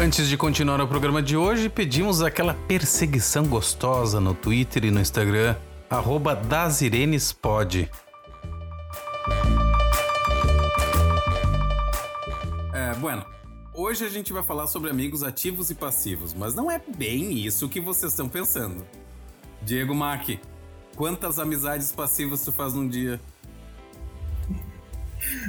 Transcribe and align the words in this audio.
Antes 0.00 0.28
de 0.28 0.36
continuar 0.36 0.80
o 0.80 0.86
programa 0.86 1.20
de 1.20 1.36
hoje, 1.36 1.68
pedimos 1.68 2.22
aquela 2.22 2.54
perseguição 2.54 3.44
gostosa 3.44 4.20
no 4.20 4.32
Twitter 4.32 4.84
e 4.84 4.92
no 4.92 5.00
Instagram, 5.00 5.56
arroba 5.90 6.36
dasirenespod. 6.36 7.90
É, 12.72 12.94
bueno, 13.00 13.26
hoje 13.74 14.04
a 14.04 14.08
gente 14.08 14.32
vai 14.32 14.44
falar 14.44 14.68
sobre 14.68 14.88
amigos 14.88 15.24
ativos 15.24 15.68
e 15.68 15.74
passivos, 15.74 16.32
mas 16.32 16.54
não 16.54 16.70
é 16.70 16.80
bem 16.96 17.32
isso 17.32 17.68
que 17.68 17.80
vocês 17.80 18.12
estão 18.12 18.28
pensando. 18.28 18.86
Diego 19.62 19.96
Mack, 19.96 20.38
quantas 20.94 21.40
amizades 21.40 21.90
passivas 21.90 22.44
tu 22.44 22.52
faz 22.52 22.72
num 22.72 22.86
dia? 22.86 23.20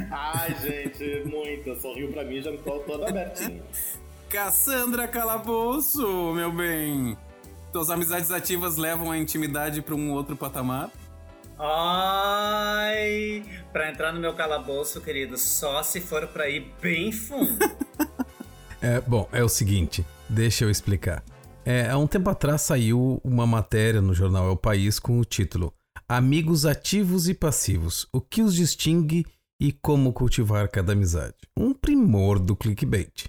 Ai, 0.10 0.56
gente, 0.60 1.24
muito. 1.30 1.80
Sorriu 1.80 2.12
pra 2.12 2.24
mim 2.24 2.42
já 2.42 2.50
me 2.50 2.58
tô 2.58 2.80
todo 2.80 3.06
abertinho. 3.06 3.62
Cassandra 4.30 5.08
Calabouço, 5.08 6.34
meu 6.36 6.52
bem. 6.52 7.18
Tuas 7.74 7.90
amizades 7.90 8.30
ativas 8.30 8.78
levam 8.78 9.10
a 9.10 9.18
intimidade 9.18 9.82
para 9.82 9.96
um 9.96 10.12
outro 10.12 10.38
patamar? 10.38 10.92
Ai, 11.58 13.44
pra 13.74 13.90
entrar 13.90 14.14
no 14.14 14.20
meu 14.20 14.34
calabouço, 14.36 15.02
querido, 15.02 15.36
só 15.36 15.82
se 15.82 16.00
for 16.00 16.28
pra 16.28 16.48
ir 16.48 16.72
bem 16.80 17.12
fundo. 17.12 17.58
é, 18.80 19.02
bom, 19.02 19.28
é 19.32 19.44
o 19.44 19.50
seguinte, 19.50 20.06
deixa 20.30 20.64
eu 20.64 20.70
explicar. 20.70 21.24
É, 21.66 21.90
há 21.90 21.98
um 21.98 22.06
tempo 22.06 22.30
atrás 22.30 22.62
saiu 22.62 23.20
uma 23.24 23.48
matéria 23.48 24.00
no 24.00 24.14
jornal 24.14 24.48
É 24.48 24.52
o 24.52 24.56
País 24.56 25.00
com 25.00 25.20
o 25.20 25.26
título 25.26 25.74
Amigos 26.08 26.68
ativos 26.68 27.28
e 27.28 27.34
passivos: 27.34 28.08
o 28.14 28.22
que 28.22 28.44
os 28.44 28.54
distingue 28.54 29.26
e 29.60 29.72
como 29.72 30.14
cultivar 30.14 30.70
cada 30.70 30.94
amizade. 30.94 31.36
Um 31.58 31.74
primor 31.74 32.38
do 32.38 32.56
clickbait. 32.56 33.28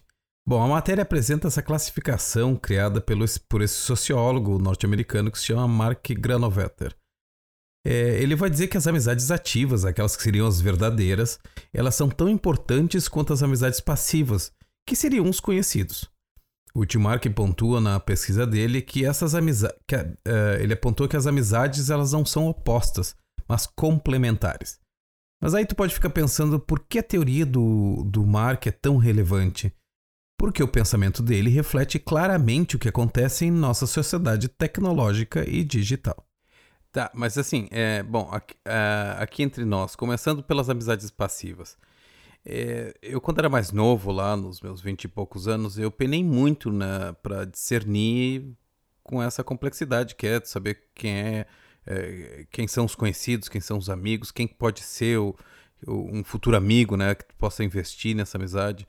Bom, 0.50 0.60
a 0.64 0.66
matéria 0.66 1.02
apresenta 1.02 1.46
essa 1.46 1.62
classificação 1.62 2.56
criada 2.56 3.00
pelo, 3.00 3.24
por 3.48 3.62
esse 3.62 3.74
sociólogo 3.74 4.58
norte-americano 4.58 5.30
que 5.30 5.38
se 5.38 5.44
chama 5.44 5.68
Mark 5.68 6.04
Granovetter. 6.18 6.92
É, 7.86 8.20
ele 8.20 8.34
vai 8.34 8.50
dizer 8.50 8.66
que 8.66 8.76
as 8.76 8.88
amizades 8.88 9.30
ativas, 9.30 9.84
aquelas 9.84 10.16
que 10.16 10.24
seriam 10.24 10.48
as 10.48 10.60
verdadeiras, 10.60 11.38
elas 11.72 11.94
são 11.94 12.08
tão 12.08 12.28
importantes 12.28 13.06
quanto 13.06 13.32
as 13.32 13.44
amizades 13.44 13.78
passivas, 13.78 14.50
que 14.84 14.96
seriam 14.96 15.30
os 15.30 15.38
conhecidos. 15.38 16.10
O 16.74 16.84
Mark 16.98 17.24
pontua 17.32 17.80
na 17.80 18.00
pesquisa 18.00 18.44
dele 18.44 18.82
que 18.82 19.04
essas 19.04 19.36
amizades. 19.36 19.78
Uh, 19.92 20.60
ele 20.60 20.72
apontou 20.72 21.06
que 21.06 21.16
as 21.16 21.28
amizades 21.28 21.90
elas 21.90 22.10
não 22.10 22.26
são 22.26 22.48
opostas, 22.48 23.14
mas 23.46 23.68
complementares. 23.68 24.80
Mas 25.40 25.54
aí 25.54 25.64
tu 25.64 25.76
pode 25.76 25.94
ficar 25.94 26.10
pensando 26.10 26.58
por 26.58 26.80
que 26.80 26.98
a 26.98 27.04
teoria 27.04 27.46
do, 27.46 28.02
do 28.02 28.26
Mark 28.26 28.66
é 28.66 28.72
tão 28.72 28.96
relevante 28.96 29.72
porque 30.40 30.62
o 30.62 30.68
pensamento 30.68 31.22
dele 31.22 31.50
reflete 31.50 31.98
claramente 31.98 32.74
o 32.74 32.78
que 32.78 32.88
acontece 32.88 33.44
em 33.44 33.50
nossa 33.50 33.86
sociedade 33.86 34.48
tecnológica 34.48 35.46
e 35.46 35.62
digital. 35.62 36.26
Tá, 36.90 37.10
mas 37.12 37.36
assim, 37.36 37.68
é, 37.70 38.02
bom, 38.02 38.26
aqui, 38.32 38.54
uh, 38.66 39.20
aqui, 39.20 39.42
entre 39.42 39.66
nós, 39.66 39.94
começando 39.94 40.42
pelas 40.42 40.70
amizades 40.70 41.10
passivas. 41.10 41.76
É, 42.42 42.94
eu, 43.02 43.20
quando 43.20 43.38
era 43.38 43.50
mais 43.50 43.70
novo, 43.70 44.10
lá 44.10 44.34
nos 44.34 44.62
meus 44.62 44.80
vinte 44.80 45.04
e 45.04 45.08
poucos 45.08 45.46
anos, 45.46 45.78
eu 45.78 45.90
penei 45.90 46.24
muito 46.24 46.72
para 47.22 47.44
discernir 47.44 48.50
com 49.02 49.22
essa 49.22 49.44
complexidade 49.44 50.14
que 50.14 50.26
é 50.26 50.40
saber 50.42 50.84
quem 50.94 51.12
é, 51.12 51.46
é, 51.86 52.46
quem 52.50 52.66
são 52.66 52.86
os 52.86 52.94
conhecidos, 52.94 53.46
quem 53.46 53.60
são 53.60 53.76
os 53.76 53.90
amigos, 53.90 54.30
quem 54.30 54.46
pode 54.48 54.80
ser 54.80 55.18
o, 55.18 55.36
o, 55.86 56.16
um 56.16 56.24
futuro 56.24 56.56
amigo, 56.56 56.96
né, 56.96 57.14
que 57.14 57.26
possa 57.34 57.62
investir 57.62 58.16
nessa 58.16 58.38
amizade. 58.38 58.88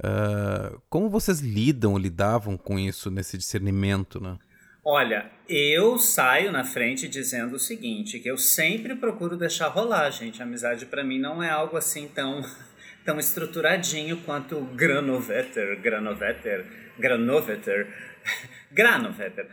Uh, 0.00 0.80
como 0.88 1.10
vocês 1.10 1.40
lidam, 1.40 1.98
lidavam 1.98 2.56
com 2.56 2.78
isso 2.78 3.10
nesse 3.10 3.36
discernimento, 3.36 4.18
né? 4.20 4.38
Olha, 4.82 5.30
eu 5.46 5.98
saio 5.98 6.50
na 6.50 6.64
frente 6.64 7.06
dizendo 7.06 7.56
o 7.56 7.58
seguinte, 7.58 8.18
que 8.18 8.30
eu 8.30 8.38
sempre 8.38 8.96
procuro 8.96 9.36
deixar 9.36 9.68
rolar, 9.68 10.10
gente. 10.10 10.40
A 10.40 10.46
amizade 10.46 10.86
para 10.86 11.04
mim 11.04 11.18
não 11.18 11.42
é 11.42 11.50
algo 11.50 11.76
assim 11.76 12.08
tão 12.08 12.42
tão 13.04 13.18
estruturadinho 13.18 14.16
quanto 14.22 14.60
Granovetter, 14.74 15.80
Granovetter, 15.80 16.66
Granovetter, 16.98 17.88
Granovetter. 18.72 19.48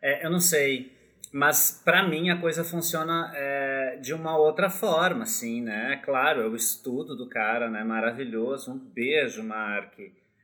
É, 0.00 0.26
eu 0.26 0.30
não 0.30 0.40
sei. 0.40 0.90
Mas 1.32 1.80
para 1.84 2.06
mim 2.06 2.30
a 2.30 2.36
coisa 2.36 2.64
funciona 2.64 3.32
é, 3.34 3.71
de 4.02 4.12
uma 4.12 4.36
outra 4.36 4.68
forma, 4.68 5.22
assim, 5.22 5.62
né? 5.62 6.00
Claro, 6.04 6.42
eu 6.42 6.56
estudo 6.56 7.16
do 7.16 7.28
cara, 7.28 7.70
né? 7.70 7.84
Maravilhoso. 7.84 8.72
Um 8.72 8.78
beijo, 8.78 9.42
Mark. 9.42 9.94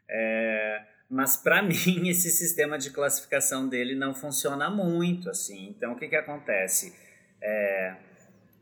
É, 0.08 0.82
mas 1.10 1.36
para 1.36 1.60
mim 1.62 2.08
esse 2.08 2.30
sistema 2.30 2.78
de 2.78 2.90
classificação 2.90 3.68
dele 3.68 3.94
não 3.94 4.14
funciona 4.14 4.70
muito, 4.70 5.28
assim. 5.28 5.74
Então 5.76 5.92
o 5.92 5.96
que 5.96 6.08
que 6.08 6.16
acontece? 6.16 6.94
É, 7.42 7.96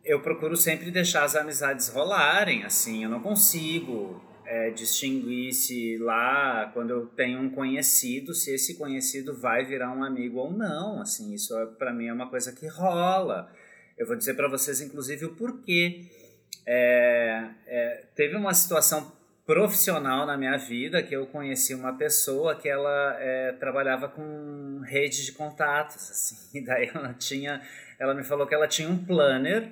eu 0.05 0.21
procuro 0.21 0.57
sempre 0.57 0.91
deixar 0.91 1.25
as 1.25 1.37
amizades 1.37 1.89
rolarem, 1.89 2.65
assim. 2.65 3.05
Eu 3.05 3.11
não 3.11 3.21
consigo 3.21 4.23
é, 4.47 4.71
distinguir 4.71 5.53
se 5.53 5.99
lá, 5.99 6.71
quando 6.73 6.91
eu 6.91 7.07
tenho 7.07 7.41
um 7.41 7.51
conhecido, 7.51 8.33
se 8.33 8.55
esse 8.55 8.77
conhecido 8.77 9.37
vai 9.37 9.65
virar 9.65 9.93
um 9.93 10.03
amigo 10.03 10.39
ou 10.39 10.53
não. 10.53 11.03
Assim, 11.03 11.35
isso 11.35 11.57
é, 11.59 11.67
para 11.67 11.93
mim 11.93 12.07
é 12.07 12.13
uma 12.13 12.31
coisa 12.31 12.53
que 12.53 12.67
rola. 12.67 13.53
Eu 13.97 14.07
vou 14.07 14.15
dizer 14.15 14.35
para 14.35 14.49
vocês, 14.49 14.81
inclusive, 14.81 15.25
o 15.25 15.35
porquê. 15.35 16.05
É, 16.67 17.49
é, 17.67 18.05
teve 18.15 18.37
uma 18.37 18.53
situação 18.53 19.13
profissional 19.47 20.27
na 20.27 20.37
minha 20.37 20.57
vida 20.59 21.03
que 21.03 21.15
eu 21.15 21.27
conheci 21.27 21.73
uma 21.75 21.97
pessoa 21.97 22.57
que 22.57 22.69
ela 22.69 23.17
é, 23.21 23.53
trabalhava 23.53 24.09
com 24.09 24.81
rede 24.85 25.25
de 25.25 25.31
contatos 25.31 26.11
assim 26.11 26.65
daí 26.67 26.91
ela 26.93 27.15
tinha 27.15 27.63
ela 27.97 28.13
me 28.13 28.25
falou 28.25 28.45
que 28.45 28.55
ela 28.57 28.67
tinha 28.67 28.89
um 28.89 29.05
planner 29.05 29.71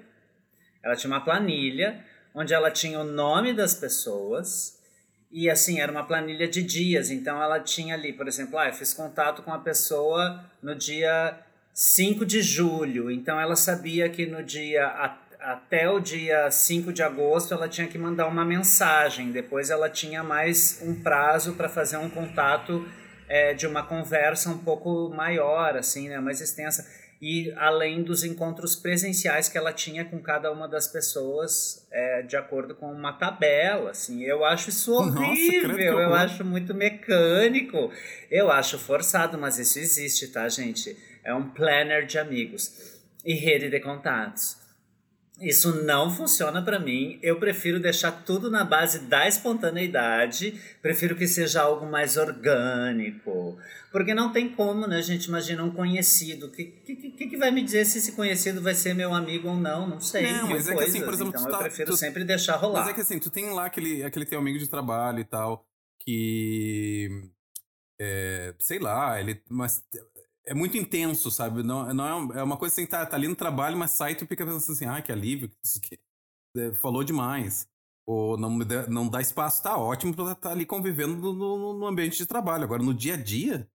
ela 0.81 0.95
tinha 0.95 1.13
uma 1.13 1.25
planilha 1.25 2.05
onde 2.33 2.55
ela 2.55 2.71
tinha 2.71 3.01
o 3.01 3.05
nome 3.05 3.53
das 3.53 3.75
pessoas 3.75 4.81
e 5.37 5.51
assim, 5.51 5.81
era 5.81 5.91
uma 5.91 6.07
planilha 6.07 6.47
de 6.47 6.63
dias, 6.63 7.11
então 7.11 7.43
ela 7.43 7.59
tinha 7.59 7.97
ali, 7.97 8.13
por 8.13 8.29
exemplo, 8.29 8.57
ah, 8.57 8.69
eu 8.69 8.73
fiz 8.73 8.95
contato 8.95 9.43
com 9.43 9.53
a 9.53 9.59
pessoa 9.59 10.49
no 10.63 10.77
dia 10.77 11.37
5 11.75 12.25
de 12.25 12.41
julho, 12.41 13.11
então 13.11 13.41
ela 13.41 13.57
sabia 13.57 14.09
que 14.09 14.25
no 14.27 14.45
dia 14.45 14.87
até 15.41 15.91
o 15.91 15.99
dia 15.99 16.49
5 16.49 16.93
de 16.93 17.03
agosto 17.03 17.53
ela 17.53 17.69
tinha 17.69 17.89
que 17.89 17.99
mandar 17.99 18.29
uma 18.29 18.45
mensagem, 18.45 19.33
depois 19.33 19.71
ela 19.71 19.91
tinha 19.91 20.23
mais 20.23 20.81
um 20.83 20.95
prazo 20.95 21.55
para 21.55 21.69
fazer 21.69 21.97
um 21.97 22.09
contato 22.09 22.87
é, 23.29 23.55
de 23.55 23.67
uma 23.67 23.83
conversa 23.83 24.51
um 24.51 24.59
pouco 24.59 25.11
maior, 25.11 25.77
assim, 25.77 26.09
né, 26.09 26.21
mais 26.21 26.41
extensa. 26.41 26.87
E 27.21 27.53
além 27.57 28.03
dos 28.03 28.23
encontros 28.23 28.77
presenciais 28.77 29.49
que 29.49 29.57
ela 29.57 29.73
tinha 29.73 30.05
com 30.05 30.21
cada 30.21 30.53
uma 30.53 30.69
das 30.69 30.87
pessoas 30.87 31.87
é, 31.91 32.23
de 32.23 32.37
acordo 32.37 32.75
com 32.75 32.93
uma 32.93 33.15
tabela, 33.15 33.91
assim, 33.91 34.23
eu 34.23 34.45
acho 34.45 34.69
isso 34.69 34.93
horrível, 34.93 35.71
Nossa, 35.71 36.03
eu 36.03 36.15
acho 36.15 36.45
muito 36.45 36.75
mecânico, 36.75 37.91
eu 38.31 38.51
acho 38.51 38.79
forçado, 38.79 39.39
mas 39.39 39.59
isso 39.59 39.79
existe, 39.79 40.29
tá, 40.29 40.49
gente? 40.49 40.97
É 41.25 41.35
um 41.35 41.49
planner 41.51 42.07
de 42.07 42.19
amigos 42.19 43.01
e 43.25 43.35
rede 43.35 43.71
de 43.71 43.81
contatos. 43.81 44.63
Isso 45.41 45.83
não 45.83 46.11
funciona 46.11 46.63
para 46.63 46.79
mim. 46.79 47.19
Eu 47.21 47.41
prefiro 47.41 47.81
deixar 47.81 48.13
tudo 48.13 48.49
na 48.49 48.65
base 48.65 49.01
da 49.01 49.27
espontaneidade. 49.27 50.61
Prefiro 50.81 51.17
que 51.17 51.27
seja 51.27 51.63
algo 51.63 51.87
mais 51.87 52.17
orgânico. 52.17 53.59
Porque 53.91 54.15
não 54.15 54.33
tem 54.33 54.49
como, 54.49 54.87
né? 54.87 54.99
A 54.99 55.03
gente 55.03 55.25
imagina 55.25 55.65
um 55.65 55.73
conhecido. 55.73 56.47
O 56.47 56.51
que, 56.53 56.65
que, 56.65 57.27
que, 57.27 57.37
vai 57.37 57.51
me 57.51 57.65
dizer 57.65 57.85
se 57.85 57.99
esse 57.99 58.13
conhecido 58.13 58.63
vai 58.63 58.75
ser 58.77 58.95
meu 58.95 59.13
amigo 59.13 59.49
ou 59.49 59.57
não? 59.57 59.89
Não 59.89 60.01
sei. 60.01 60.23
Não, 60.23 60.51
mas 60.51 60.69
é 60.69 60.77
que 60.77 60.85
assim, 60.85 61.03
por 61.03 61.15
exemplo, 61.15 61.31
então 61.31 61.43
tu 61.43 61.49
eu 61.49 61.53
tá- 61.53 61.59
prefiro 61.59 61.91
tu- 61.91 61.97
sempre 61.97 62.25
deixar 62.25 62.55
rolar. 62.57 62.81
Mas 62.81 62.91
é 62.91 62.93
que 62.93 63.01
assim, 63.01 63.19
tu 63.19 63.31
tem 63.31 63.51
lá 63.51 63.67
aquele, 63.67 64.05
aquele 64.05 64.27
teu 64.27 64.39
amigo 64.39 64.59
de 64.59 64.69
trabalho 64.69 65.19
e 65.19 65.25
tal, 65.25 65.67
que. 65.99 67.09
É, 68.01 68.55
sei 68.61 68.79
lá, 68.79 69.21
ele. 69.21 69.43
Mas 69.49 69.83
é 70.47 70.55
muito 70.55 70.77
intenso, 70.77 71.31
sabe? 71.31 71.63
Não, 71.63 71.93
não 71.95 72.07
é, 72.07 72.15
um- 72.15 72.33
é 72.35 72.43
uma 72.43 72.57
coisa 72.57 72.75
assim, 72.75 72.87
tá, 72.87 73.05
tá 73.07 73.17
ali 73.17 73.29
no 73.29 73.37
trabalho, 73.37 73.77
mas 73.77 73.93
sai 73.93 74.13
e 74.13 74.15
tu 74.17 74.27
fica 74.27 74.45
pensando 74.45 74.73
assim, 74.73 74.87
ah, 74.87 75.01
que 75.03 75.13
alívio, 75.13 75.51
isso 75.65 75.81
que. 75.81 75.99
é, 76.57 76.73
falou 76.77 77.05
demais. 77.05 77.69
Ou 78.07 78.37
não, 78.39 78.51
não 78.91 79.09
dá 79.09 79.21
espaço, 79.21 79.63
tá 79.63 79.79
ótimo 79.79 80.15
pra 80.15 80.33
estar 80.33 80.51
ali 80.53 80.67
convivendo 80.67 81.17
no, 81.17 81.33
no- 81.35 81.75
no 81.81 81.87
ambiente 81.87 82.19
de 82.19 82.27
trabalho. 82.27 82.65
Agora, 82.65 82.83
no 82.83 82.95
dia 82.95 83.15
a 83.15 83.17
dia, 83.17 83.69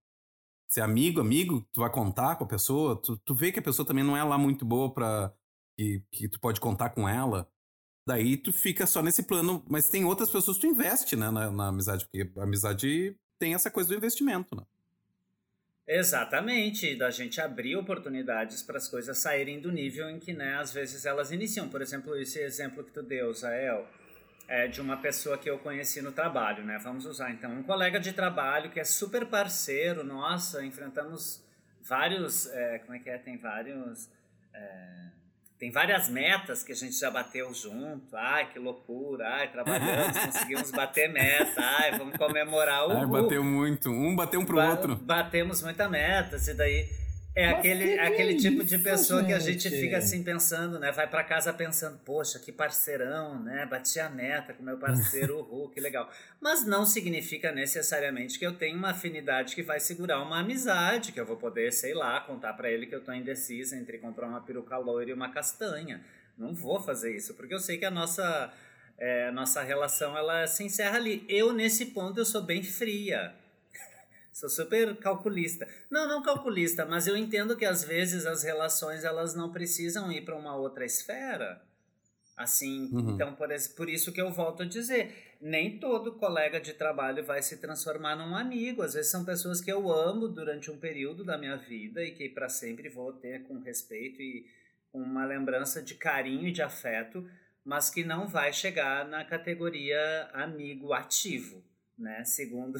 ser 0.68 0.82
amigo, 0.82 1.20
amigo, 1.20 1.66
tu 1.72 1.80
vai 1.80 1.90
contar 1.90 2.36
com 2.36 2.44
a 2.44 2.48
pessoa, 2.48 2.96
tu, 2.96 3.18
tu 3.18 3.34
vê 3.34 3.52
que 3.52 3.58
a 3.58 3.62
pessoa 3.62 3.86
também 3.86 4.04
não 4.04 4.16
é 4.16 4.22
lá 4.24 4.38
muito 4.38 4.64
boa 4.64 4.92
pra. 4.92 5.32
que, 5.78 6.02
que 6.12 6.28
tu 6.28 6.40
pode 6.40 6.60
contar 6.60 6.90
com 6.90 7.08
ela. 7.08 7.48
Daí 8.08 8.36
tu 8.36 8.52
fica 8.52 8.86
só 8.86 9.02
nesse 9.02 9.24
plano, 9.24 9.64
mas 9.68 9.88
tem 9.88 10.04
outras 10.04 10.30
pessoas 10.30 10.56
que 10.58 10.62
tu 10.62 10.66
investe, 10.72 11.16
né, 11.16 11.30
na, 11.30 11.50
na 11.50 11.68
amizade, 11.68 12.04
porque 12.06 12.30
a 12.38 12.42
amizade 12.44 13.16
tem 13.40 13.54
essa 13.54 13.70
coisa 13.70 13.88
do 13.90 13.96
investimento, 13.96 14.56
né? 14.56 14.64
Exatamente, 15.92 16.94
da 16.94 17.10
gente 17.10 17.40
abrir 17.40 17.74
oportunidades 17.74 18.62
para 18.62 18.76
as 18.76 18.86
coisas 18.86 19.18
saírem 19.18 19.58
do 19.58 19.72
nível 19.72 20.08
em 20.08 20.20
que, 20.20 20.32
né, 20.32 20.54
às 20.54 20.72
vezes 20.72 21.04
elas 21.04 21.32
iniciam. 21.32 21.68
Por 21.68 21.82
exemplo, 21.82 22.16
esse 22.16 22.38
exemplo 22.38 22.84
que 22.84 22.92
tu 22.92 23.02
deu, 23.02 23.34
Zael, 23.34 23.88
é 24.46 24.68
de 24.68 24.80
uma 24.80 24.98
pessoa 24.98 25.36
que 25.36 25.50
eu 25.50 25.58
conheci 25.58 26.00
no 26.00 26.12
trabalho, 26.12 26.64
né? 26.64 26.78
Vamos 26.78 27.06
usar 27.06 27.32
então 27.32 27.50
um 27.50 27.64
colega 27.64 27.98
de 27.98 28.12
trabalho 28.12 28.70
que 28.70 28.78
é 28.78 28.84
super 28.84 29.26
parceiro, 29.26 30.04
nossa, 30.04 30.64
enfrentamos 30.64 31.44
vários, 31.82 32.46
é, 32.46 32.78
como 32.78 32.94
é 32.94 33.00
que 33.00 33.10
é? 33.10 33.18
Tem 33.18 33.36
vários, 33.36 34.08
é, 34.54 35.08
tem 35.60 35.70
várias 35.70 36.08
metas 36.08 36.64
que 36.64 36.72
a 36.72 36.74
gente 36.74 36.98
já 36.98 37.10
bateu 37.10 37.52
junto. 37.52 38.16
Ai, 38.16 38.48
que 38.50 38.58
loucura! 38.58 39.28
Ai, 39.34 39.52
trabalhamos, 39.52 40.16
conseguimos 40.24 40.70
bater 40.70 41.12
meta. 41.12 41.60
Ai, 41.60 41.98
vamos 41.98 42.16
comemorar 42.16 42.88
o 42.88 42.92
Ai, 42.92 43.04
bateu 43.06 43.44
muito, 43.44 43.90
um 43.90 44.16
bateu 44.16 44.40
um 44.40 44.44
pro 44.46 44.56
Ba- 44.56 44.70
outro. 44.70 44.96
Batemos 44.96 45.62
muita 45.62 45.86
meta, 45.86 46.38
e 46.38 46.54
daí 46.54 46.88
é 47.34 47.46
Mas 47.46 47.58
aquele, 47.58 47.96
que 47.96 47.98
que 47.98 47.98
aquele 48.00 48.32
é 48.32 48.36
tipo 48.36 48.64
de 48.64 48.78
pessoa 48.78 49.24
que 49.24 49.32
a 49.32 49.38
gente 49.38 49.68
gente? 49.68 49.80
fica 49.80 49.98
assim 49.98 50.22
pensando, 50.22 50.78
né? 50.80 50.90
Vai 50.90 51.08
pra 51.08 51.22
casa 51.22 51.52
pensando, 51.52 51.98
poxa, 52.04 52.38
que 52.40 52.50
parceirão, 52.50 53.40
né? 53.42 53.64
Bati 53.66 54.00
a 54.00 54.10
meta 54.10 54.52
com 54.52 54.62
meu 54.64 54.78
parceiro, 54.78 55.38
uhul, 55.48 55.70
que 55.70 55.80
legal. 55.80 56.10
Mas 56.40 56.66
não 56.66 56.84
significa 56.84 57.52
necessariamente 57.52 58.38
que 58.38 58.44
eu 58.46 58.54
tenho 58.56 58.76
uma 58.76 58.90
afinidade 58.90 59.54
que 59.54 59.62
vai 59.62 59.78
segurar 59.78 60.20
uma 60.22 60.40
amizade, 60.40 61.12
que 61.12 61.20
eu 61.20 61.24
vou 61.26 61.36
poder, 61.36 61.72
sei 61.72 61.94
lá, 61.94 62.20
contar 62.20 62.52
pra 62.54 62.70
ele 62.70 62.86
que 62.86 62.94
eu 62.94 63.00
tô 63.02 63.12
indecisa 63.12 63.76
entre 63.76 63.98
comprar 63.98 64.26
uma 64.26 64.40
peruca 64.40 64.76
loira 64.76 65.10
e 65.10 65.14
uma 65.14 65.30
castanha. 65.30 66.00
Não 66.36 66.52
vou 66.52 66.80
fazer 66.80 67.14
isso, 67.14 67.34
porque 67.34 67.54
eu 67.54 67.60
sei 67.60 67.78
que 67.78 67.84
a 67.84 67.90
nossa 67.90 68.52
é, 68.98 69.28
a 69.28 69.32
nossa 69.32 69.62
relação 69.62 70.16
ela 70.16 70.46
se 70.46 70.64
encerra 70.64 70.96
ali. 70.96 71.24
Eu 71.28 71.52
nesse 71.52 71.86
ponto 71.86 72.18
eu 72.18 72.24
sou 72.24 72.42
bem 72.42 72.62
fria. 72.62 73.34
Sou 74.40 74.48
super 74.48 74.96
calculista. 74.96 75.68
Não, 75.90 76.08
não 76.08 76.22
calculista, 76.22 76.86
mas 76.86 77.06
eu 77.06 77.14
entendo 77.14 77.54
que 77.58 77.66
às 77.66 77.84
vezes 77.84 78.24
as 78.24 78.42
relações 78.42 79.04
elas 79.04 79.34
não 79.34 79.52
precisam 79.52 80.10
ir 80.10 80.24
para 80.24 80.34
uma 80.34 80.56
outra 80.56 80.82
esfera. 80.84 81.60
Assim, 82.38 82.88
Uhum. 82.90 83.10
então 83.10 83.34
por, 83.34 83.48
por 83.76 83.90
isso 83.90 84.10
que 84.12 84.20
eu 84.20 84.32
volto 84.32 84.62
a 84.62 84.66
dizer, 84.66 85.36
nem 85.42 85.78
todo 85.78 86.14
colega 86.14 86.58
de 86.58 86.72
trabalho 86.72 87.22
vai 87.22 87.42
se 87.42 87.58
transformar 87.58 88.16
num 88.16 88.34
amigo. 88.34 88.80
Às 88.80 88.94
vezes 88.94 89.10
são 89.10 89.26
pessoas 89.26 89.60
que 89.60 89.70
eu 89.70 89.92
amo 89.92 90.26
durante 90.26 90.70
um 90.70 90.78
período 90.78 91.22
da 91.22 91.36
minha 91.36 91.58
vida 91.58 92.02
e 92.02 92.12
que 92.12 92.30
para 92.30 92.48
sempre 92.48 92.88
vou 92.88 93.12
ter 93.12 93.42
com 93.42 93.58
respeito 93.58 94.22
e 94.22 94.46
com 94.90 95.02
uma 95.02 95.26
lembrança 95.26 95.82
de 95.82 95.94
carinho 95.96 96.48
e 96.48 96.52
de 96.52 96.62
afeto, 96.62 97.28
mas 97.62 97.90
que 97.90 98.02
não 98.02 98.26
vai 98.26 98.54
chegar 98.54 99.06
na 99.06 99.22
categoria 99.22 100.30
amigo 100.32 100.94
ativo, 100.94 101.62
né? 101.98 102.24
Segundo 102.24 102.78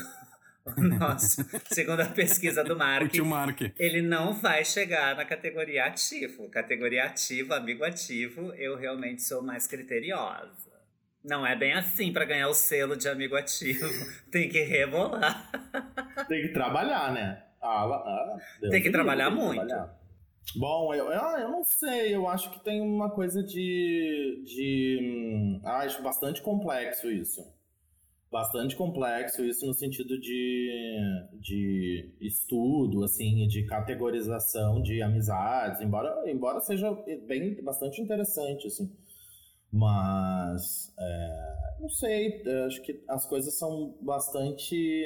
nosso, 0.76 1.44
segundo 1.70 2.00
a 2.00 2.06
pesquisa 2.06 2.62
do 2.62 2.76
Mark, 2.76 3.14
Mark. 3.18 3.60
ele 3.78 4.02
não 4.02 4.32
vai 4.32 4.64
chegar 4.64 5.16
na 5.16 5.24
categoria 5.24 5.86
ativo. 5.86 6.48
Categoria 6.48 7.04
ativo, 7.04 7.54
amigo 7.54 7.84
ativo, 7.84 8.52
eu 8.54 8.76
realmente 8.76 9.22
sou 9.22 9.42
mais 9.42 9.66
criteriosa. 9.66 10.70
Não 11.22 11.46
é 11.46 11.54
bem 11.54 11.72
assim 11.72 12.12
para 12.12 12.24
ganhar 12.24 12.48
o 12.48 12.54
selo 12.54 12.96
de 12.96 13.08
amigo 13.08 13.36
ativo. 13.36 13.86
Tem 14.30 14.48
que 14.48 14.62
rebolar. 14.62 15.50
Tem 16.28 16.42
que 16.42 16.48
trabalhar, 16.48 17.12
né? 17.12 17.42
Ah, 17.60 17.84
ah, 17.84 18.36
Tem 18.70 18.82
que 18.82 18.90
trabalhar 18.90 19.28
tem 19.28 19.38
que 19.38 19.44
muito. 19.44 19.66
trabalhar. 19.66 20.00
Bom, 20.56 20.94
eu, 20.94 21.12
eu, 21.12 21.20
eu 21.38 21.48
não 21.50 21.62
sei, 21.62 22.14
eu 22.14 22.26
acho 22.26 22.50
que 22.50 22.64
tem 22.64 22.80
uma 22.80 23.10
coisa 23.10 23.42
de. 23.42 24.42
de 24.44 24.98
hum, 25.00 25.60
acho 25.62 26.02
bastante 26.02 26.40
complexo 26.40 27.10
isso. 27.10 27.44
Bastante 28.30 28.76
complexo 28.76 29.44
isso 29.44 29.66
no 29.66 29.74
sentido 29.74 30.18
de, 30.20 30.70
de 31.40 32.14
estudo, 32.20 33.02
assim, 33.02 33.48
de 33.48 33.66
categorização 33.66 34.80
de 34.80 35.02
amizades, 35.02 35.80
embora, 35.80 36.30
embora 36.30 36.60
seja 36.60 36.92
bem 37.26 37.60
bastante 37.62 38.00
interessante, 38.00 38.68
assim. 38.68 38.88
Mas 39.72 40.92
é, 40.96 41.76
não 41.80 41.88
sei, 41.88 42.42
acho 42.66 42.80
que 42.82 43.02
as 43.08 43.26
coisas 43.26 43.58
são 43.58 43.96
bastante 44.00 45.04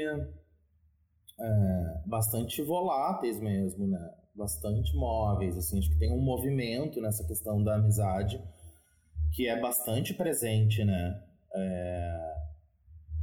é, 1.41 2.03
bastante 2.07 2.63
voláteis 2.63 3.41
mesmo, 3.41 3.87
né? 3.87 4.11
Bastante 4.35 4.95
móveis, 4.97 5.57
assim. 5.57 5.79
Acho 5.79 5.91
que 5.91 5.99
tem 5.99 6.13
um 6.13 6.21
movimento 6.21 7.01
nessa 7.01 7.27
questão 7.27 7.63
da 7.63 7.77
amizade 7.77 8.43
que 9.33 9.49
é 9.49 9.61
bastante 9.61 10.15
presente, 10.15 10.85
né? 10.85 11.23
É, 11.55 12.35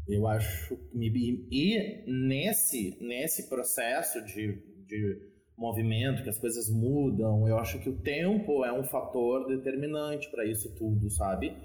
eu 0.07 0.27
acho 0.27 0.77
e, 0.93 1.47
e 1.51 2.11
nesse 2.11 2.97
nesse 3.01 3.47
processo 3.47 4.23
de, 4.25 4.61
de 4.87 5.31
movimento 5.57 6.23
que 6.23 6.29
as 6.29 6.39
coisas 6.39 6.69
mudam, 6.69 7.47
eu 7.47 7.57
acho 7.57 7.79
que 7.79 7.89
o 7.89 7.97
tempo 7.97 8.65
é 8.65 8.73
um 8.73 8.83
fator 8.83 9.47
determinante 9.47 10.29
para 10.29 10.45
isso 10.45 10.73
tudo, 10.75 11.09
sabe? 11.09 11.55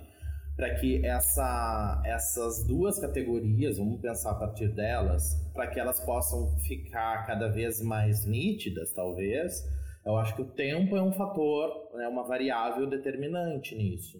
para 0.56 0.75
que 0.75 1.05
essa, 1.05 2.03
essas 2.06 2.67
duas 2.67 2.99
categorias, 2.99 3.77
vamos 3.77 4.00
pensar 4.00 4.31
a 4.31 4.35
partir 4.35 4.69
delas, 4.69 5.35
para 5.52 5.66
que 5.66 5.78
elas 5.78 6.00
possam 6.00 6.57
ficar 6.61 7.26
cada 7.26 7.49
vez 7.49 7.83
mais 7.83 8.25
nítidas, 8.25 8.90
talvez, 8.95 9.62
eu 10.05 10.16
acho 10.16 10.35
que 10.35 10.43
o 10.43 10.47
tempo 10.47 10.97
é 10.97 11.02
um 11.02 11.12
fator, 11.12 11.71
é 12.00 12.09
uma 12.09 12.26
variável 12.26 12.88
determinante 12.88 13.75
nisso. 13.75 14.19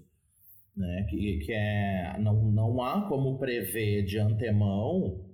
Né? 0.77 1.07
Que, 1.09 1.39
que 1.39 1.53
é, 1.53 2.19
não, 2.19 2.35
não 2.51 2.83
há 2.83 3.09
como 3.09 3.39
prever 3.39 4.05
de 4.05 4.19
antemão 4.19 5.25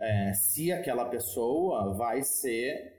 é, 0.00 0.32
se 0.32 0.72
aquela 0.72 1.04
pessoa 1.04 1.94
vai 1.94 2.22
ser 2.22 2.96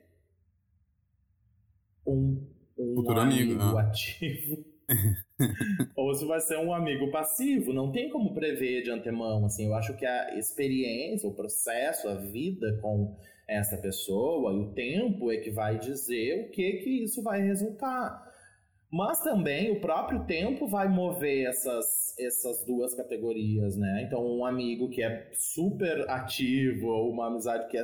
um, 2.06 2.42
um 2.78 2.96
Futuro 2.96 3.20
amigo, 3.20 3.62
ah. 3.62 3.82
ativo 3.82 4.66
ou 5.96 6.14
se 6.14 6.26
vai 6.26 6.40
ser 6.40 6.58
um 6.58 6.74
amigo 6.74 7.12
passivo, 7.12 7.74
não 7.74 7.92
tem 7.92 8.10
como 8.10 8.34
prever 8.34 8.84
de 8.84 8.90
antemão, 8.90 9.46
assim, 9.46 9.66
eu 9.66 9.74
acho 9.74 9.96
que 9.98 10.06
a 10.06 10.38
experiência, 10.38 11.28
o 11.28 11.34
processo, 11.34 12.08
a 12.08 12.16
vida 12.16 12.80
com 12.82 13.18
essa 13.48 13.78
pessoa 13.78 14.54
e 14.54 14.58
o 14.58 14.74
tempo 14.74 15.32
é 15.32 15.38
que 15.38 15.52
vai 15.52 15.78
dizer 15.78 16.46
o 16.46 16.52
que 16.52 16.74
que 16.78 17.04
isso 17.04 17.22
vai 17.22 17.42
resultar. 17.42 18.26
Mas 18.92 19.20
também 19.22 19.72
o 19.72 19.82
próprio 19.82 20.24
tempo 20.26 20.68
vai 20.68 20.88
mover 20.88 21.48
essas, 21.48 22.16
essas 22.18 22.64
duas 22.66 22.94
categorias, 22.96 23.76
né? 23.76 24.04
Então, 24.06 24.26
um 24.26 24.46
amigo 24.46 24.90
que 24.90 25.04
é 25.04 25.30
super 25.34 26.10
ativo, 26.10 26.88
ou 26.88 27.12
uma 27.12 27.28
amizade 27.28 27.68
que 27.70 27.78
é 27.78 27.84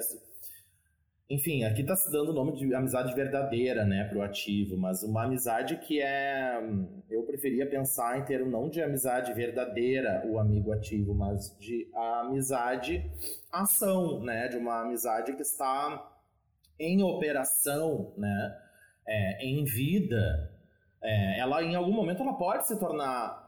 enfim, 1.29 1.63
aqui 1.63 1.83
tá 1.83 1.95
se 1.95 2.12
dando 2.12 2.29
o 2.29 2.33
nome 2.33 2.53
de 2.53 2.75
amizade 2.75 3.15
verdadeira, 3.15 3.83
né, 3.86 4.03
pro 4.03 4.22
ativo, 4.22 4.77
mas 4.77 5.01
uma 5.01 5.24
amizade 5.24 5.77
que 5.77 6.00
é. 6.00 6.62
Eu 7.10 7.24
preferia 7.24 7.65
pensar 7.65 8.19
em 8.19 8.24
termos 8.24 8.51
não 8.51 8.69
de 8.69 8.81
amizade 8.81 9.33
verdadeira, 9.33 10.24
o 10.27 10.38
amigo 10.38 10.72
ativo, 10.72 11.13
mas 11.15 11.57
de 11.60 11.89
amizade 11.95 13.10
ação, 13.51 14.22
né, 14.22 14.48
de 14.48 14.57
uma 14.57 14.81
amizade 14.81 15.33
que 15.33 15.41
está 15.41 16.12
em 16.77 17.01
operação, 17.01 18.13
né, 18.15 18.55
é, 19.07 19.43
em 19.43 19.63
vida. 19.63 20.52
É, 21.03 21.39
ela, 21.39 21.62
em 21.63 21.75
algum 21.75 21.91
momento, 21.91 22.22
ela 22.22 22.33
pode 22.33 22.65
se 22.67 22.79
tornar 22.79 23.43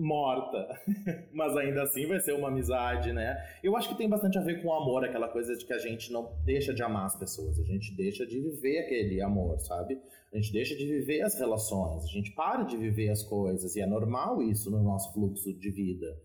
morta. 0.00 0.66
Mas 1.32 1.56
ainda 1.56 1.82
assim 1.82 2.06
vai 2.06 2.18
ser 2.20 2.32
uma 2.32 2.48
amizade, 2.48 3.12
né? 3.12 3.36
Eu 3.62 3.76
acho 3.76 3.88
que 3.88 3.94
tem 3.94 4.08
bastante 4.08 4.38
a 4.38 4.40
ver 4.40 4.62
com 4.62 4.68
o 4.68 4.72
amor, 4.72 5.04
aquela 5.04 5.28
coisa 5.28 5.54
de 5.56 5.64
que 5.64 5.72
a 5.72 5.78
gente 5.78 6.12
não 6.12 6.32
deixa 6.44 6.72
de 6.72 6.82
amar 6.82 7.06
as 7.06 7.16
pessoas, 7.16 7.58
a 7.58 7.64
gente 7.64 7.94
deixa 7.94 8.26
de 8.26 8.40
viver 8.40 8.78
aquele 8.78 9.20
amor, 9.20 9.58
sabe? 9.60 10.00
A 10.32 10.36
gente 10.36 10.52
deixa 10.52 10.74
de 10.76 10.86
viver 10.86 11.22
as 11.22 11.38
relações, 11.38 12.04
a 12.04 12.08
gente 12.08 12.32
para 12.32 12.62
de 12.62 12.76
viver 12.76 13.10
as 13.10 13.22
coisas, 13.22 13.76
e 13.76 13.80
é 13.80 13.86
normal 13.86 14.42
isso 14.42 14.70
no 14.70 14.82
nosso 14.82 15.12
fluxo 15.12 15.52
de 15.52 15.70
vida. 15.70 16.16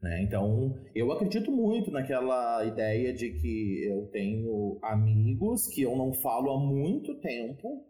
Né? 0.00 0.22
Então, 0.22 0.76
eu 0.94 1.10
acredito 1.10 1.50
muito 1.50 1.90
naquela 1.90 2.64
ideia 2.64 3.12
de 3.12 3.30
que 3.30 3.84
eu 3.84 4.06
tenho 4.12 4.78
amigos 4.82 5.66
que 5.68 5.82
eu 5.82 5.96
não 5.96 6.12
falo 6.12 6.52
há 6.52 6.60
muito 6.60 7.14
tempo, 7.16 7.82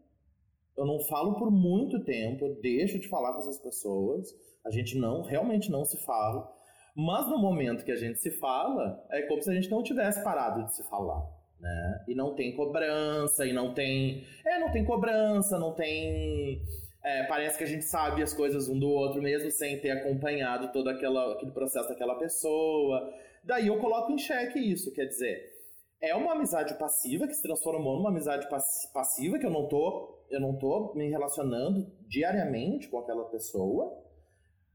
eu 0.77 0.85
não 0.85 1.01
falo 1.01 1.35
por 1.35 1.51
muito 1.51 2.05
tempo, 2.05 2.45
eu 2.45 2.61
deixo 2.61 2.99
de 2.99 3.09
falar 3.09 3.33
com 3.33 3.39
essas 3.39 3.59
pessoas, 3.59 4.29
a 4.65 4.71
gente 4.71 4.99
não, 4.99 5.23
realmente 5.23 5.71
não 5.71 5.85
se 5.85 5.97
fala, 6.05 6.51
mas 6.95 7.29
no 7.29 7.39
momento 7.39 7.85
que 7.85 7.93
a 7.93 7.97
gente 7.97 8.19
se 8.19 8.31
fala, 8.33 9.05
é 9.11 9.23
como 9.23 9.43
se 9.43 9.51
a 9.51 9.55
gente 9.55 9.71
não 9.71 9.83
tivesse 9.83 10.23
parado 10.25 10.65
de 10.65 10.75
se 10.75 10.83
falar. 10.89 11.23
Né? 11.61 12.05
E 12.09 12.15
não 12.15 12.35
tem 12.35 12.55
cobrança, 12.55 13.47
e 13.47 13.53
não 13.53 13.73
tem. 13.73 14.25
É, 14.47 14.59
não 14.59 14.71
tem 14.71 14.85
cobrança, 14.85 15.59
não 15.59 15.73
tem 15.73 16.63
é, 17.07 17.23
parece 17.23 17.57
que 17.57 17.63
a 17.63 17.69
gente 17.69 17.85
sabe 17.85 18.21
as 18.21 18.35
coisas 18.35 18.69
um 18.69 18.77
do 18.77 18.89
outro, 18.89 19.23
mesmo 19.23 19.49
sem 19.49 19.79
ter 19.79 19.91
acompanhado 19.91 20.73
todo 20.73 20.89
aquela, 20.89 21.35
aquele 21.35 21.53
processo 21.53 21.89
daquela 21.89 22.17
pessoa. 22.17 23.15
Daí 23.45 23.69
eu 23.69 23.79
coloco 23.79 24.11
em 24.11 24.19
xeque 24.19 24.59
isso, 24.59 24.93
quer 24.93 25.05
dizer, 25.05 25.56
é 26.01 26.15
uma 26.15 26.33
amizade 26.33 26.79
passiva 26.79 27.27
que 27.27 27.35
se 27.35 27.43
transformou 27.43 27.97
numa 27.97 28.11
amizade 28.11 28.49
passiva 28.93 29.39
que 29.39 29.47
eu 29.47 29.51
não 29.51 29.69
tô, 29.69 30.25
eu 30.31 30.41
não 30.41 30.57
tô 30.57 30.93
me 30.95 31.09
relacionando 31.09 31.91
diariamente 32.09 32.89
com 32.89 32.99
aquela 32.99 33.25
pessoa, 33.27 34.03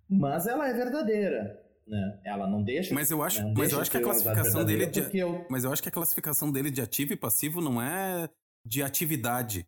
mas 0.10 0.48
ela 0.48 0.68
é 0.68 0.74
verdadeira. 0.74 1.60
Né? 1.88 2.22
Ela 2.26 2.48
não 2.48 2.64
deixa. 2.64 2.94
Mas 2.94 3.12
eu 3.12 3.22
acho, 3.22 3.44
né? 3.44 3.54
mas 3.58 3.72
eu 3.72 3.80
acho 3.80 3.92
que 3.92 3.98
a 3.98 4.02
classificação 4.02 4.64
dele 4.64 4.86
de, 4.86 5.18
eu... 5.18 5.46
mas 5.50 5.64
eu 5.64 5.74
acho 5.74 5.82
que 5.82 5.90
a 5.90 5.92
classificação 5.92 6.52
dele 6.52 6.72
de 6.72 6.82
ativo 6.82 7.14
e 7.14 7.18
passivo 7.18 7.60
não 7.60 7.82
é 7.82 8.30
de 8.66 8.84
atividade 8.84 9.68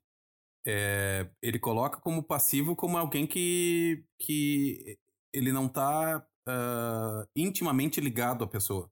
é, 0.66 1.30
ele 1.42 1.60
coloca 1.60 2.00
como 2.00 2.24
passivo 2.24 2.76
como 2.76 2.98
alguém 2.98 3.28
que, 3.28 4.06
que 4.18 4.98
ele 5.34 5.52
não 5.52 5.66
está 5.66 6.20
uh, 6.20 6.24
ah, 6.48 7.26
intimamente 7.36 8.00
ligado 8.00 8.44
à 8.44 8.48
pessoa. 8.48 8.90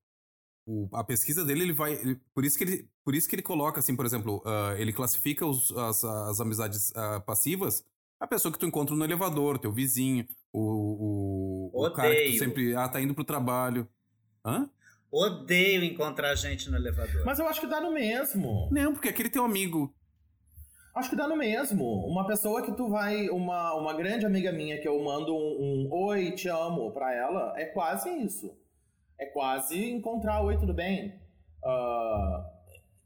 O, 0.66 0.88
a 0.94 1.04
pesquisa 1.04 1.44
dele, 1.44 1.64
ele 1.64 1.74
vai. 1.74 1.94
Ele, 1.94 2.20
por, 2.34 2.46
isso 2.46 2.58
que 2.58 2.64
ele, 2.64 2.90
por 3.04 3.16
isso 3.16 3.28
que 3.28 3.36
ele 3.36 3.42
coloca, 3.42 3.80
assim, 3.80 3.96
por 3.96 4.06
exemplo, 4.06 4.44
uh, 4.46 4.76
ele 4.78 4.94
classifica 4.94 5.46
os, 5.46 5.72
as, 5.76 6.04
as 6.04 6.40
amizades 6.40 6.92
uh, 6.92 7.22
passivas 7.26 7.84
a 8.22 8.28
pessoa 8.28 8.52
que 8.52 8.60
tu 8.60 8.68
encontra 8.68 8.96
no 8.96 9.04
elevador, 9.04 9.58
teu 9.58 9.72
vizinho, 9.72 10.28
o, 10.54 11.72
o, 11.74 11.86
o 11.88 11.92
cara 11.92 12.16
que 12.16 12.34
tu 12.34 12.38
sempre. 12.38 12.76
Ah, 12.76 12.88
tá 12.88 13.02
indo 13.02 13.16
pro 13.16 13.24
trabalho. 13.24 13.88
Hã? 14.46 14.70
Odeio 15.12 15.84
encontrar 15.84 16.36
gente 16.36 16.70
no 16.70 16.78
elevador. 16.78 17.26
Mas 17.26 17.40
eu 17.40 17.48
acho 17.48 17.60
que 17.60 17.66
dá 17.66 17.82
no 17.82 17.92
mesmo. 17.92 18.70
Não, 18.72 18.94
porque 18.94 19.10
aquele 19.10 19.30
teu 19.30 19.44
amigo 19.44 19.94
Acho 20.94 21.10
que 21.10 21.16
dá 21.16 21.28
no 21.28 21.38
mesmo. 21.38 22.06
Uma 22.06 22.28
pessoa 22.28 22.62
que 22.62 22.72
tu 22.74 22.90
vai. 22.90 23.28
Uma, 23.30 23.74
uma 23.74 23.94
grande 23.94 24.26
amiga 24.26 24.52
minha 24.52 24.80
que 24.80 24.88
eu 24.88 25.02
mando 25.02 25.34
um, 25.34 25.88
um 25.88 25.90
oi, 25.92 26.32
te 26.32 26.48
amo 26.48 26.92
pra 26.92 27.14
ela, 27.16 27.54
é 27.58 27.66
quase 27.66 28.10
isso. 28.10 28.56
É 29.22 29.28
quase 29.28 29.92
encontrar 29.92 30.42
oi, 30.42 30.58
tudo 30.58 30.74
bem? 30.74 31.14
Uh, 31.64 32.44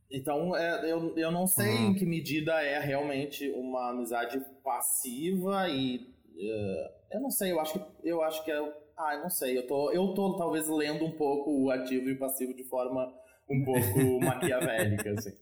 então, 0.09 0.55
é, 0.55 0.89
eu, 0.89 1.13
eu 1.17 1.29
não 1.29 1.45
sei 1.45 1.75
uhum. 1.75 1.87
em 1.87 1.93
que 1.93 2.05
medida 2.05 2.53
é 2.63 2.79
realmente 2.79 3.49
uma 3.51 3.89
amizade 3.89 4.39
passiva 4.63 5.67
e. 5.67 5.97
Uh, 6.37 6.95
eu 7.11 7.19
não 7.19 7.29
sei, 7.29 7.51
eu 7.51 7.59
acho 7.59 7.73
que, 7.73 7.85
eu 8.01 8.21
acho 8.23 8.45
que 8.45 8.51
é. 8.51 8.57
Ah, 8.97 9.15
eu 9.15 9.23
não 9.23 9.29
sei. 9.29 9.57
Eu 9.57 9.67
tô, 9.67 9.91
eu 9.91 10.13
tô 10.13 10.37
talvez 10.37 10.69
lendo 10.69 11.03
um 11.03 11.11
pouco 11.11 11.51
o 11.51 11.69
ativo 11.69 12.07
e 12.07 12.13
o 12.13 12.17
passivo 12.17 12.53
de 12.53 12.63
forma 12.63 13.13
um 13.49 13.65
pouco 13.65 14.19
maquiavélica, 14.23 15.11
assim. 15.11 15.33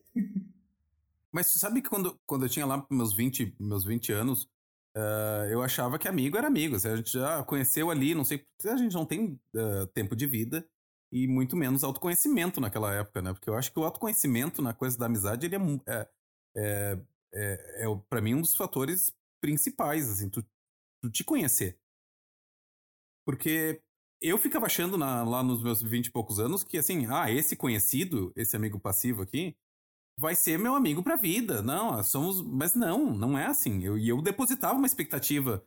Mas 1.32 1.48
sabe 1.48 1.84
que 1.84 1.89
quando, 1.89 2.20
quando 2.25 2.46
eu 2.46 2.50
tinha 2.50 2.65
lá 2.65 2.84
meus 2.89 3.13
20, 3.13 3.58
meus 3.60 3.86
20 3.86 4.12
anos, 4.12 4.50
uh, 4.96 5.46
eu 5.50 5.62
achava 5.62 5.98
que 6.00 6.08
amigo 6.08 6.38
era 6.38 6.48
amigo. 6.48 6.76
Assim, 6.76 6.90
a 6.90 6.96
gente 6.96 7.12
já 7.12 7.44
conheceu 7.44 7.90
ali, 7.90 8.16
não 8.16 8.24
sei, 8.24 8.46
a 8.66 8.78
gente 8.78 8.94
não 8.94 9.06
tem 9.06 9.40
uh, 9.56 9.88
tempo 9.94 10.16
de 10.16 10.26
vida 10.26 10.68
e 11.12 11.28
muito 11.28 11.56
menos 11.56 11.84
autoconhecimento 11.84 12.60
naquela 12.60 12.94
época, 12.94 13.22
né? 13.22 13.34
Porque 13.34 13.50
eu 13.50 13.56
acho 13.56 13.72
que 13.72 13.80
o 13.80 13.84
autoconhecimento 13.84 14.62
na 14.62 14.74
coisa 14.74 14.98
da 14.98 15.06
amizade, 15.06 15.46
ele 15.46 15.56
é, 15.56 15.60
é, 15.88 16.10
é, 16.56 17.00
é, 17.34 17.86
é 17.86 18.02
para 18.10 18.22
mim 18.22 18.34
um 18.36 18.42
dos 18.42 18.56
fatores 18.56 19.14
principais, 19.40 20.10
assim, 20.10 20.30
tu, 20.30 20.44
tu 21.02 21.12
te 21.12 21.24
conhecer. 21.24 21.78
Porque 23.26 23.82
eu 24.22 24.38
ficava 24.38 24.66
achando 24.66 24.98
na, 24.98 25.24
lá 25.24 25.44
nos 25.44 25.62
meus 25.62 25.82
20 25.82 26.08
e 26.08 26.12
poucos 26.12 26.40
anos 26.40 26.64
que, 26.64 26.78
assim, 26.78 27.06
ah, 27.10 27.30
esse 27.32 27.56
conhecido, 27.56 28.34
esse 28.36 28.56
amigo 28.56 28.80
passivo 28.80 29.22
aqui, 29.22 29.56
vai 30.24 30.36
ser 30.36 30.58
meu 30.58 30.74
amigo 30.74 31.03
pra 31.03 31.18
vida. 31.18 31.62
Não, 31.62 32.01
somos. 32.01 32.42
Mas 32.42 32.74
não, 32.74 33.13
não 33.13 33.38
é 33.38 33.46
assim. 33.46 33.84
Eu, 33.84 33.98
e 33.98 34.08
eu 34.08 34.22
depositava 34.22 34.75
uma 34.75 34.88
expectativa. 34.88 35.62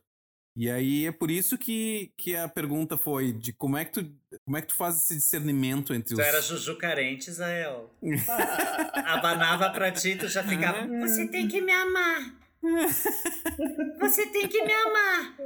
E 0.55 0.71
aí 0.71 1.05
é 1.05 1.11
por 1.11 1.29
isso 1.29 1.55
que, 1.55 2.11
que 2.17 2.35
a 2.35 2.49
pergunta 2.49 2.97
foi 2.97 3.31
de 3.31 3.53
como 3.53 3.77
é 3.77 3.85
que 3.85 3.91
tu, 3.91 4.11
como 4.43 4.57
é 4.57 4.61
que 4.61 4.69
tu 4.69 4.73
faz 4.73 4.97
esse 4.97 5.13
discernimento 5.13 5.93
entre 5.93 6.15
os. 6.15 6.19
Tu 6.19 6.25
era 6.25 6.41
Juju 6.41 6.75
carente, 6.79 7.29
Israel. 7.29 7.93
Abanava 9.05 9.69
pra 9.69 9.91
ti, 9.91 10.15
tu 10.15 10.27
já 10.27 10.43
ficava. 10.43 10.87
Você 11.01 11.27
tem 11.27 11.47
que 11.47 11.61
me 11.61 11.71
amar. 11.71 12.35
Você 13.99 14.25
tem 14.25 14.47
que 14.47 14.65
me 14.65 14.73
amar. 14.73 15.37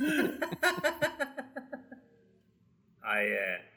Aí 3.02 3.28
é. 3.28 3.75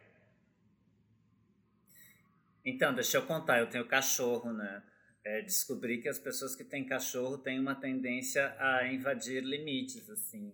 Então, 2.70 2.94
deixa 2.94 3.18
eu 3.18 3.24
contar, 3.24 3.60
eu 3.60 3.68
tenho 3.68 3.84
cachorro, 3.86 4.54
né? 4.54 4.84
É, 5.26 5.42
descobri 5.42 5.98
que 5.98 6.08
as 6.08 6.20
pessoas 6.20 6.56
que 6.56 6.64
têm 6.64 6.86
cachorro 6.86 7.38
têm 7.38 7.60
uma 7.60 7.74
tendência 7.74 8.56
a 8.60 8.88
invadir 8.88 9.44
limites, 9.44 10.08
assim. 10.08 10.54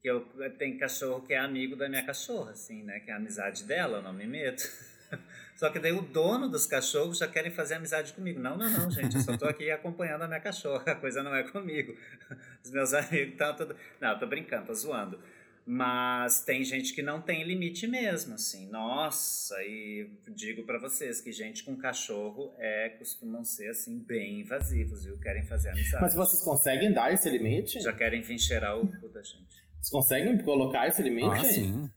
Que 0.00 0.08
eu, 0.10 0.26
tenho 0.58 0.78
cachorro 0.78 1.20
que 1.20 1.34
é 1.34 1.38
amigo 1.38 1.76
da 1.76 1.86
minha 1.86 2.04
cachorra, 2.04 2.52
assim, 2.52 2.82
né? 2.82 2.98
Que 3.00 3.10
é 3.10 3.14
a 3.14 3.18
amizade 3.18 3.64
dela, 3.64 3.98
eu 3.98 4.02
não 4.02 4.12
me 4.12 4.26
meto. 4.26 4.62
Só 5.54 5.68
que 5.68 5.78
daí 5.78 5.92
o 5.92 6.00
dono 6.00 6.48
dos 6.48 6.66
cachorros 6.66 7.18
já 7.18 7.28
querem 7.28 7.52
fazer 7.52 7.74
amizade 7.74 8.14
comigo. 8.14 8.40
Não, 8.40 8.56
não, 8.56 8.70
não, 8.70 8.90
gente, 8.90 9.14
eu 9.14 9.22
só 9.22 9.36
tô 9.36 9.46
aqui 9.46 9.70
acompanhando 9.70 10.22
a 10.22 10.26
minha 10.26 10.40
cachorra, 10.40 10.92
a 10.92 10.94
coisa 10.96 11.22
não 11.22 11.34
é 11.34 11.42
comigo. 11.44 11.94
Os 12.64 12.70
meus 12.70 12.92
amigos 12.94 13.32
estão 13.32 13.54
tudo... 13.54 13.76
Não, 14.00 14.18
tô 14.18 14.26
brincando, 14.26 14.66
tô 14.66 14.74
zoando. 14.74 15.20
Mas 15.66 16.44
tem 16.44 16.62
gente 16.62 16.92
que 16.92 17.02
não 17.02 17.22
tem 17.22 17.42
limite 17.42 17.86
mesmo, 17.86 18.34
assim. 18.34 18.68
Nossa, 18.68 19.54
e 19.62 20.10
digo 20.34 20.64
para 20.64 20.78
vocês 20.78 21.22
que 21.22 21.32
gente 21.32 21.64
com 21.64 21.74
cachorro 21.74 22.52
é 22.58 22.90
costumam 22.90 23.42
ser 23.44 23.70
assim 23.70 23.98
bem 23.98 24.40
invasivos, 24.40 25.04
viu? 25.04 25.18
Querem 25.18 25.46
fazer 25.46 25.70
amizade. 25.70 26.02
Mas 26.02 26.14
vocês 26.14 26.42
conseguem 26.42 26.92
dar 26.92 27.12
esse 27.12 27.30
limite? 27.30 27.80
Já 27.80 27.94
querem 27.94 28.20
vir 28.20 28.38
cheirar 28.38 28.78
o 28.78 28.86
cu 29.00 29.08
da 29.08 29.22
gente. 29.22 29.64
Vocês 29.80 29.90
conseguem 29.90 30.36
colocar 30.42 30.86
esse 30.86 31.02
limite? 31.02 31.28
Ah, 31.28 31.44
sim. 31.44 31.90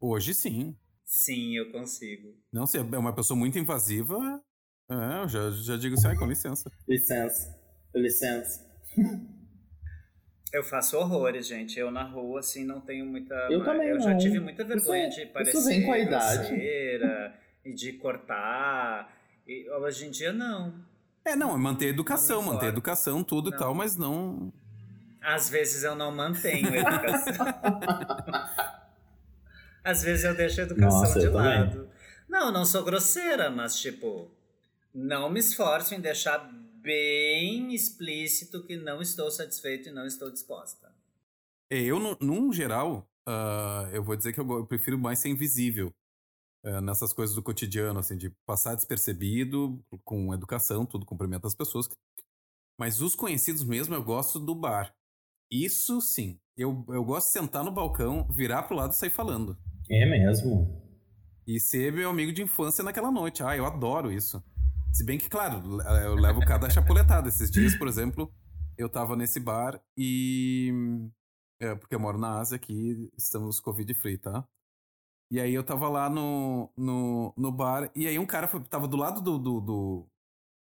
Hoje 0.00 0.34
sim. 0.34 0.76
Sim, 1.04 1.56
eu 1.56 1.70
consigo. 1.70 2.34
Não, 2.52 2.66
se 2.66 2.78
é 2.78 2.80
uma 2.80 3.14
pessoa 3.14 3.38
muito 3.38 3.56
invasiva, 3.56 4.42
é, 4.90 5.22
eu 5.22 5.28
já, 5.28 5.50
já 5.50 5.76
digo 5.76 5.94
assim, 5.94 6.16
com 6.16 6.26
licença. 6.26 6.70
Licença. 6.88 7.56
Licença. 7.94 8.66
Eu 10.52 10.62
faço 10.62 10.96
horrores, 10.96 11.46
gente. 11.46 11.78
Eu 11.78 11.90
na 11.90 12.04
rua, 12.04 12.40
assim, 12.40 12.64
não 12.64 12.80
tenho 12.80 13.04
muita. 13.04 13.34
Eu 13.50 13.64
também 13.64 13.88
Eu 13.88 13.96
não. 13.96 14.02
já 14.02 14.16
tive 14.16 14.40
muita 14.40 14.64
vergonha 14.64 15.08
isso, 15.08 15.20
de 15.20 15.26
parecer 15.26 15.58
isso 15.58 15.68
vem 15.68 15.84
com 15.84 15.92
a 15.92 15.98
idade. 15.98 16.54
e 17.64 17.74
de 17.74 17.92
cortar. 17.94 19.12
E 19.46 19.68
hoje 19.70 20.06
em 20.06 20.10
dia, 20.10 20.32
não. 20.32 20.74
É, 21.24 21.34
não, 21.34 21.54
é 21.54 21.58
manter 21.58 21.86
a 21.86 21.90
educação, 21.90 22.40
manter 22.42 22.66
a 22.66 22.68
educação, 22.68 23.24
tudo 23.24 23.50
não. 23.50 23.56
e 23.56 23.60
tal, 23.60 23.74
mas 23.74 23.96
não. 23.96 24.52
Às 25.20 25.50
vezes 25.50 25.82
eu 25.82 25.96
não 25.96 26.14
mantenho 26.14 26.68
a 26.72 26.76
educação. 26.76 27.46
Às 29.82 30.02
vezes 30.02 30.24
eu 30.24 30.34
deixo 30.34 30.60
a 30.60 30.64
educação 30.64 31.00
Nossa, 31.00 31.20
de 31.20 31.28
lado. 31.28 31.88
Não, 32.28 32.52
não 32.52 32.64
sou 32.64 32.84
grosseira, 32.84 33.50
mas 33.50 33.76
tipo, 33.76 34.30
não 34.94 35.28
me 35.28 35.40
esforço 35.40 35.94
em 35.94 36.00
deixar 36.00 36.48
bem 36.86 37.74
explícito 37.74 38.64
que 38.64 38.76
não 38.76 39.02
estou 39.02 39.28
satisfeito 39.28 39.88
e 39.88 39.92
não 39.92 40.06
estou 40.06 40.30
disposta. 40.30 40.94
É, 41.68 41.82
eu, 41.82 41.98
no, 41.98 42.16
num 42.20 42.52
geral, 42.52 43.10
uh, 43.28 43.90
eu 43.92 44.04
vou 44.04 44.14
dizer 44.14 44.32
que 44.32 44.38
eu, 44.38 44.48
eu 44.52 44.66
prefiro 44.66 44.96
mais 44.96 45.18
ser 45.18 45.28
invisível 45.28 45.92
uh, 46.64 46.80
nessas 46.80 47.12
coisas 47.12 47.34
do 47.34 47.42
cotidiano, 47.42 47.98
assim, 47.98 48.16
de 48.16 48.30
passar 48.46 48.76
despercebido, 48.76 49.84
com 50.04 50.32
educação, 50.32 50.86
tudo, 50.86 51.04
cumprimento 51.04 51.48
as 51.48 51.56
pessoas. 51.56 51.88
Mas 52.78 53.00
os 53.00 53.16
conhecidos 53.16 53.64
mesmo, 53.64 53.92
eu 53.94 54.04
gosto 54.04 54.38
do 54.38 54.54
bar. 54.54 54.94
Isso 55.50 56.00
sim. 56.00 56.38
Eu, 56.56 56.84
eu 56.88 57.04
gosto 57.04 57.26
de 57.26 57.32
sentar 57.32 57.64
no 57.64 57.72
balcão, 57.72 58.28
virar 58.30 58.62
pro 58.62 58.76
lado 58.76 58.92
e 58.92 58.96
sair 58.96 59.10
falando. 59.10 59.58
É 59.90 60.06
mesmo? 60.06 60.82
E 61.46 61.58
ser 61.58 61.92
meu 61.92 62.10
amigo 62.10 62.32
de 62.32 62.42
infância 62.42 62.84
naquela 62.84 63.10
noite. 63.10 63.42
Ah, 63.42 63.56
eu 63.56 63.66
adoro 63.66 64.12
isso. 64.12 64.42
Se 64.96 65.04
bem 65.04 65.18
que, 65.18 65.28
claro, 65.28 65.62
eu 66.04 66.14
levo 66.14 66.40
cada 66.40 66.70
chapuletada. 66.70 67.28
Esses 67.28 67.50
dias, 67.50 67.76
por 67.76 67.86
exemplo, 67.86 68.32
eu 68.78 68.88
tava 68.88 69.14
nesse 69.14 69.38
bar 69.38 69.78
e 69.96 70.72
É, 71.60 71.74
porque 71.74 71.94
eu 71.94 72.00
moro 72.00 72.18
na 72.18 72.38
Ásia 72.38 72.56
aqui, 72.56 73.10
estamos 73.16 73.60
Covid-free, 73.60 74.18
tá? 74.18 74.46
E 75.30 75.40
aí 75.40 75.52
eu 75.54 75.64
tava 75.64 75.88
lá 75.88 76.08
no, 76.08 76.70
no, 76.76 77.34
no 77.36 77.50
bar, 77.50 77.90
e 77.96 78.06
aí 78.06 78.18
um 78.18 78.26
cara 78.26 78.46
foi, 78.46 78.62
tava 78.64 78.86
do 78.86 78.96
lado 78.96 79.20
do, 79.20 79.38
do, 79.38 79.60
do- 79.60 80.06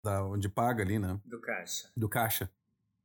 da 0.03 0.25
onde 0.25 0.47
paga 0.49 0.83
ali, 0.83 0.99
né? 0.99 1.19
Do 1.25 1.39
caixa. 1.41 1.91
Do 1.97 2.07
caixa. 2.09 2.51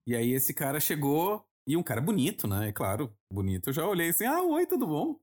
E 0.06 0.14
aí 0.14 0.33
esse 0.33 0.52
cara 0.52 0.78
chegou, 0.80 1.45
e 1.66 1.76
um 1.76 1.83
cara 1.83 2.00
bonito, 2.00 2.47
né? 2.47 2.68
É 2.68 2.73
claro, 2.73 3.12
bonito. 3.33 3.68
Eu 3.71 3.73
já 3.73 3.87
olhei 3.87 4.11
assim, 4.11 4.26
ah, 4.26 4.42
oi, 4.42 4.66
tudo 4.66 4.87
bom? 4.87 5.18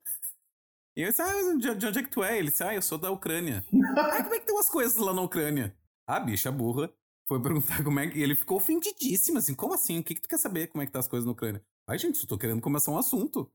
E 0.97 1.01
eu 1.03 1.09
disse, 1.09 1.21
ah, 1.21 1.55
de, 1.57 1.75
de 1.75 1.85
onde 1.87 1.99
é 1.99 2.03
que 2.03 2.09
tu 2.09 2.23
é? 2.23 2.37
Ele 2.37 2.49
disse, 2.51 2.63
ah, 2.63 2.73
eu 2.73 2.81
sou 2.81 2.97
da 2.97 3.11
Ucrânia. 3.11 3.63
ah, 3.97 4.23
como 4.23 4.35
é 4.35 4.39
que 4.39 4.45
tem 4.45 4.55
umas 4.55 4.69
coisas 4.69 4.97
lá 4.97 5.13
na 5.13 5.21
Ucrânia? 5.21 5.75
A 6.13 6.19
bicha 6.19 6.51
burra 6.51 6.91
foi 7.27 7.41
perguntar 7.41 7.81
como 7.83 7.99
é 7.99 8.07
que... 8.07 8.19
E 8.19 8.21
ele 8.21 8.35
ficou 8.35 8.57
ofendidíssimo, 8.57 9.39
assim, 9.39 9.55
como 9.55 9.73
assim? 9.73 9.97
O 9.97 10.03
que 10.03 10.13
que 10.13 10.21
tu 10.21 10.27
quer 10.27 10.37
saber 10.37 10.67
como 10.67 10.83
é 10.83 10.85
que 10.85 10.91
tá 10.91 10.99
as 10.99 11.07
coisas 11.07 11.25
na 11.25 11.31
Ucrânia? 11.31 11.63
Ai, 11.87 11.97
gente, 11.97 12.19
só 12.19 12.27
tô 12.27 12.37
querendo 12.37 12.61
começar 12.61 12.91
um 12.91 12.97
assunto. 12.97 13.51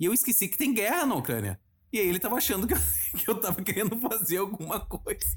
E 0.00 0.04
eu 0.04 0.12
esqueci 0.12 0.48
que 0.48 0.58
tem 0.58 0.74
guerra 0.74 1.06
na 1.06 1.14
Ucrânia. 1.14 1.60
E 1.92 2.00
aí 2.00 2.08
ele 2.08 2.18
tava 2.18 2.36
achando 2.36 2.66
que 2.66 2.74
eu, 2.74 2.78
que 3.18 3.30
eu 3.30 3.40
tava 3.40 3.62
querendo 3.62 3.96
fazer 4.00 4.38
alguma 4.38 4.80
coisa. 4.80 5.36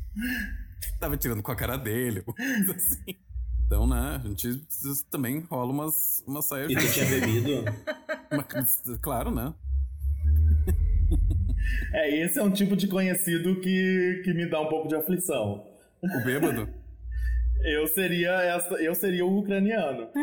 Tava 1.00 1.15
tirando 1.17 1.43
com 1.43 1.51
a 1.51 1.55
cara 1.55 1.77
dele, 1.77 2.24
coisa 2.24 2.75
assim. 2.75 3.15
Então, 3.63 3.86
né, 3.86 4.22
a 4.24 4.27
gente 4.27 4.65
também 5.12 5.39
rola 5.41 5.72
umas, 5.72 6.24
umas 6.25 6.45
saias. 6.45 6.72
E 6.72 6.75
tu 6.75 6.93
tinha 6.93 7.05
bebido? 7.05 7.63
Mas, 8.31 8.81
Claro, 9.01 9.29
né? 9.29 9.53
É, 11.93 12.24
esse 12.24 12.39
é 12.39 12.43
um 12.43 12.51
tipo 12.51 12.75
de 12.75 12.88
conhecido 12.88 13.60
que, 13.60 14.22
que 14.24 14.34
me 14.34 14.50
dá 14.50 14.60
um 14.62 14.67
pouco 14.67 14.88
de 14.88 14.95
aflição. 14.95 15.75
O 16.13 16.24
bêbado. 16.24 16.69
Eu 17.63 17.88
seria 17.88 18.31
essa, 18.43 18.75
eu 18.75 18.93
seria 18.93 19.25
o 19.25 19.39
ucraniano. 19.39 20.07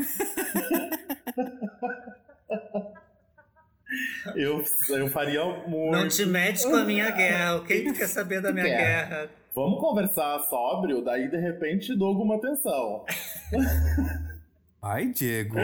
eu, 4.36 4.62
eu 4.90 5.08
faria 5.08 5.44
muito. 5.66 5.90
Não 5.90 6.06
te 6.06 6.24
mete 6.24 6.62
com 6.62 6.76
a 6.76 6.84
minha 6.84 7.10
guerra. 7.10 7.56
O 7.56 7.64
que 7.64 7.80
tu 7.80 7.94
quer 7.94 8.06
saber 8.06 8.40
da 8.40 8.52
minha 8.52 8.66
Quer. 8.66 8.76
guerra? 9.08 9.28
Vamos 9.54 9.80
conversar 9.80 10.38
sóbrio, 10.48 11.02
daí 11.02 11.28
de 11.28 11.36
repente 11.36 11.96
dou 11.96 12.08
alguma 12.08 12.36
atenção. 12.36 13.04
Ai, 14.80 15.06
Diego. 15.06 15.56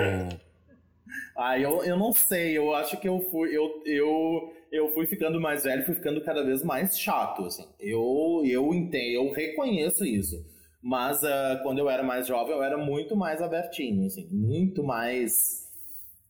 Ah, 1.36 1.58
eu, 1.58 1.84
eu 1.84 1.96
não 1.96 2.12
sei, 2.12 2.58
eu 2.58 2.74
acho 2.74 2.96
que 2.98 3.08
eu 3.08 3.20
fui. 3.30 3.56
Eu, 3.56 3.82
eu, 3.86 4.52
eu 4.72 4.90
fui 4.92 5.06
ficando 5.06 5.40
mais 5.40 5.64
velho, 5.64 5.84
fui 5.84 5.94
ficando 5.94 6.20
cada 6.22 6.42
vez 6.44 6.62
mais 6.62 6.98
chato, 6.98 7.44
assim. 7.44 7.66
Eu, 7.80 8.42
eu 8.44 8.74
entendo, 8.74 9.26
eu 9.26 9.32
reconheço 9.32 10.04
isso. 10.04 10.36
Mas 10.82 11.22
ah, 11.24 11.60
quando 11.62 11.78
eu 11.78 11.90
era 11.90 12.02
mais 12.02 12.26
jovem, 12.26 12.54
eu 12.54 12.62
era 12.62 12.78
muito 12.78 13.16
mais 13.16 13.42
abertinho, 13.42 14.06
assim, 14.06 14.28
muito 14.30 14.82
mais. 14.84 15.66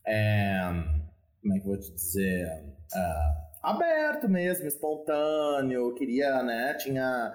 é, 0.07 0.59
como 1.43 1.55
é 1.55 1.59
que 1.59 1.67
eu 1.67 1.73
vou 1.73 1.79
te 1.79 1.93
dizer? 1.93 2.49
Ah, 2.95 3.35
aberto 3.63 4.29
mesmo, 4.29 4.67
espontâneo, 4.67 5.95
queria, 5.95 6.43
né? 6.43 6.75
Tinha 6.75 7.33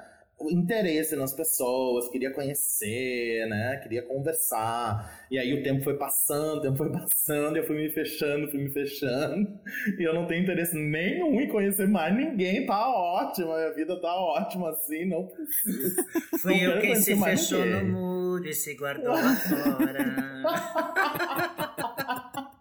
interesse 0.52 1.16
nas 1.16 1.34
pessoas, 1.34 2.10
queria 2.10 2.32
conhecer, 2.32 3.46
né? 3.48 3.78
Queria 3.82 4.02
conversar. 4.02 5.26
E 5.30 5.38
aí 5.38 5.54
o 5.54 5.64
tempo 5.64 5.84
foi 5.84 5.98
passando, 5.98 6.58
o 6.58 6.62
tempo 6.62 6.78
foi 6.78 6.92
passando, 6.92 7.58
eu 7.58 7.66
fui 7.66 7.76
me 7.78 7.90
fechando, 7.90 8.50
fui 8.50 8.60
me 8.64 8.70
fechando. 8.70 9.48
E 10.00 10.04
eu 10.04 10.14
não 10.14 10.26
tenho 10.28 10.44
interesse 10.44 10.76
nenhum 10.76 11.40
em 11.42 11.48
conhecer 11.48 11.88
mais 11.88 12.16
ninguém. 12.16 12.66
Tá 12.66 12.88
ótimo, 12.90 13.52
a 13.52 13.58
minha 13.58 13.74
vida 13.74 14.00
tá 14.00 14.14
ótima 14.16 14.70
assim, 14.72 15.06
não 15.06 15.28
precisa. 15.28 16.04
Fui 16.42 16.54
Não 16.54 16.74
eu 16.74 16.82
quem 16.82 16.96
se 16.96 17.16
fechou 17.16 17.60
ninguém. 17.66 17.84
no 17.86 18.00
muro 18.00 18.48
e 18.48 18.54
se 18.54 18.74
guardou 18.76 19.14
lá 19.14 19.36
fora. 19.36 20.04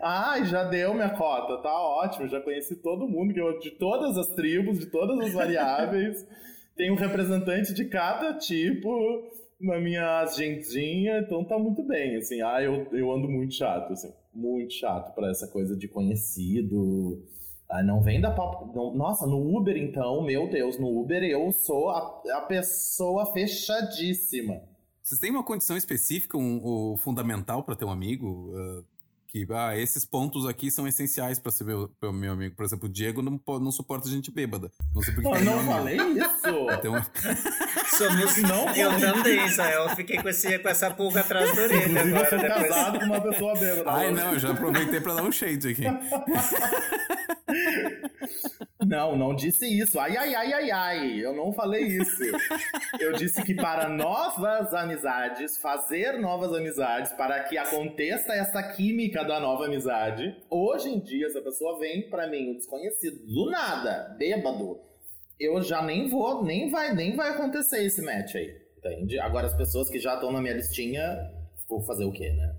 Ai, 0.00 0.44
já 0.46 0.64
deu 0.64 0.92
minha 0.94 1.10
cota, 1.10 1.62
tá 1.62 1.72
ótimo. 1.72 2.26
Já 2.28 2.40
conheci 2.40 2.74
todo 2.76 3.08
mundo, 3.08 3.32
de 3.60 3.70
todas 3.70 4.18
as 4.18 4.26
tribos, 4.34 4.78
de 4.78 4.86
todas 4.86 5.18
as 5.20 5.32
variáveis. 5.32 6.26
Tem 6.76 6.90
um 6.90 6.94
representante 6.96 7.72
de 7.74 7.84
cada 7.86 8.34
tipo 8.34 8.90
na 9.60 9.78
minha 9.78 10.20
agendinha, 10.20 11.18
então 11.20 11.44
tá 11.44 11.58
muito 11.58 11.82
bem, 11.82 12.16
assim. 12.16 12.40
Ah, 12.42 12.60
eu, 12.62 12.86
eu 12.92 13.12
ando 13.12 13.28
muito 13.28 13.54
chato, 13.54 13.92
assim. 13.92 14.12
Muito 14.34 14.72
chato 14.72 15.14
pra 15.14 15.30
essa 15.30 15.46
coisa 15.46 15.76
de 15.76 15.86
conhecido. 15.88 17.22
Ah, 17.70 17.82
não 17.82 18.02
vem 18.02 18.20
da 18.20 18.30
papo. 18.30 18.72
não- 18.74 18.94
nossa, 18.94 19.26
no 19.26 19.56
Uber, 19.56 19.76
então, 19.76 20.22
meu 20.24 20.48
Deus, 20.50 20.78
no 20.78 21.00
Uber 21.00 21.22
eu 21.22 21.52
sou 21.52 21.90
a, 21.90 22.22
a 22.34 22.40
pessoa 22.42 23.32
fechadíssima. 23.32 24.60
Vocês 25.02 25.20
têm 25.20 25.30
uma 25.30 25.44
condição 25.44 25.76
específica, 25.76 26.36
um, 26.38 26.60
o 26.64 26.96
fundamental 26.96 27.62
pra 27.64 27.74
ter 27.74 27.84
um 27.84 27.90
amigo? 27.90 28.52
Ah, 28.56 28.82
que, 29.32 29.46
ah, 29.50 29.74
esses 29.78 30.04
pontos 30.04 30.46
aqui 30.46 30.70
são 30.70 30.86
essenciais 30.86 31.38
pra 31.38 31.50
ser 31.50 31.64
meu, 31.64 31.90
meu 32.12 32.32
amigo. 32.32 32.54
Por 32.54 32.66
exemplo, 32.66 32.86
o 32.86 32.92
Diego 32.92 33.22
não, 33.22 33.40
não 33.58 33.72
suporta 33.72 34.06
gente 34.08 34.30
bêbada. 34.30 34.70
Não 34.94 35.00
sei 35.00 35.14
porque 35.14 35.26
Eu 35.26 35.34
é 35.36 35.40
não 35.42 35.62
meu 35.62 35.72
amigo. 35.72 35.72
falei 35.72 35.96
isso! 35.96 36.66
Então, 36.78 37.02
Somos 37.96 38.36
Não 38.42 38.74
Eu 38.74 38.98
também, 39.00 39.44
Israel. 39.46 39.88
Eu 39.88 39.96
fiquei 39.96 40.20
com, 40.20 40.28
esse, 40.28 40.58
com 40.58 40.68
essa 40.68 40.90
pulga 40.90 41.20
atrás 41.20 41.54
da 41.56 41.62
orelha 41.62 41.86
Inclusive, 41.86 42.10
eu 42.10 42.16
agora. 42.16 42.28
sou 42.30 42.38
Depois... 42.38 42.68
casado 42.68 42.98
com 42.98 43.04
uma 43.06 43.20
pessoa 43.22 43.54
bêbada. 43.58 43.90
ai, 43.90 44.10
não, 44.10 44.32
eu 44.34 44.38
já 44.38 44.50
aproveitei 44.50 45.00
pra 45.00 45.14
dar 45.14 45.22
um 45.22 45.32
shade 45.32 45.68
aqui. 45.68 45.82
Não, 48.84 49.16
não 49.16 49.34
disse 49.34 49.66
isso. 49.66 49.98
Ai, 49.98 50.16
ai, 50.16 50.34
ai, 50.34 50.52
ai, 50.52 50.70
ai. 50.70 51.24
Eu 51.24 51.34
não 51.34 51.52
falei 51.52 51.84
isso. 51.86 52.22
Eu 52.98 53.12
disse 53.12 53.40
que 53.42 53.54
para 53.54 53.88
novas 53.88 54.74
amizades, 54.74 55.56
fazer 55.56 56.18
novas 56.18 56.52
amizades, 56.52 57.12
para 57.12 57.44
que 57.44 57.56
aconteça 57.56 58.32
essa 58.34 58.60
química 58.62 59.21
da 59.24 59.40
nova 59.40 59.66
amizade, 59.66 60.36
hoje 60.50 60.88
em 60.88 61.00
dia, 61.00 61.28
se 61.30 61.38
a 61.38 61.42
pessoa 61.42 61.78
vem 61.78 62.08
pra 62.08 62.26
mim, 62.26 62.50
um 62.50 62.56
desconhecido, 62.56 63.26
do 63.26 63.50
nada, 63.50 64.14
bêbado, 64.18 64.80
eu 65.38 65.60
já 65.62 65.82
nem 65.82 66.08
vou, 66.08 66.44
nem 66.44 66.70
vai, 66.70 66.94
nem 66.94 67.16
vai 67.16 67.30
acontecer 67.30 67.84
esse 67.84 68.00
match 68.02 68.34
aí. 68.34 68.60
Entende? 68.78 69.18
Agora, 69.18 69.46
as 69.46 69.54
pessoas 69.54 69.88
que 69.88 69.98
já 69.98 70.14
estão 70.14 70.32
na 70.32 70.40
minha 70.40 70.54
listinha, 70.54 71.30
vou 71.68 71.80
fazer 71.82 72.04
o 72.04 72.12
quê, 72.12 72.32
né? 72.32 72.56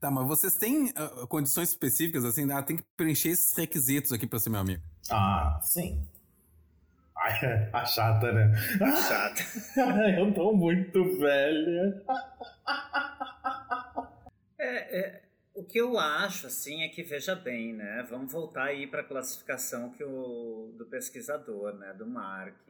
Tá, 0.00 0.10
mas 0.10 0.26
vocês 0.26 0.54
têm 0.54 0.92
ah, 0.94 1.26
condições 1.26 1.70
específicas, 1.70 2.24
assim, 2.24 2.50
ah, 2.52 2.62
tem 2.62 2.76
que 2.76 2.84
preencher 2.96 3.30
esses 3.30 3.56
requisitos 3.56 4.12
aqui 4.12 4.26
pra 4.26 4.38
ser 4.38 4.50
meu 4.50 4.60
amigo. 4.60 4.82
Ah, 5.10 5.58
sim. 5.62 6.06
Ai, 7.16 7.70
a 7.72 7.84
chata, 7.84 8.30
né? 8.30 8.54
Chato. 9.08 9.42
eu 10.18 10.34
tô 10.34 10.52
muito 10.52 11.18
velha. 11.18 12.02
É, 14.58 14.98
é, 14.98 15.22
o 15.56 15.64
que 15.64 15.80
eu 15.80 15.98
acho, 15.98 16.46
assim, 16.46 16.82
é 16.82 16.88
que, 16.88 17.02
veja 17.02 17.34
bem, 17.34 17.72
né? 17.72 18.06
Vamos 18.10 18.30
voltar 18.30 18.64
aí 18.64 18.86
para 18.86 19.00
a 19.00 19.04
classificação 19.04 19.90
que 19.90 20.04
o, 20.04 20.74
do 20.76 20.84
pesquisador, 20.84 21.74
né? 21.74 21.94
Do 21.94 22.06
Mark. 22.06 22.60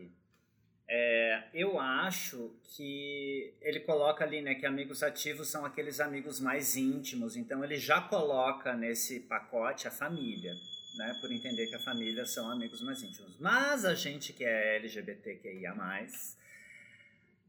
É, 0.88 1.48
eu 1.52 1.80
acho 1.80 2.54
que 2.62 3.52
ele 3.60 3.80
coloca 3.80 4.24
ali, 4.24 4.40
né? 4.40 4.54
Que 4.54 4.64
amigos 4.64 5.02
ativos 5.02 5.48
são 5.48 5.64
aqueles 5.64 5.98
amigos 5.98 6.38
mais 6.38 6.76
íntimos. 6.76 7.36
Então, 7.36 7.64
ele 7.64 7.76
já 7.76 8.00
coloca 8.00 8.72
nesse 8.72 9.18
pacote 9.18 9.88
a 9.88 9.90
família, 9.90 10.54
né? 10.96 11.18
Por 11.20 11.32
entender 11.32 11.66
que 11.66 11.74
a 11.74 11.80
família 11.80 12.24
são 12.24 12.48
amigos 12.48 12.80
mais 12.82 13.02
íntimos. 13.02 13.36
Mas 13.40 13.84
a 13.84 13.96
gente 13.96 14.32
que 14.32 14.44
é 14.44 14.76
LGBTQIA+, 14.76 15.74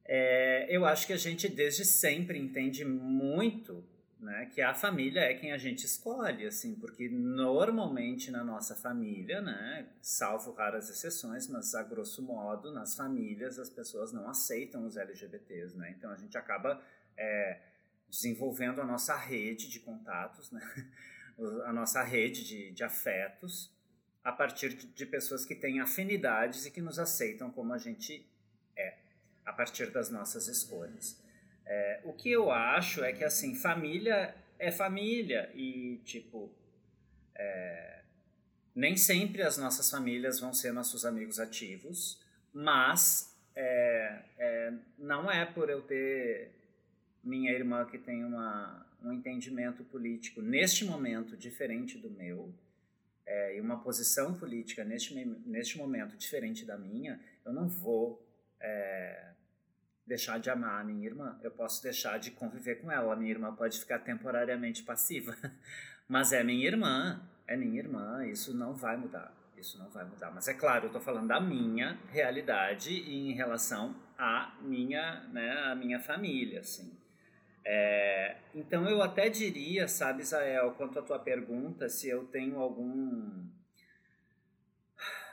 é, 0.04 0.65
eu 0.67 0.84
acho 0.84 1.06
que 1.06 1.13
a 1.13 1.17
gente 1.17 1.47
desde 1.47 1.86
sempre 1.86 2.39
entende 2.39 2.84
muito 2.84 3.86
né, 4.20 4.50
que 4.54 4.62
a 4.62 4.74
família 4.74 5.22
é 5.22 5.34
quem 5.34 5.52
a 5.52 5.58
gente 5.58 5.86
escolhe, 5.86 6.46
assim, 6.46 6.76
porque 6.76 7.08
normalmente 7.08 8.32
na 8.32 8.44
nossa 8.44 8.76
família, 8.76 9.42
né, 9.42 9.88
salvo 10.02 10.52
raras 10.54 10.90
exceções, 10.90 11.48
mas 11.48 11.76
a 11.76 11.84
grosso 11.84 12.22
modo 12.24 12.72
nas 12.72 12.96
famílias 12.96 13.60
as 13.60 13.70
pessoas 13.70 14.12
não 14.12 14.28
aceitam 14.28 14.86
os 14.86 14.98
LGBTs, 14.98 15.78
né, 15.78 15.94
então 15.98 16.10
a 16.10 16.16
gente 16.16 16.38
acaba 16.38 16.82
é, 17.16 17.62
desenvolvendo 18.10 18.82
a 18.82 18.86
nossa 18.86 19.16
rede 19.16 19.70
de 19.70 19.80
contatos, 19.80 20.52
né, 20.52 20.62
a 21.66 21.72
nossa 21.72 22.02
rede 22.02 22.44
de, 22.44 22.72
de 22.72 22.84
afetos 22.84 23.72
a 24.28 24.32
partir 24.34 24.74
de, 24.74 25.06
pessoas 25.06 25.46
que 25.46 25.56
têm 25.56 25.80
afinidades 25.80 26.66
e 26.66 26.72
que 26.72 26.82
nos 26.82 27.00
aceitam 27.00 27.50
como 27.50 27.72
a 27.72 27.78
gente 27.78 28.30
é, 28.76 28.98
a 29.46 29.54
partir 29.54 29.90
das 29.90 30.10
nossas 30.10 30.50
escolhas. 30.50 31.18
É, 31.68 32.00
o 32.06 32.14
que 32.14 32.32
eu 32.32 32.50
acho 32.50 33.04
é 33.04 33.12
que, 33.12 33.24
assim, 33.24 33.54
família 33.54 34.34
é 34.58 34.72
família 34.72 35.52
e, 35.54 36.00
tipo, 36.04 36.50
é, 37.36 38.02
nem 38.74 38.96
sempre 38.96 39.44
as 39.44 39.58
nossas 39.58 39.90
famílias 39.90 40.40
vão 40.40 40.54
ser 40.54 40.72
nossos 40.72 41.06
amigos 41.06 41.40
ativos, 41.40 42.20
mas 42.54 43.36
é, 43.56 44.22
é, 44.38 44.74
não 44.98 45.30
é 45.30 45.46
por 45.46 45.70
eu 45.70 45.82
ter 45.82 46.52
minha 47.24 47.52
irmã 47.52 47.86
que 47.86 47.98
tem 47.98 48.24
uma, 48.24 48.86
um 49.04 49.12
entendimento 49.12 49.84
político 49.84 50.42
neste 50.42 50.86
momento 50.86 51.36
diferente 51.36 51.98
do 51.98 52.10
meu 52.10 52.54
é, 53.26 53.58
e 53.58 53.62
uma 53.62 53.80
posição 53.80 54.34
política 54.34 54.84
neste, 54.84 55.14
neste 55.46 55.78
momento 55.78 56.16
diferente 56.16 56.64
da 56.64 56.78
minha, 56.78 57.20
eu 57.46 57.52
não 57.52 57.68
vou 57.68 58.26
deixar 60.18 60.40
de 60.40 60.50
amar 60.50 60.82
a 60.82 60.84
minha 60.84 61.06
irmã. 61.06 61.38
Eu 61.44 61.52
posso 61.52 61.82
deixar 61.82 62.18
de 62.18 62.32
conviver 62.32 62.82
com 62.82 62.92
ela. 62.92 63.14
A 63.14 63.16
minha 63.16 63.32
irmã 63.32 63.54
pode 63.56 63.80
ficar 63.80 64.00
temporariamente 64.00 64.84
passiva, 64.84 65.38
Mas 66.10 66.32
é 66.32 66.42
minha 66.42 66.66
irmã, 66.66 67.22
é 67.46 67.56
minha 67.58 67.78
irmã, 67.78 68.26
isso 68.26 68.56
não 68.56 68.74
vai 68.74 68.96
mudar. 68.96 69.34
Isso 69.58 69.78
não 69.78 69.90
vai 69.90 70.06
mudar. 70.06 70.32
Mas 70.32 70.48
é 70.48 70.54
claro, 70.54 70.86
eu 70.86 70.88
estou 70.88 71.02
falando 71.02 71.28
da 71.28 71.40
minha 71.40 72.00
realidade 72.10 72.94
em 72.94 73.34
relação 73.34 73.94
à 74.18 74.56
minha, 74.62 75.22
né, 75.34 75.52
à 75.66 75.76
minha 75.76 76.00
família, 76.00 76.62
assim. 76.62 76.98
É, 77.66 78.38
então 78.56 78.88
eu 78.88 79.02
até 79.02 79.30
diria, 79.30 79.88
sabe, 79.88 80.22
Israel, 80.22 80.74
quanto 80.78 80.98
à 81.00 81.02
tua 81.02 81.20
pergunta, 81.20 81.90
se 81.90 82.08
eu 82.08 82.24
tenho 82.26 82.58
algum 82.58 83.46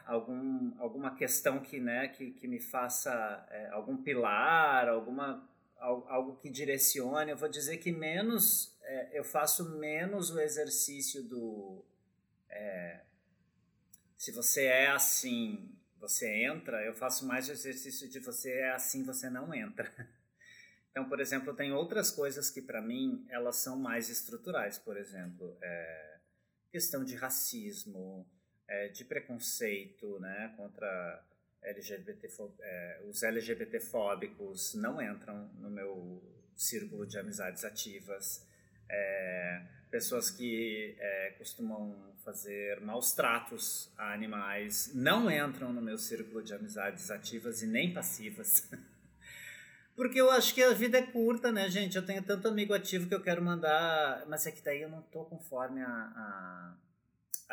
algum 0.07 0.73
alguma 0.79 1.15
questão 1.15 1.61
que 1.61 1.81
né 1.81 2.09
que, 2.09 2.31
que 2.33 2.47
me 2.47 2.61
faça 2.61 3.47
é, 3.51 3.69
algum 3.71 3.97
pilar 3.97 4.89
alguma 4.89 5.49
algo 5.79 6.37
que 6.37 6.49
direcione 6.49 7.31
eu 7.31 7.37
vou 7.37 7.49
dizer 7.49 7.79
que 7.79 7.93
menos 7.93 8.77
é, 8.83 9.19
eu 9.19 9.25
faço 9.25 9.79
menos 9.79 10.31
o 10.31 10.41
exercício 10.41 11.23
do 11.23 11.85
é, 12.49 13.01
se 14.17 14.33
você 14.33 14.65
é 14.65 14.89
assim 14.89 15.71
você 15.99 16.45
entra 16.45 16.83
eu 16.85 16.95
faço 16.95 17.27
mais 17.27 17.49
o 17.49 17.53
exercício 17.53 18.09
de 18.09 18.21
você 18.21 18.51
é 18.51 18.71
assim 18.71 19.05
você 19.05 19.29
não 19.31 19.55
entra. 19.55 19.91
Então, 20.95 21.09
por 21.09 21.19
exemplo, 21.19 21.53
tem 21.53 21.73
outras 21.73 22.13
coisas 22.13 22.49
que 22.51 22.63
para 22.63 22.81
mim 22.81 23.27
elas 23.29 23.57
são 23.57 23.77
mais 23.77 24.09
estruturais, 24.09 24.79
por 24.79 24.97
exemplo, 24.97 25.59
é, 25.61 26.19
questão 26.71 27.05
de 27.05 27.17
racismo, 27.17 28.25
é, 28.69 28.89
de 28.89 29.05
preconceito, 29.05 30.19
né, 30.21 30.53
contra 30.57 31.25
LGBT, 31.63 32.29
é, 32.61 33.01
os 33.09 33.23
LGBTfóbicos 33.23 34.75
não 34.75 35.01
entram 35.01 35.49
no 35.59 35.71
meu 35.71 36.23
círculo 36.57 37.07
de 37.07 37.19
amizades 37.19 37.65
ativas. 37.65 38.47
É, 38.89 39.63
pessoas 39.91 40.31
que 40.31 40.95
é, 40.99 41.35
costumam 41.39 42.15
fazer 42.25 42.81
maus 42.81 43.13
tratos 43.13 43.93
a 43.97 44.13
animais 44.13 44.91
não 44.95 45.31
entram 45.31 45.73
no 45.73 45.81
meu 45.81 45.99
círculo 45.99 46.43
de 46.43 46.55
amizades 46.55 47.11
ativas 47.11 47.63
e 47.63 47.67
nem 47.67 47.93
passivas. 47.93 48.69
Porque 49.97 50.21
eu 50.21 50.31
acho 50.31 50.53
que 50.55 50.63
a 50.63 50.73
vida 50.73 50.99
é 50.99 51.03
curta, 51.03 51.53
né, 51.53 51.71
gente? 51.71 51.97
Eu 51.97 52.05
tenho 52.05 52.23
tanto 52.23 52.49
amigo 52.49 52.75
ativo 52.75 53.07
que 53.07 53.15
eu 53.15 53.23
quero 53.23 53.41
mandar. 53.41 54.25
Mas 54.27 54.45
é 54.47 54.51
que 54.51 54.61
daí 54.61 54.83
eu 54.83 54.89
não 54.89 55.03
tô 55.03 55.25
conforme 55.25 55.81
a, 55.81 55.87
a, 55.89 56.75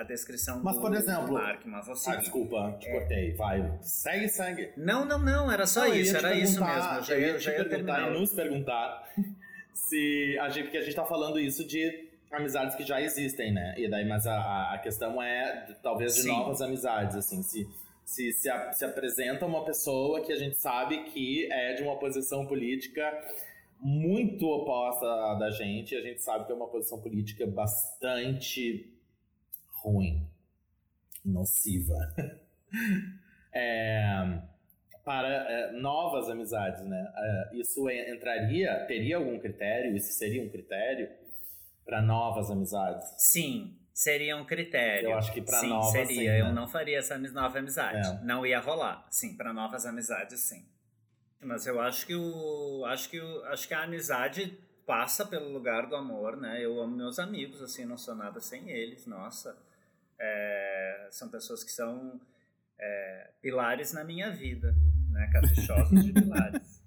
a 0.02 0.04
descrição 0.04 0.62
mas, 0.64 0.76
do, 0.76 0.82
por 0.82 0.94
exemplo, 0.94 1.28
do 1.28 1.34
Mark, 1.34 1.66
mas 1.66 1.86
vou 1.86 1.96
seguir. 1.96 2.18
Ah, 2.18 2.20
desculpa, 2.20 2.78
te 2.80 2.88
é. 2.88 2.92
cortei. 2.92 3.34
Vai. 3.34 3.78
Segue, 3.82 4.28
segue. 4.28 4.72
Não, 4.76 5.06
não, 5.06 5.20
não. 5.20 5.52
Era 5.52 5.66
só 5.66 5.88
não, 5.88 5.96
isso. 5.96 6.16
Era 6.18 6.36
isso 6.36 6.64
mesmo. 6.64 6.94
Eu 6.96 7.04
já 7.04 7.18
ia, 7.18 7.28
eu 7.28 7.40
já 7.40 7.52
ia 7.54 7.66
perguntar 7.66 8.10
e 8.10 8.20
nos 8.20 8.34
perguntar 8.34 9.14
se 9.74 10.38
a 10.42 10.50
gente. 10.50 10.64
Porque 10.66 10.78
a 10.78 10.82
gente 10.82 10.96
tá 10.96 11.06
falando 11.06 11.40
isso 11.40 11.66
de 11.66 12.10
amizades 12.32 12.76
que 12.76 12.84
já 12.84 13.02
existem, 13.02 13.52
né? 13.54 13.76
E 13.78 13.90
daí, 13.90 14.08
mas 14.08 14.26
a, 14.26 14.74
a 14.74 14.78
questão 14.80 15.22
é 15.22 15.76
talvez 15.84 16.16
de 16.16 16.22
Sim. 16.22 16.30
novas 16.30 16.62
amizades, 16.62 17.16
assim. 17.16 17.44
Se 17.44 17.68
se, 18.12 18.34
se, 18.34 18.50
a, 18.50 18.74
se 18.74 18.84
apresenta 18.84 19.46
uma 19.46 19.64
pessoa 19.64 20.22
que 20.22 20.34
a 20.34 20.36
gente 20.36 20.58
sabe 20.58 21.06
que 21.06 21.50
é 21.50 21.74
de 21.76 21.84
uma 21.84 21.98
posição 21.98 22.46
política 22.46 23.10
muito 23.80 24.46
oposta 24.48 25.06
da 25.36 25.50
gente, 25.50 25.96
a 25.96 26.02
gente 26.02 26.22
sabe 26.22 26.46
que 26.46 26.52
é 26.52 26.56
uma 26.56 26.68
posição 26.68 27.00
política 27.00 27.48
bastante 27.48 28.91
ruim, 29.82 30.28
nociva. 31.24 31.98
é, 33.54 34.40
para 35.04 35.28
é, 35.28 35.72
novas 35.74 36.30
amizades, 36.30 36.86
né? 36.86 37.12
É, 37.16 37.58
isso 37.58 37.90
entraria, 37.90 38.86
teria 38.86 39.18
algum 39.18 39.40
critério? 39.40 39.96
Isso 39.96 40.14
seria 40.14 40.44
um 40.44 40.50
critério 40.50 41.10
para 41.86 42.02
novas 42.02 42.50
amizades? 42.50 43.14
Sim, 43.18 43.78
Seria 43.94 44.38
um 44.38 44.46
critério. 44.46 45.10
Eu 45.10 45.18
acho 45.18 45.32
que 45.34 45.42
para 45.42 45.62
novas 45.64 45.92
seria. 45.92 46.08
Sim, 46.08 46.26
né? 46.26 46.42
eu 46.42 46.54
não 46.54 46.68
faria 46.68 46.98
essa 46.98 47.18
nova 47.18 47.60
amizade. 47.60 48.08
É. 48.08 48.26
Não 48.26 48.46
ia 48.46 48.60
rolar. 48.60 49.06
Sim, 49.12 49.36
para 49.36 49.54
novas 49.54 49.86
amizades, 49.86 50.40
sim. 50.40 50.66
Mas 51.42 51.68
eu 51.68 51.80
acho 51.82 52.06
que 52.06 52.16
o 52.16 52.86
acho 52.86 53.10
que 53.10 53.20
o, 53.20 53.46
acho 53.46 53.68
que 53.68 53.74
a 53.74 53.84
amizade 53.84 54.58
passa 54.86 55.26
pelo 55.26 55.50
lugar 55.50 55.88
do 55.88 55.96
amor, 55.96 56.38
né? 56.38 56.64
Eu 56.64 56.82
amo 56.82 56.96
meus 56.96 57.20
amigos, 57.20 57.62
assim, 57.62 57.86
não 57.86 57.98
sou 57.98 58.16
nada 58.16 58.40
sem 58.40 58.70
eles. 58.70 59.06
Nossa, 59.06 59.58
é, 60.22 61.08
são 61.10 61.30
pessoas 61.30 61.64
que 61.64 61.72
são 61.72 62.22
é, 62.80 63.32
pilares 63.42 63.92
na 63.92 64.04
minha 64.04 64.32
vida, 64.32 64.76
né? 65.10 65.30
Caprichosos 65.34 66.06
de 66.06 66.14
pilares. 66.14 66.82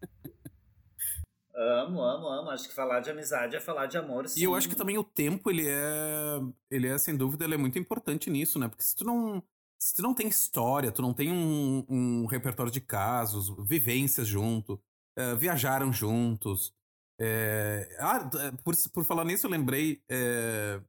Amo, 1.56 2.02
amo, 2.02 2.28
amo. 2.28 2.50
Acho 2.50 2.68
que 2.68 2.74
falar 2.74 3.00
de 3.00 3.10
amizade 3.10 3.56
é 3.56 3.60
falar 3.60 3.86
de 3.86 3.96
amor. 3.96 4.28
Sim. 4.28 4.40
E 4.40 4.44
eu 4.44 4.54
acho 4.54 4.68
que 4.68 4.76
também 4.76 4.98
o 4.98 5.04
tempo, 5.04 5.50
ele 5.50 5.66
é. 5.68 6.40
Ele 6.70 6.88
é, 6.88 6.98
sem 6.98 7.16
dúvida, 7.16 7.44
ele 7.44 7.54
é 7.54 7.58
muito 7.58 7.78
importante 7.78 8.28
nisso, 8.30 8.58
né? 8.58 8.68
Porque 8.68 8.82
se 8.82 8.94
tu 8.94 9.04
não. 9.04 9.42
Se 9.78 9.94
tu 9.94 10.02
não 10.02 10.14
tem 10.14 10.26
história, 10.26 10.90
tu 10.90 11.02
não 11.02 11.12
tem 11.12 11.30
um, 11.30 11.84
um 11.88 12.26
repertório 12.26 12.72
de 12.72 12.80
casos, 12.80 13.54
vivências 13.66 14.26
junto, 14.26 14.80
uh, 15.18 15.36
viajaram 15.36 15.92
juntos. 15.92 16.74
É... 17.20 17.94
Ah, 18.00 18.30
por, 18.64 18.74
por 18.92 19.04
falar 19.04 19.24
nisso, 19.24 19.46
eu 19.46 19.50
lembrei. 19.50 20.02
É... 20.08 20.80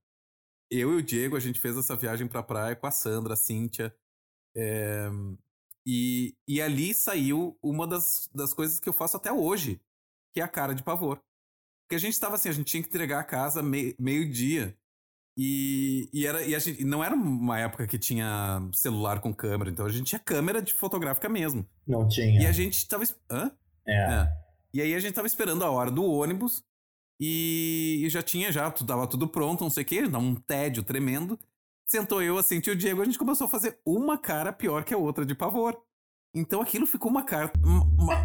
Eu 0.70 0.94
e 0.94 0.96
o 0.98 1.04
Diego, 1.04 1.36
a 1.36 1.40
gente 1.40 1.60
fez 1.60 1.78
essa 1.78 1.96
viagem 1.96 2.28
pra 2.28 2.44
praia 2.44 2.76
com 2.76 2.88
a 2.88 2.92
Sandra, 2.92 3.34
a 3.34 3.38
Cíntia. 3.38 3.96
É... 4.56 5.10
E, 5.88 6.36
e 6.48 6.62
ali 6.62 6.94
saiu 6.94 7.58
uma 7.62 7.86
das, 7.86 8.30
das 8.34 8.54
coisas 8.54 8.80
que 8.80 8.90
eu 8.90 8.94
faço 8.94 9.18
até 9.18 9.32
hoje 9.32 9.80
que 10.36 10.42
é 10.42 10.44
a 10.44 10.50
cara 10.50 10.76
de 10.76 10.84
pavor. 10.84 11.22
Porque 11.84 11.96
a 11.96 12.00
gente 12.00 12.14
estava 12.14 12.36
assim, 12.36 12.50
a 12.50 12.52
gente 12.52 12.68
tinha 12.68 12.84
que 12.84 12.90
entregar 12.90 13.22
a 13.22 13.24
casa 13.24 13.64
me, 13.64 13.96
meio-dia. 13.98 14.76
E, 15.38 16.10
e, 16.14 16.28
era, 16.28 16.44
e 16.44 16.54
a 16.54 16.60
gente, 16.60 16.84
não 16.84 17.04
era 17.04 17.16
uma 17.16 17.58
época 17.58 17.88
que 17.88 17.98
tinha 17.98 18.60
celular 18.74 19.22
com 19.22 19.34
câmera, 19.34 19.70
então 19.70 19.86
a 19.86 19.90
gente 19.90 20.08
tinha 20.08 20.20
câmera 20.20 20.62
de 20.62 20.74
fotográfica 20.74 21.30
mesmo. 21.30 21.66
Não 21.88 22.08
tinha. 22.08 22.42
E 22.42 22.46
a 22.46 22.52
gente 22.52 22.86
tava. 22.88 23.04
Hã? 23.30 23.52
É. 23.88 23.94
é. 23.94 24.28
E 24.74 24.82
aí 24.82 24.94
a 24.94 25.00
gente 25.00 25.14
tava 25.14 25.28
esperando 25.28 25.64
a 25.64 25.70
hora 25.70 25.90
do 25.90 26.04
ônibus 26.04 26.64
e, 27.20 28.02
e 28.04 28.10
já 28.10 28.22
tinha, 28.22 28.52
já 28.52 28.70
tava 28.72 29.08
tudo 29.08 29.28
pronto, 29.28 29.64
não 29.64 29.70
sei 29.70 29.84
o 29.84 29.86
quê, 29.86 30.08
dá 30.08 30.18
um 30.18 30.36
tédio 30.36 30.84
tremendo. 30.84 31.40
Sentou 31.86 32.22
eu, 32.22 32.38
assim, 32.38 32.60
tio 32.60 32.76
Diego, 32.76 33.02
a 33.02 33.06
gente 33.06 33.20
começou 33.20 33.46
a 33.46 33.50
fazer 33.50 33.80
uma 33.86 34.18
cara 34.18 34.52
pior 34.52 34.84
que 34.84 34.94
a 34.94 34.98
outra 34.98 35.26
de 35.26 35.36
pavor. 35.36 35.80
Então 36.34 36.62
aquilo 36.62 36.86
ficou 36.86 37.10
uma 37.10 37.24
carta, 37.24 37.58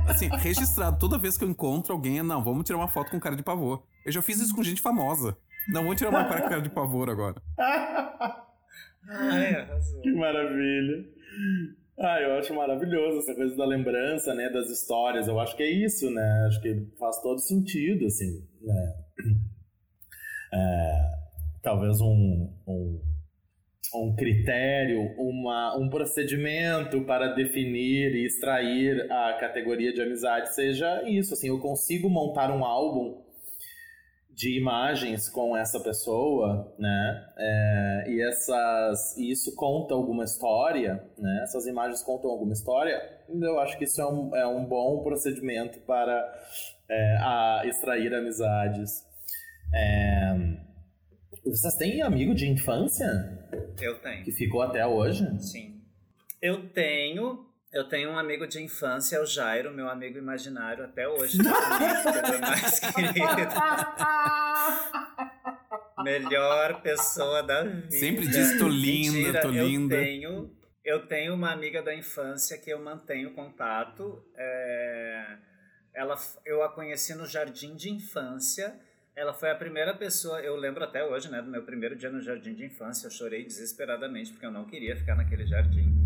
assim, 0.08 0.28
registrado. 0.38 0.98
Toda 0.98 1.18
vez 1.18 1.38
que 1.38 1.44
eu 1.44 1.48
encontro 1.48 1.92
alguém, 1.92 2.22
não, 2.22 2.42
vamos 2.42 2.64
tirar 2.64 2.78
uma 2.78 2.88
foto 2.88 3.10
com 3.10 3.20
cara 3.20 3.36
de 3.36 3.42
pavor. 3.42 3.84
Eu 4.04 4.10
já 4.10 4.20
fiz 4.20 4.40
isso 4.40 4.54
com 4.54 4.62
gente 4.62 4.80
famosa. 4.80 5.36
Não, 5.68 5.82
vamos 5.82 5.96
tirar 5.96 6.10
uma 6.10 6.24
cara 6.24 6.42
com 6.42 6.48
cara 6.48 6.62
de 6.62 6.70
pavor 6.70 7.08
agora. 7.08 7.40
Ai, 9.08 9.68
que 10.02 10.12
maravilha. 10.12 11.04
Ah, 12.02 12.18
eu 12.18 12.32
acho 12.38 12.54
maravilhoso 12.54 13.18
essa 13.18 13.34
coisa 13.34 13.54
da 13.54 13.66
lembrança, 13.66 14.32
né, 14.34 14.48
das 14.48 14.70
histórias. 14.70 15.28
Eu 15.28 15.38
acho 15.38 15.54
que 15.54 15.62
é 15.62 15.70
isso, 15.70 16.10
né? 16.10 16.46
Acho 16.46 16.60
que 16.62 16.86
faz 16.98 17.20
todo 17.20 17.38
sentido, 17.38 18.06
assim, 18.06 18.42
né? 18.60 18.94
É, 20.52 21.02
talvez 21.62 22.00
um, 22.00 22.52
um 22.66 23.00
um 23.94 24.14
critério, 24.14 25.14
uma, 25.18 25.76
um 25.76 25.88
procedimento 25.88 27.02
para 27.02 27.34
definir 27.34 28.14
e 28.14 28.24
extrair 28.26 29.10
a 29.10 29.34
categoria 29.34 29.92
de 29.92 30.00
amizade 30.00 30.54
seja 30.54 31.02
isso. 31.08 31.34
Assim, 31.34 31.48
eu 31.48 31.58
consigo 31.58 32.08
montar 32.08 32.50
um 32.50 32.64
álbum 32.64 33.22
de 34.40 34.56
imagens 34.56 35.28
com 35.28 35.54
essa 35.54 35.78
pessoa, 35.80 36.74
né? 36.78 37.28
É, 37.36 38.04
e 38.08 38.22
essas, 38.22 39.14
isso 39.18 39.54
conta 39.54 39.92
alguma 39.92 40.24
história, 40.24 41.04
né? 41.18 41.40
Essas 41.42 41.66
imagens 41.66 42.02
contam 42.02 42.30
alguma 42.30 42.54
história. 42.54 42.98
Eu 43.28 43.60
acho 43.60 43.76
que 43.76 43.84
isso 43.84 44.00
é 44.00 44.06
um, 44.06 44.34
é 44.34 44.46
um 44.46 44.64
bom 44.64 45.02
procedimento 45.02 45.78
para 45.80 46.26
é, 46.88 47.16
a 47.20 47.62
extrair 47.66 48.14
amizades. 48.14 49.04
É, 49.74 50.34
vocês 51.44 51.74
têm 51.74 52.00
amigo 52.00 52.34
de 52.34 52.48
infância? 52.48 53.06
Eu 53.78 54.00
tenho. 54.00 54.24
Que 54.24 54.32
ficou 54.32 54.62
até 54.62 54.86
hoje? 54.86 55.38
Sim. 55.38 55.82
Eu 56.40 56.66
tenho. 56.70 57.44
Eu 57.72 57.88
tenho 57.88 58.10
um 58.10 58.18
amigo 58.18 58.48
de 58.48 58.60
infância, 58.60 59.22
o 59.22 59.26
Jairo, 59.26 59.72
meu 59.72 59.88
amigo 59.88 60.18
imaginário 60.18 60.84
até 60.84 61.08
hoje. 61.08 61.38
Tá 62.10 62.38
mais 62.40 62.80
querido. 62.80 63.54
Melhor 66.02 66.82
pessoa 66.82 67.42
da 67.42 67.62
vida. 67.62 67.90
Sempre 67.90 68.26
diz 68.26 68.58
tô 68.58 68.66
linda, 68.66 69.16
Mentira, 69.18 69.40
tô 69.40 69.48
linda. 69.50 69.94
Eu 69.94 70.04
tenho, 70.04 70.56
eu 70.84 71.06
tenho 71.06 71.34
uma 71.34 71.52
amiga 71.52 71.80
da 71.82 71.94
infância 71.94 72.58
que 72.58 72.70
eu 72.70 72.82
mantenho 72.82 73.34
contato. 73.34 74.24
É, 74.36 75.36
ela, 75.94 76.18
eu 76.44 76.62
a 76.64 76.72
conheci 76.72 77.14
no 77.14 77.26
jardim 77.26 77.76
de 77.76 77.90
infância 77.90 78.78
ela 79.16 79.32
foi 79.34 79.50
a 79.50 79.54
primeira 79.54 79.94
pessoa, 79.94 80.40
eu 80.40 80.56
lembro 80.56 80.82
até 80.84 81.04
hoje, 81.04 81.30
né, 81.30 81.42
do 81.42 81.50
meu 81.50 81.62
primeiro 81.62 81.96
dia 81.96 82.10
no 82.10 82.20
jardim 82.20 82.54
de 82.54 82.64
infância, 82.64 83.06
eu 83.06 83.10
chorei 83.10 83.44
desesperadamente 83.44 84.30
porque 84.32 84.46
eu 84.46 84.50
não 84.50 84.64
queria 84.64 84.96
ficar 84.96 85.14
naquele 85.14 85.46
jardim. 85.46 86.04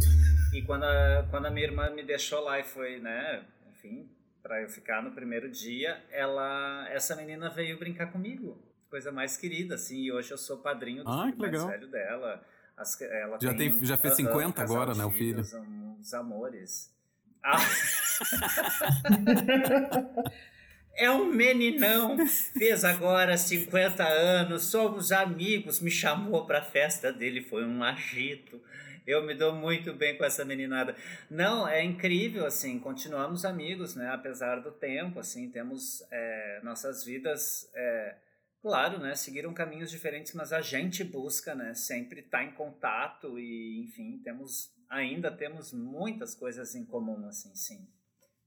E 0.52 0.62
quando 0.62 0.84
a, 0.84 1.26
quando 1.30 1.46
a 1.46 1.50
minha 1.50 1.66
irmã 1.66 1.90
me 1.90 2.02
deixou 2.02 2.40
lá 2.40 2.58
e 2.58 2.64
foi, 2.64 2.98
né, 3.00 3.44
enfim, 3.70 4.08
para 4.42 4.60
eu 4.62 4.68
ficar 4.68 5.02
no 5.02 5.12
primeiro 5.12 5.50
dia, 5.50 6.02
ela, 6.10 6.86
essa 6.90 7.14
menina 7.16 7.48
veio 7.50 7.78
brincar 7.78 8.10
comigo. 8.12 8.60
coisa 8.90 9.10
mais 9.10 9.36
querida, 9.36 9.74
assim. 9.74 10.02
E 10.04 10.12
hoje 10.12 10.30
eu 10.30 10.38
sou 10.38 10.58
padrinho 10.58 11.02
do 11.02 11.10
Ah, 11.10 11.24
filho 11.24 11.38
mais 11.38 11.50
legal. 11.52 11.68
velho 11.68 11.88
dela. 11.88 12.44
As- 12.76 13.00
ela 13.00 13.38
Já 13.40 13.52
tem, 13.54 13.72
tem- 13.76 13.84
já 13.84 13.96
fez 13.96 14.14
aham, 14.14 14.28
50 14.28 14.52
casal 14.52 14.76
agora, 14.82 14.94
né, 14.96 15.04
o 15.04 15.10
filho. 15.10 15.40
Uns 15.40 16.14
amores. 16.14 16.92
Ah. 17.46 17.58
É 20.96 21.10
um 21.10 21.26
meninão, 21.26 22.16
fez 22.56 22.84
agora 22.84 23.36
50 23.36 24.04
anos, 24.04 24.64
somos 24.64 25.10
amigos, 25.10 25.80
me 25.80 25.90
chamou 25.90 26.46
pra 26.46 26.62
festa 26.62 27.12
dele, 27.12 27.42
foi 27.42 27.64
um 27.64 27.82
agito. 27.82 28.62
Eu 29.06 29.22
me 29.22 29.34
dou 29.34 29.54
muito 29.54 29.92
bem 29.92 30.16
com 30.16 30.24
essa 30.24 30.44
meninada. 30.44 30.96
Não, 31.28 31.68
é 31.68 31.82
incrível, 31.82 32.46
assim, 32.46 32.78
continuamos 32.78 33.44
amigos, 33.44 33.94
né? 33.94 34.08
Apesar 34.08 34.60
do 34.60 34.70
tempo, 34.70 35.18
assim, 35.18 35.50
temos 35.50 36.02
é, 36.10 36.60
nossas 36.62 37.04
vidas, 37.04 37.68
é, 37.74 38.14
claro, 38.62 38.98
né? 38.98 39.14
Seguiram 39.14 39.52
caminhos 39.52 39.90
diferentes, 39.90 40.32
mas 40.32 40.52
a 40.52 40.62
gente 40.62 41.04
busca, 41.04 41.54
né? 41.54 41.74
Sempre 41.74 42.20
estar 42.20 42.44
em 42.44 42.52
contato 42.52 43.38
e, 43.38 43.80
enfim, 43.80 44.20
temos, 44.24 44.72
ainda 44.88 45.30
temos 45.30 45.72
muitas 45.72 46.34
coisas 46.34 46.74
em 46.74 46.84
comum, 46.84 47.26
assim, 47.26 47.54
sim. 47.54 47.86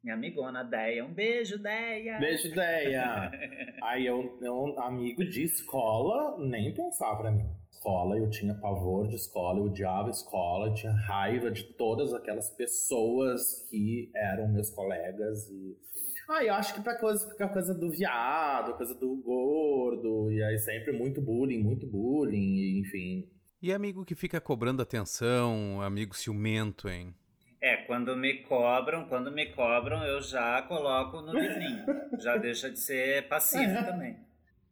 Minha 0.08 0.16
amigona 0.16 0.64
Deia, 0.64 1.04
um 1.04 1.14
beijo, 1.14 1.60
Deia! 1.60 2.18
Beijo, 2.18 2.48
ideia. 2.48 3.30
Aí 3.84 4.06
eu, 4.06 4.40
eu, 4.42 4.80
amigo 4.80 5.22
de 5.26 5.44
escola, 5.44 6.38
nem 6.40 6.74
pensar 6.74 7.14
pra 7.18 7.30
mim. 7.30 7.46
Escola, 7.70 8.18
eu 8.18 8.30
tinha 8.30 8.56
pavor 8.56 9.10
de 9.10 9.16
escola, 9.16 9.60
eu 9.60 9.66
odiava 9.66 10.10
escola, 10.10 10.68
eu 10.68 10.74
tinha 10.74 10.94
raiva 10.94 11.52
de 11.52 11.66
todas 11.74 12.14
aquelas 12.14 12.50
pessoas 12.52 13.68
que 13.70 14.10
eram 14.16 14.48
meus 14.48 14.70
colegas 14.70 15.46
e. 15.50 15.76
Ah, 16.30 16.42
eu 16.42 16.54
acho 16.54 16.74
que 16.74 16.82
pra 16.82 16.98
coisa, 16.98 17.28
pra 17.36 17.50
coisa 17.50 17.74
do 17.74 17.92
viado, 17.92 18.78
coisa 18.78 18.96
do 18.96 19.14
gordo, 19.18 20.32
e 20.32 20.42
aí 20.42 20.58
sempre 20.58 20.94
muito 20.94 21.22
bullying, 21.22 21.62
muito 21.62 21.86
bullying, 21.86 22.80
enfim. 22.80 23.30
E 23.62 23.74
amigo 23.74 24.06
que 24.06 24.16
fica 24.16 24.40
cobrando 24.40 24.82
atenção, 24.82 25.82
amigo 25.82 26.16
ciumento, 26.16 26.88
hein? 26.88 27.14
É, 27.60 27.78
quando 27.78 28.16
me 28.16 28.36
cobram, 28.44 29.06
quando 29.06 29.32
me 29.32 29.48
cobram, 29.48 30.04
eu 30.04 30.22
já 30.22 30.62
coloco 30.64 31.22
no 31.22 31.34
livrinho. 31.38 31.84
já 32.20 32.38
deixa 32.38 32.70
de 32.70 32.80
ser 32.80 33.28
passivo 33.28 33.84
também. 33.84 34.16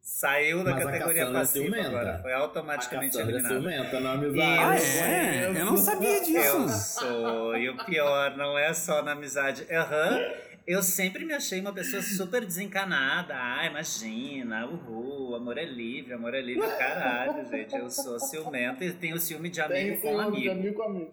Saiu 0.02 0.63
da 0.63 0.71
Mas 0.74 0.86
a 0.86 0.91
categoria 0.91 1.24
é 1.24 1.34
passiva 1.34 1.65
ciumenta. 1.65 1.88
agora. 1.88 2.19
Foi 2.21 2.32
A 2.32 2.38
automaticamente 2.38 3.17
Cassandra 3.17 3.36
é 3.38 3.39
eliminada. 3.39 3.60
ciumenta 3.60 4.00
na 4.00 4.12
amizade. 4.12 4.88
Ah, 5.02 5.04
é? 5.08 5.50
Eu 5.50 5.65
não 5.65 5.78
sabia 5.78 6.19
disso. 6.21 6.38
Eu 6.38 6.69
sou. 6.69 7.58
E 7.58 7.69
o 7.69 7.86
pior, 7.86 8.38
não 8.38 8.56
é 8.56 8.71
só 8.71 9.02
na 9.02 9.13
amizade. 9.13 9.65
Aham. 9.74 10.19
Eu 10.67 10.82
sempre 10.84 11.26
me 11.26 11.34
achei 11.34 11.60
uma 11.60 11.74
pessoa 11.74 12.04
super 12.04 12.43
desencanada. 12.45 13.34
Ah, 13.36 13.65
imagina, 13.65 14.65
uhul, 14.67 15.36
amor 15.36 15.58
é 15.58 15.65
livre, 15.65 16.13
amor 16.13 16.34
é 16.36 16.41
livre, 16.41 16.67
caralho, 16.78 17.48
gente. 17.50 17.76
Eu 17.76 17.89
sou 17.89 18.19
ciumenta 18.19 18.84
e 18.86 18.91
tenho 18.93 19.17
ciúme 19.19 19.50
de 19.50 19.62
amigo 19.62 20.02
com 20.02 20.19
amigo. 20.19 20.52
amigo 20.52 20.76
com 20.76 20.84
amigo. 20.84 21.12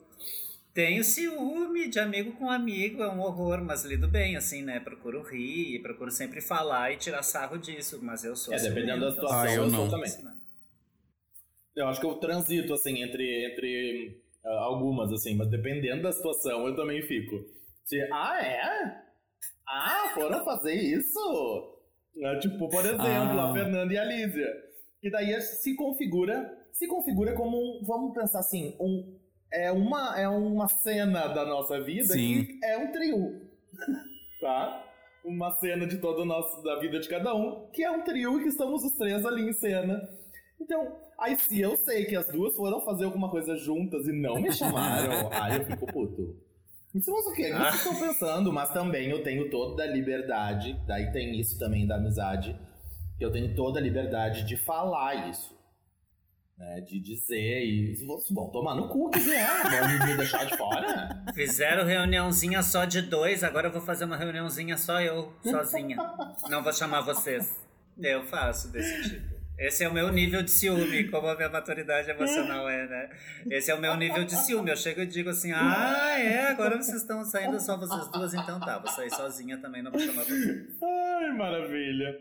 Tenho 0.75 1.05
ciúme 1.05 1.89
de 1.91 1.99
amigo 1.99 2.33
com 2.33 2.51
amigo, 2.51 3.03
é 3.03 3.09
um 3.13 3.21
horror, 3.21 3.63
mas 3.63 3.85
lido 3.85 4.09
bem, 4.09 4.37
assim, 4.37 4.63
né? 4.63 4.81
Procuro 4.81 5.21
rir, 5.23 5.81
procuro 5.83 6.11
sempre 6.11 6.41
falar 6.41 6.93
e 6.93 6.97
tirar 6.97 7.23
sarro 7.23 7.59
disso, 7.59 8.01
mas 8.03 8.25
eu 8.25 8.35
sou 8.35 8.55
É, 8.55 8.59
dependendo 8.59 9.01
da 9.05 9.11
situação, 9.11 9.39
Ah, 9.41 9.55
eu 9.55 9.63
eu 9.65 9.71
não. 9.71 9.81
sou 9.81 9.91
também. 9.91 10.11
Eu 11.77 11.89
acho 11.89 12.01
que 12.01 12.07
eu 12.07 12.15
transito, 12.15 12.73
assim, 12.73 13.03
entre, 13.03 13.47
entre 13.53 14.23
ah, 14.45 14.65
algumas, 14.65 15.13
assim, 15.13 15.37
mas 15.37 15.49
dependendo 15.51 16.03
da 16.03 16.13
situação, 16.13 16.67
eu 16.67 16.75
também 16.75 17.03
fico. 17.03 17.37
Se, 17.85 18.01
ah, 18.11 18.43
é? 18.43 19.03
Ah, 19.69 20.11
foram 20.15 20.43
fazer 20.45 20.75
isso? 20.75 21.79
É, 22.17 22.39
tipo, 22.39 22.69
por 22.71 22.85
exemplo, 22.85 23.41
Ah. 23.41 23.51
a 23.51 23.53
Fernanda 23.53 23.93
e 23.93 23.99
a 23.99 24.05
Lídia. 24.05 24.49
E 25.03 25.11
daí 25.11 25.39
se 25.41 25.75
configura, 25.77 26.51
se 26.73 26.87
configura 26.87 27.35
como 27.35 27.59
um, 27.59 27.83
vamos 27.85 28.15
pensar 28.15 28.39
assim, 28.39 28.75
um, 28.81 29.19
é, 29.53 29.71
uma, 29.71 30.19
é 30.19 30.29
uma 30.29 30.69
cena 30.69 31.29
da 31.29 31.45
nossa 31.45 31.81
vida 31.81 32.15
Sim. 32.15 32.45
que 32.45 32.65
é 32.65 32.79
um 32.79 32.91
trio. 32.91 33.41
tá? 34.41 34.85
Uma 35.25 35.53
cena 35.53 35.87
de 35.87 35.99
todo 35.99 36.23
o 36.23 36.25
nosso, 36.25 36.63
da 36.63 36.79
vida 36.81 36.99
de 36.99 37.09
cada 37.09 37.35
um, 37.35 37.69
que 37.73 37.85
é 37.85 37.91
um 37.91 38.03
trio 38.03 38.41
e 38.41 38.43
que 38.43 38.49
estamos 38.49 38.83
os 38.83 38.97
três 38.97 39.25
ali 39.25 39.49
em 39.49 39.53
cena. 39.53 40.03
Então, 40.61 40.97
aí 41.19 41.37
se 41.37 41.61
eu 41.61 41.77
sei 41.77 42.05
que 42.05 42.17
as 42.17 42.27
duas 42.29 42.57
foram 42.57 42.81
fazer 42.81 43.05
alguma 43.05 43.31
coisa 43.31 43.57
juntas 43.57 44.07
e 44.09 44.13
não 44.13 44.41
me 44.41 44.51
chamaram, 44.53 45.31
aí 45.33 45.59
eu 45.59 45.65
fico 45.65 45.87
puto. 45.87 46.37
Então, 46.95 47.15
mas 47.15 47.27
o 47.27 47.33
que? 47.33 47.53
O 47.53 47.71
que 47.71 47.77
estão 47.77 48.01
pensando? 48.01 48.53
Mas 48.53 48.71
também 48.73 49.09
eu 49.09 49.23
tenho 49.23 49.49
toda 49.49 49.83
a 49.83 49.87
liberdade, 49.87 50.79
daí 50.87 51.11
tem 51.11 51.39
isso 51.41 51.59
também 51.59 51.87
da 51.87 51.97
amizade, 51.97 52.59
que 53.17 53.25
eu 53.25 53.31
tenho 53.31 53.55
toda 53.55 53.79
a 53.79 53.83
liberdade 53.83 54.45
de 54.45 54.57
falar 54.57 55.29
isso. 55.31 55.57
Né, 56.59 56.81
de 56.83 57.01
dizer 57.01 57.65
e 57.65 57.95
vão 58.31 58.51
tomar 58.51 58.75
no 58.77 58.89
cu 58.89 59.11
que 59.11 59.19
vier, 59.19 59.49
vão 59.63 60.07
me 60.07 60.17
deixar 60.17 60.45
de 60.45 60.57
fora. 60.57 61.25
Fizeram 61.35 61.85
reuniãozinha 61.85 62.63
só 62.63 62.85
de 62.85 63.03
dois, 63.03 63.43
agora 63.43 63.69
eu 63.69 63.73
vou 63.73 63.81
fazer 63.81 64.05
uma 64.05 64.17
reuniãozinha 64.17 64.77
só 64.77 65.01
eu, 65.01 65.33
sozinha. 65.43 65.97
Não 66.49 66.63
vou 66.63 66.73
chamar 66.73 67.01
vocês. 67.01 67.57
Eu 67.99 68.25
faço 68.25 68.71
desse 68.71 69.11
tipo. 69.11 69.33
Esse 69.59 69.85
é 69.85 69.89
o 69.89 69.93
meu 69.93 70.11
nível 70.11 70.43
de 70.43 70.51
ciúme, 70.51 71.09
como 71.09 71.29
a 71.29 71.37
minha 71.37 71.49
maturidade 71.49 72.11
emocional 72.11 72.69
é, 72.69 72.87
né? 72.87 73.11
Esse 73.51 73.71
é 73.71 73.75
o 73.75 73.81
meu 73.81 73.97
nível 73.97 74.25
de 74.25 74.35
ciúme. 74.35 74.71
Eu 74.71 74.77
chego 74.77 75.03
e 75.03 75.07
digo 75.07 75.31
assim: 75.31 75.53
ah, 75.53 76.19
é, 76.19 76.49
agora 76.49 76.77
vocês 76.77 77.03
estão 77.03 77.23
saindo 77.25 77.61
só 77.61 77.77
vocês 77.77 78.11
duas, 78.11 78.35
então 78.35 78.59
tá, 78.59 78.79
vou 78.79 78.91
sair 78.91 79.11
sozinha 79.11 79.59
também, 79.59 79.83
não 79.83 79.93
vou 79.93 80.01
chamar 80.01 80.25
vocês. 80.25 80.67
Ai, 80.83 81.33
maravilha. 81.33 82.19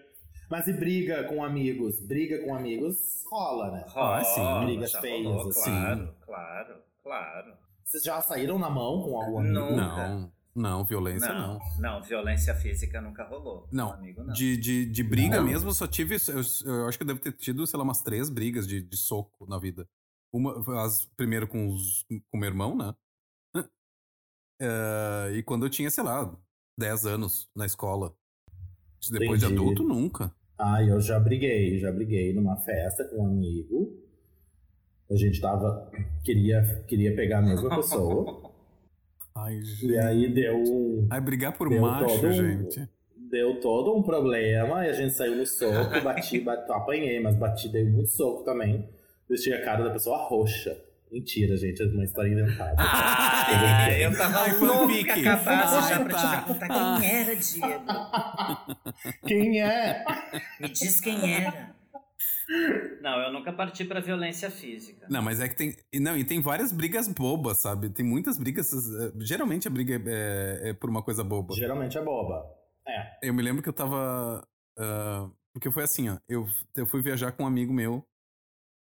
Mas 0.52 0.68
e 0.68 0.74
briga 0.74 1.24
com 1.30 1.42
amigos? 1.42 1.98
Briga 2.02 2.44
com 2.44 2.54
amigos 2.54 3.24
rola, 3.32 3.72
né? 3.72 3.86
Ah, 3.96 4.22
sim, 4.22 4.66
brigas 4.66 4.92
feias, 4.92 5.26
rolou, 5.26 5.48
assim. 5.48 5.64
Claro, 5.64 6.16
claro, 6.26 6.76
claro. 7.02 7.54
Vocês 7.86 8.04
já 8.04 8.22
saíram 8.22 8.60
na 8.60 8.70
mão 8.70 9.02
com 9.02 9.16
algum 9.16 9.40
amigo? 9.40 9.54
Nunca. 9.54 10.10
Não, 10.10 10.34
não, 10.54 10.84
violência 10.84 11.34
não. 11.34 11.58
não, 11.80 12.04
violência 12.04 12.54
física 12.54 13.00
nunca 13.00 13.24
rolou. 13.24 13.70
Não, 13.72 13.94
Amigo, 13.94 14.26
não. 14.26 14.34
De, 14.34 14.58
de, 14.58 14.86
de 14.86 15.04
briga 15.04 15.38
Não. 15.38 15.46
mesmo, 15.46 15.70
eu 15.70 15.74
só 15.74 15.88
tive. 15.88 16.16
Eu, 16.16 16.42
eu 16.66 16.88
acho 16.88 16.98
que 16.98 17.04
eu 17.04 17.08
devo 17.08 17.22
ter 17.22 17.32
tido, 17.32 17.66
sei 17.66 17.78
lá, 17.78 17.86
umas 17.86 18.02
três 18.02 18.30
brigas 18.30 18.68
de, 18.68 18.82
de 18.82 18.98
soco 18.98 19.48
na 19.48 19.58
vida. 19.58 19.88
Uma, 20.34 20.84
as, 20.84 21.06
primeiro 21.16 21.48
com, 21.48 21.70
os, 21.70 22.06
com 22.30 22.38
meu 22.38 22.50
irmão, 22.50 22.76
né? 22.76 22.94
Eh, 24.62 25.32
e 25.38 25.44
quando 25.44 25.66
eu 25.66 25.70
tinha, 25.70 25.90
sei 25.90 26.04
lá, 26.04 26.38
10 26.78 27.06
anos 27.06 27.50
na 27.56 27.66
escola. 27.66 28.14
Depois 29.10 29.40
de 29.40 29.46
Entendi. 29.46 29.62
adulto, 29.62 29.84
nunca. 29.84 30.36
Ah, 30.63 30.84
eu 30.84 31.02
já 31.02 31.19
briguei, 31.19 31.80
já 31.80 31.91
briguei 31.91 32.32
numa 32.34 32.56
festa 32.58 33.04
com 33.06 33.24
um 33.24 33.26
amigo. 33.26 33.97
A 35.10 35.15
gente 35.15 35.41
tava. 35.41 35.91
Queria, 36.24 36.84
queria 36.88 37.15
pegar 37.15 37.39
a 37.39 37.41
mesma 37.41 37.76
pessoa. 37.76 38.52
Ai, 39.36 39.56
e 39.56 39.63
gente. 39.63 39.97
aí 39.97 40.32
deu. 40.32 41.08
Ai, 41.10 41.19
brigar 41.19 41.58
por 41.58 41.67
macho, 41.69 42.28
um- 42.28 42.32
gente. 42.32 42.88
Deu 43.15 43.60
todo 43.62 43.95
um 43.97 44.04
problema 44.04 44.86
e 44.86 44.89
a 44.89 44.93
gente 44.93 45.13
saiu 45.13 45.38
no 45.38 45.45
soco, 45.47 46.02
bati, 46.04 46.38
bati, 46.43 46.69
apanhei, 46.71 47.17
mas 47.21 47.36
bati, 47.38 47.69
dei 47.69 47.86
muito 47.86 48.10
soco 48.12 48.43
também. 48.43 48.88
Deixei 49.28 49.54
a 49.54 49.63
cara 49.63 49.86
da 49.86 49.89
pessoa 49.89 50.17
roxa. 50.28 50.78
Mentira, 51.12 51.58
gente, 51.58 51.82
é 51.82 51.86
uma 51.88 52.06
história 52.06 52.30
inventada. 52.32 52.76
Ah, 52.80 53.91
eu 54.00 54.17
tava 54.17 54.39
Ai, 54.43 54.58
louco 54.60 54.88
que 54.88 55.04
fanfic. 55.04 55.28
acabasse 55.28 55.89
já 55.89 56.00
pra 56.06 56.15
te 56.17 56.45
perguntar 56.45 56.67
quem 57.00 57.10
era, 57.10 57.36
Diego. 57.36 57.86
Quem 59.28 59.62
é? 59.62 60.06
Me 60.60 60.69
diz 60.69 61.02
quem 61.02 61.34
era. 61.43 61.76
Não, 63.02 63.19
eu 63.19 63.32
nunca 63.34 63.52
parti 63.52 63.84
pra 63.86 64.00
violência 64.00 64.50
física. 64.50 65.06
Não, 65.10 65.21
mas 65.21 65.39
é 65.41 65.47
que 65.50 65.56
tem. 65.56 65.76
Não, 65.95 66.17
e 66.17 66.24
tem 66.24 66.41
várias 66.41 66.71
brigas 66.71 67.08
bobas, 67.08 67.58
sabe? 67.62 67.89
Tem 67.89 68.06
muitas 68.06 68.38
brigas. 68.38 68.71
eh, 68.74 69.12
Geralmente 69.19 69.67
a 69.67 69.71
briga 69.71 70.02
é, 70.06 70.69
é 70.69 70.74
por 70.74 70.89
uma 70.89 71.02
coisa 71.02 71.24
boba. 71.24 71.54
Geralmente 71.56 71.97
é 71.97 72.02
boba. 72.04 72.45
É. 72.88 73.17
Eu 73.28 73.34
me 73.34 73.41
lembro 73.41 73.62
que 73.62 73.69
eu 73.69 73.74
tava. 73.74 74.45
ah, 74.78 75.30
porque 75.54 75.69
foi 75.71 75.84
assim, 75.84 76.10
ó. 76.10 76.17
Eu, 76.28 76.47
eu 76.76 76.86
fui 76.86 77.02
viajar 77.02 77.32
com 77.34 77.43
um 77.43 77.47
amigo 77.47 77.74
meu, 77.74 78.06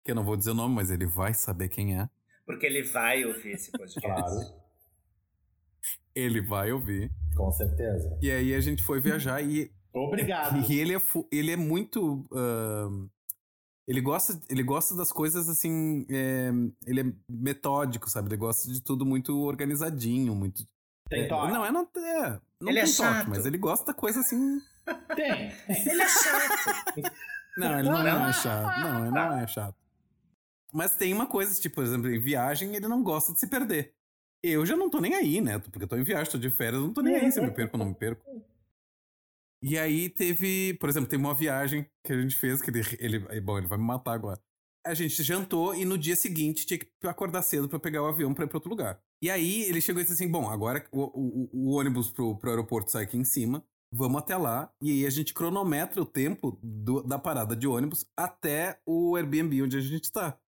que 0.05 0.11
eu 0.11 0.15
não 0.15 0.23
vou 0.23 0.37
dizer 0.37 0.51
o 0.51 0.55
nome, 0.55 0.75
mas 0.75 0.89
ele 0.91 1.05
vai 1.05 1.33
saber 1.33 1.67
quem 1.69 1.99
é. 1.99 2.09
Porque 2.51 2.65
ele 2.65 2.83
vai 2.83 3.25
ouvir 3.25 3.51
esse 3.51 3.71
podcast. 3.71 4.01
Claro, 4.01 4.61
Ele 6.13 6.41
vai 6.41 6.71
ouvir. 6.71 7.11
com 7.35 7.51
certeza. 7.51 8.17
E 8.21 8.29
aí 8.31 8.53
a 8.53 8.59
gente 8.61 8.83
foi 8.83 8.99
viajar 8.99 9.41
e, 9.41 9.71
Obrigado. 9.93 10.57
e 10.71 10.79
ele, 10.79 10.93
é, 10.93 10.99
fu- 10.99 11.27
ele 11.31 11.51
é 11.51 11.55
muito. 11.57 12.25
ah, 12.33 12.89
ele 13.87 13.99
gosta, 14.01 14.39
ele 14.49 14.63
gosta 14.63 14.95
das 14.95 15.11
coisas 15.11 15.49
assim. 15.49 16.05
é, 16.09 16.49
ele 16.85 17.01
é 17.01 17.13
metódico, 17.29 18.09
sabe? 18.09 18.29
Ele 18.29 18.37
gosta 18.37 18.71
de 18.71 18.81
tudo 18.81 19.05
muito 19.05 19.37
organizadinho, 19.41 20.35
muito. 20.35 20.63
Tem 21.09 21.23
é, 21.23 21.27
toque? 21.27 21.51
Não, 21.51 21.65
é 21.65 21.71
não, 21.71 21.81
é, 21.95 22.39
não 22.61 22.69
Ele 22.69 22.79
é 22.79 22.83
tem 22.85 22.93
toque, 22.93 23.09
chato. 23.13 23.29
mas 23.29 23.45
ele 23.45 23.57
gosta 23.57 23.85
da 23.85 23.93
coisa 23.93 24.19
assim. 24.21 24.59
Tem. 25.15 25.51
Ele 25.67 26.01
é 26.01 26.07
chato. 26.07 27.11
Não, 27.57 27.79
ele 27.79 27.89
não, 27.89 28.03
Não? 28.03 28.27
é 28.29 28.33
chato. 28.33 28.79
Não, 28.79 29.01
ele 29.05 29.11
não 29.11 29.37
é 29.39 29.47
chato. 29.47 29.75
Mas 30.71 30.95
tem 30.95 31.13
uma 31.13 31.27
coisa, 31.27 31.59
tipo, 31.59 31.75
por 31.75 31.83
exemplo, 31.83 32.09
em 32.09 32.19
viagem, 32.19 32.75
ele 32.75 32.87
não 32.87 33.03
gosta 33.03 33.33
de 33.33 33.39
se 33.39 33.47
perder. 33.47 33.93
Eu 34.43 34.65
já 34.65 34.75
não 34.75 34.89
tô 34.89 34.99
nem 34.99 35.13
aí, 35.13 35.41
né? 35.41 35.59
Porque 35.59 35.83
eu 35.83 35.87
tô 35.87 35.97
em 35.97 36.03
viagem, 36.03 36.31
tô 36.31 36.37
de 36.37 36.49
férias, 36.49 36.81
não 36.81 36.93
tô 36.93 37.01
nem 37.01 37.15
aí 37.15 37.31
se 37.31 37.39
eu 37.39 37.43
me 37.43 37.51
perco 37.51 37.77
ou 37.77 37.79
não 37.79 37.89
me 37.89 37.95
perco. 37.95 38.25
E 39.63 39.77
aí 39.77 40.09
teve, 40.09 40.73
por 40.79 40.89
exemplo, 40.89 41.07
tem 41.07 41.19
uma 41.19 41.35
viagem 41.35 41.85
que 42.03 42.11
a 42.11 42.19
gente 42.19 42.35
fez, 42.35 42.61
que 42.61 42.71
ele, 42.71 42.81
ele 42.99 43.41
bom, 43.41 43.59
ele 43.59 43.67
vai 43.67 43.77
me 43.77 43.83
matar 43.83 44.13
agora. 44.13 44.41
A 44.83 44.95
gente 44.95 45.21
jantou 45.21 45.75
e 45.75 45.85
no 45.85 45.95
dia 45.95 46.15
seguinte 46.15 46.65
tinha 46.65 46.79
que 46.79 46.89
acordar 47.03 47.43
cedo 47.43 47.69
para 47.69 47.79
pegar 47.79 48.01
o 48.01 48.07
avião 48.07 48.33
para 48.33 48.45
ir 48.45 48.47
para 48.47 48.57
outro 48.57 48.71
lugar. 48.71 48.99
E 49.21 49.29
aí 49.29 49.61
ele 49.63 49.79
chegou 49.79 50.01
e 50.01 50.03
disse 50.03 50.15
assim: 50.15 50.31
Bom, 50.31 50.49
agora 50.49 50.83
o, 50.91 51.03
o, 51.03 51.49
o 51.53 51.71
ônibus 51.77 52.09
pro, 52.09 52.35
pro 52.35 52.49
aeroporto 52.49 52.89
sai 52.89 53.03
aqui 53.03 53.15
em 53.15 53.23
cima, 53.23 53.63
vamos 53.91 54.17
até 54.17 54.35
lá. 54.35 54.73
E 54.81 54.89
aí 54.89 55.05
a 55.05 55.09
gente 55.11 55.35
cronometra 55.35 56.01
o 56.01 56.05
tempo 56.05 56.57
do, 56.63 57.03
da 57.03 57.19
parada 57.19 57.55
de 57.55 57.67
ônibus 57.67 58.07
até 58.17 58.79
o 58.83 59.15
Airbnb 59.15 59.61
onde 59.61 59.77
a 59.77 59.81
gente 59.81 60.11
tá. 60.11 60.39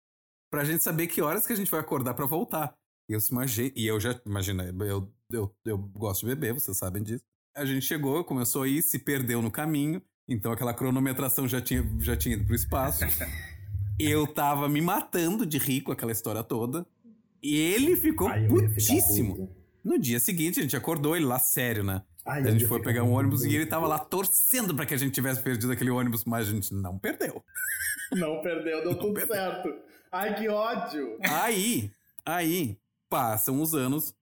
Pra 0.53 0.63
gente 0.63 0.83
saber 0.83 1.07
que 1.07 1.19
horas 1.19 1.47
que 1.47 1.53
a 1.53 1.55
gente 1.55 1.71
vai 1.71 1.79
acordar 1.79 2.13
para 2.13 2.27
voltar. 2.27 2.75
E 3.09 3.13
eu, 3.13 3.19
imaginei, 3.31 3.73
e 3.75 3.87
eu 3.87 3.99
já, 3.99 4.21
imagina, 4.23 4.63
eu, 4.81 5.11
eu, 5.31 5.55
eu 5.65 5.77
gosto 5.79 6.19
de 6.19 6.27
beber, 6.27 6.53
vocês 6.53 6.77
sabem 6.77 7.01
disso. 7.01 7.23
A 7.57 7.65
gente 7.65 7.83
chegou, 7.83 8.23
começou 8.23 8.61
a 8.61 8.67
ir, 8.67 8.83
se 8.83 8.99
perdeu 8.99 9.41
no 9.41 9.49
caminho. 9.49 9.99
Então 10.29 10.51
aquela 10.51 10.71
cronometração 10.71 11.47
já 11.47 11.59
tinha, 11.59 11.83
já 11.99 12.15
tinha 12.15 12.35
ido 12.35 12.45
pro 12.45 12.53
espaço. 12.53 13.03
eu 13.97 14.27
tava 14.27 14.69
me 14.69 14.79
matando 14.79 15.43
de 15.43 15.57
rir 15.57 15.81
com 15.81 15.91
aquela 15.91 16.11
história 16.11 16.43
toda. 16.43 16.85
E 17.41 17.57
ele 17.57 17.95
ficou 17.95 18.27
Ai, 18.27 18.47
putíssimo. 18.47 19.49
No 19.83 19.97
dia 19.97 20.19
seguinte, 20.19 20.59
a 20.59 20.61
gente 20.61 20.77
acordou 20.77 21.15
ele 21.15 21.25
lá 21.25 21.39
sério, 21.39 21.83
né? 21.83 22.03
Ai, 22.23 22.43
a 22.43 22.51
gente 22.51 22.67
foi 22.67 22.79
pegar 22.79 23.03
um 23.03 23.13
ônibus 23.13 23.41
e 23.41 23.47
puto. 23.47 23.55
ele 23.55 23.65
tava 23.65 23.87
lá 23.87 23.97
torcendo 23.97 24.75
pra 24.75 24.85
que 24.85 24.93
a 24.93 24.97
gente 24.97 25.13
tivesse 25.13 25.41
perdido 25.41 25.71
aquele 25.71 25.89
ônibus, 25.89 26.23
mas 26.25 26.47
a 26.47 26.51
gente 26.51 26.71
não 26.75 26.99
perdeu. 26.99 27.43
Não 28.11 28.39
perdeu, 28.43 28.83
deu 28.83 28.99
tudo 28.99 29.19
certo. 29.25 29.92
Ai, 30.13 30.35
que 30.35 30.47
ódio. 30.47 31.17
Aí, 31.23 31.91
aí, 32.23 32.77
passam 33.09 33.59
os 33.59 33.73
anos, 33.73 34.15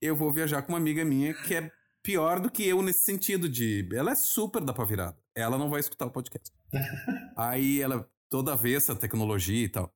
eu 0.00 0.14
vou 0.14 0.32
viajar 0.32 0.62
com 0.62 0.70
uma 0.72 0.78
amiga 0.78 1.04
minha 1.04 1.34
que 1.34 1.52
é 1.52 1.68
pior 2.00 2.38
do 2.38 2.48
que 2.48 2.64
eu 2.64 2.80
nesse 2.80 3.00
sentido 3.00 3.48
de. 3.48 3.88
Ela 3.92 4.12
é 4.12 4.14
super 4.14 4.62
da 4.62 4.72
pra 4.72 4.84
virada. 4.84 5.18
Ela 5.34 5.58
não 5.58 5.68
vai 5.68 5.80
escutar 5.80 6.06
o 6.06 6.12
podcast. 6.12 6.52
aí 7.36 7.82
ela 7.82 8.08
toda 8.30 8.52
avessa 8.52 8.92
a 8.92 8.96
tecnologia 8.96 9.64
e 9.64 9.68
tal. 9.68 9.92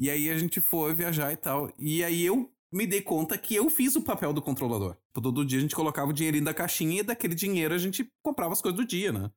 E 0.00 0.08
aí 0.08 0.30
a 0.30 0.38
gente 0.38 0.62
foi 0.62 0.94
viajar 0.94 1.30
e 1.30 1.36
tal. 1.36 1.70
E 1.78 2.02
aí 2.02 2.24
eu 2.24 2.50
me 2.72 2.86
dei 2.86 3.02
conta 3.02 3.36
que 3.36 3.54
eu 3.54 3.68
fiz 3.68 3.96
o 3.96 4.02
papel 4.02 4.32
do 4.32 4.40
controlador. 4.40 4.96
Tipo, 5.08 5.20
Todo 5.20 5.44
dia 5.44 5.58
a 5.58 5.62
gente 5.62 5.76
colocava 5.76 6.10
o 6.10 6.14
dinheirinho 6.14 6.44
da 6.44 6.54
caixinha 6.54 7.00
e 7.00 7.04
daquele 7.04 7.34
dinheiro 7.34 7.74
a 7.74 7.78
gente 7.78 8.10
comprava 8.22 8.54
as 8.54 8.62
coisas 8.62 8.80
do 8.80 8.86
dia, 8.86 9.12
né? 9.12 9.30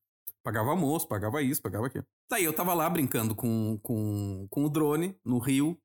Pagava 0.43 0.71
almoço, 0.71 1.08
pagava 1.08 1.41
isso, 1.41 1.62
pagava 1.62 1.88
aquilo. 1.88 2.06
Daí 2.29 2.43
eu 2.43 2.53
tava 2.53 2.73
lá 2.73 2.89
brincando 2.89 3.34
com, 3.34 3.79
com, 3.82 4.45
com 4.49 4.65
o 4.65 4.69
drone 4.69 5.17
no 5.23 5.39
rio. 5.39 5.79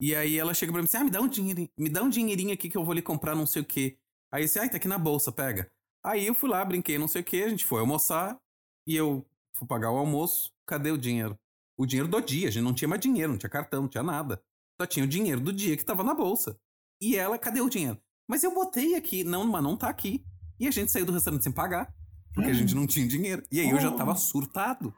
E 0.00 0.14
aí 0.14 0.38
ela 0.38 0.54
chega 0.54 0.72
pra 0.72 0.80
mim 0.80 0.86
assim: 0.86 0.98
ah, 0.98 1.04
me 1.04 1.10
dá 1.10 1.20
um 1.20 1.28
dinheirinho, 1.28 1.68
me 1.76 1.88
dá 1.88 2.02
um 2.02 2.08
dinheirinho 2.08 2.52
aqui 2.52 2.68
que 2.68 2.76
eu 2.76 2.84
vou 2.84 2.94
lhe 2.94 3.02
comprar 3.02 3.34
não 3.34 3.46
sei 3.46 3.62
o 3.62 3.64
quê. 3.64 3.98
Aí 4.32 4.42
eu 4.42 4.46
disse, 4.46 4.58
ai, 4.58 4.68
tá 4.68 4.76
aqui 4.76 4.88
na 4.88 4.98
bolsa, 4.98 5.32
pega. 5.32 5.70
Aí 6.04 6.26
eu 6.26 6.34
fui 6.34 6.48
lá, 6.48 6.64
brinquei 6.64 6.98
não 6.98 7.08
sei 7.08 7.22
o 7.22 7.24
quê, 7.24 7.44
a 7.44 7.48
gente 7.48 7.64
foi 7.64 7.80
almoçar 7.80 8.38
e 8.86 8.94
eu 8.94 9.26
fui 9.54 9.66
pagar 9.66 9.90
o 9.90 9.96
almoço. 9.96 10.52
Cadê 10.66 10.90
o 10.90 10.98
dinheiro? 10.98 11.38
O 11.78 11.86
dinheiro 11.86 12.08
do 12.08 12.20
dia, 12.20 12.48
a 12.48 12.50
gente 12.50 12.62
não 12.62 12.74
tinha 12.74 12.88
mais 12.88 13.00
dinheiro, 13.00 13.32
não 13.32 13.38
tinha 13.38 13.50
cartão, 13.50 13.82
não 13.82 13.88
tinha 13.88 14.02
nada. 14.02 14.42
Só 14.80 14.86
tinha 14.86 15.04
o 15.04 15.08
dinheiro 15.08 15.40
do 15.40 15.52
dia 15.52 15.76
que 15.76 15.84
tava 15.84 16.04
na 16.04 16.14
bolsa. 16.14 16.58
E 17.00 17.16
ela, 17.16 17.38
cadê 17.38 17.60
o 17.60 17.68
dinheiro? 17.68 17.98
Mas 18.28 18.42
eu 18.42 18.52
botei 18.52 18.94
aqui. 18.94 19.24
Não, 19.24 19.44
mas 19.44 19.62
não 19.62 19.76
tá 19.76 19.88
aqui. 19.88 20.24
E 20.58 20.66
a 20.66 20.70
gente 20.70 20.90
saiu 20.90 21.06
do 21.06 21.12
restaurante 21.12 21.44
sem 21.44 21.52
pagar. 21.52 21.94
Porque 22.36 22.50
a 22.50 22.54
gente 22.54 22.74
não 22.74 22.86
tinha 22.86 23.08
dinheiro. 23.08 23.42
E 23.50 23.58
aí 23.58 23.70
eu 23.70 23.80
já 23.80 23.90
tava 23.90 24.14
surtado. 24.14 24.94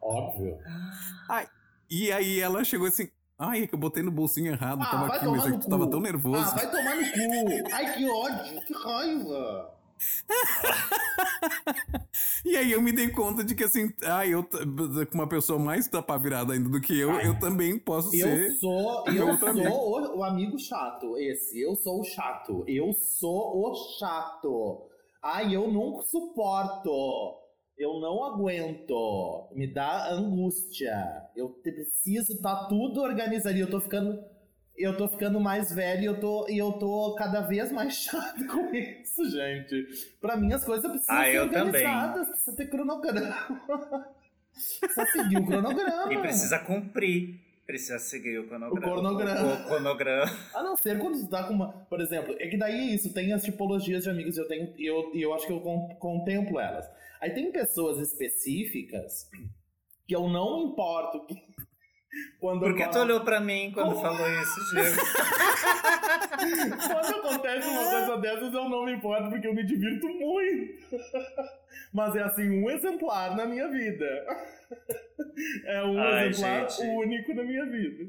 Óbvio. 0.00 0.58
Ai, 1.28 1.48
e 1.90 2.12
aí 2.12 2.38
ela 2.38 2.62
chegou 2.62 2.86
assim. 2.86 3.08
Ai, 3.38 3.62
é 3.62 3.66
que 3.66 3.74
eu 3.74 3.78
botei 3.78 4.02
no 4.02 4.10
bolsinho 4.10 4.52
errado. 4.52 4.82
Ah, 4.82 4.86
tava 4.86 5.06
aqui, 5.06 5.26
mas 5.26 5.46
é 5.46 5.52
que 5.52 5.58
tu 5.60 5.68
tava 5.68 5.88
tão 5.88 6.00
nervoso. 6.00 6.42
Ah, 6.42 6.54
vai 6.54 6.70
tomar 6.70 6.94
no 6.94 7.02
cu. 7.02 7.72
Ai, 7.72 7.94
que 7.94 8.10
ódio, 8.10 8.62
que 8.66 8.72
raiva. 8.74 9.74
E 12.44 12.56
aí 12.56 12.70
eu 12.72 12.80
me 12.80 12.92
dei 12.92 13.08
conta 13.10 13.42
de 13.44 13.54
que 13.54 13.64
assim, 13.64 13.92
ah, 14.04 14.24
eu 14.26 14.44
com 14.44 15.14
uma 15.14 15.26
pessoa 15.28 15.58
mais 15.58 15.88
tapa 15.88 16.16
virada 16.16 16.52
ainda 16.52 16.68
do 16.68 16.80
que 16.80 16.98
eu, 16.98 17.10
Ai, 17.10 17.26
eu 17.26 17.38
também 17.38 17.78
posso 17.78 18.14
Eu 18.14 18.26
ser. 18.28 18.52
sou, 18.52 19.04
eu 19.08 19.36
sou 19.36 19.48
amigo. 19.48 19.68
o, 19.68 20.18
o 20.18 20.24
amigo 20.24 20.58
chato, 20.58 21.18
esse. 21.18 21.60
Eu 21.60 21.74
sou 21.76 22.00
o 22.00 22.04
chato. 22.04 22.64
Eu 22.66 22.92
sou 22.92 23.58
o 23.58 23.74
chato. 23.98 24.82
Ai, 25.22 25.54
eu 25.54 25.70
não 25.70 26.00
suporto. 26.02 27.36
Eu 27.76 28.00
não 28.00 28.24
aguento. 28.24 29.48
Me 29.52 29.66
dá 29.72 30.10
angústia. 30.12 30.96
Eu 31.36 31.48
preciso 31.50 32.40
tá 32.40 32.66
tudo 32.68 33.00
organizadinho. 33.00 33.66
Eu 33.66 33.70
tô 33.70 33.80
ficando 33.80 34.18
eu 34.76 34.96
tô 34.96 35.08
ficando 35.08 35.40
mais 35.40 35.74
velho 35.74 36.02
e 36.02 36.06
eu 36.06 36.20
tô 36.20 36.48
e 36.48 36.56
eu 36.56 36.72
tô 36.74 37.12
cada 37.16 37.40
vez 37.40 37.72
mais 37.72 37.94
chato 37.98 38.46
com 38.46 38.72
isso, 38.74 39.28
gente. 39.30 39.86
Pra 40.20 40.36
mim 40.36 40.52
as 40.52 40.64
coisas 40.64 40.88
precisam 40.88 41.16
Ah, 41.16 41.24
ser 41.24 41.50
também. 41.50 41.62
organizadas, 41.64 42.28
precisa 42.28 42.56
ter 42.56 42.66
cronograma. 42.70 43.34
Precisa 44.80 45.06
seguir 45.06 45.36
o 45.38 45.46
cronograma. 45.46 46.12
E 46.12 46.18
precisa 46.18 46.58
cumprir. 46.58 47.40
Precisa 47.68 47.98
seguir 47.98 48.38
o 48.38 48.48
cronograma. 48.48 48.78
O 48.78 48.90
cronograma. 48.94 49.42
O, 49.42 49.52
o 49.52 49.64
cronograma. 49.66 50.32
A 50.54 50.62
não 50.62 50.74
ser 50.74 50.98
quando 50.98 51.20
tu 51.20 51.28
tá 51.28 51.44
com 51.44 51.52
uma. 51.52 51.68
Por 51.90 52.00
exemplo, 52.00 52.34
é 52.38 52.48
que 52.48 52.56
daí 52.56 52.72
é 52.72 52.94
isso, 52.94 53.12
tem 53.12 53.30
as 53.34 53.42
tipologias 53.42 54.04
de 54.04 54.08
amigos, 54.10 54.38
eu 54.38 54.48
tenho, 54.48 54.72
e 54.78 54.86
eu, 54.86 55.12
eu 55.14 55.34
acho 55.34 55.46
que 55.46 55.52
eu 55.52 55.60
con- 55.60 55.94
contemplo 55.96 56.58
elas. 56.58 56.88
Aí 57.20 57.28
tem 57.30 57.52
pessoas 57.52 57.98
específicas 57.98 59.28
que 60.06 60.16
eu 60.16 60.26
não 60.30 60.62
importo 60.62 61.26
que. 61.26 61.34
Quando 62.40 62.60
Por 62.60 62.74
que 62.74 62.82
eu 62.82 62.90
tu 62.90 62.98
olhou 62.98 63.20
pra 63.20 63.38
mim 63.40 63.70
quando 63.72 64.00
falou 64.00 64.26
isso, 64.40 64.70
Diego? 64.70 64.96
Quando 66.88 67.18
acontece 67.18 67.68
uma 67.68 67.90
coisa 67.90 68.16
dessas, 68.18 68.54
eu 68.54 68.68
não 68.68 68.84
me 68.84 68.92
importo 68.92 69.28
porque 69.28 69.46
eu 69.46 69.54
me 69.54 69.64
divirto 69.64 70.06
muito. 70.08 70.74
Mas 71.92 72.16
é 72.16 72.22
assim, 72.22 72.48
um 72.62 72.70
exemplar 72.70 73.36
na 73.36 73.46
minha 73.46 73.68
vida. 73.68 74.26
É 75.64 75.82
um 75.84 75.98
Ai, 75.98 76.28
exemplar 76.28 76.68
gente. 76.68 76.82
único 76.90 77.32
na 77.32 77.42
minha 77.44 77.64
vida. 77.64 78.04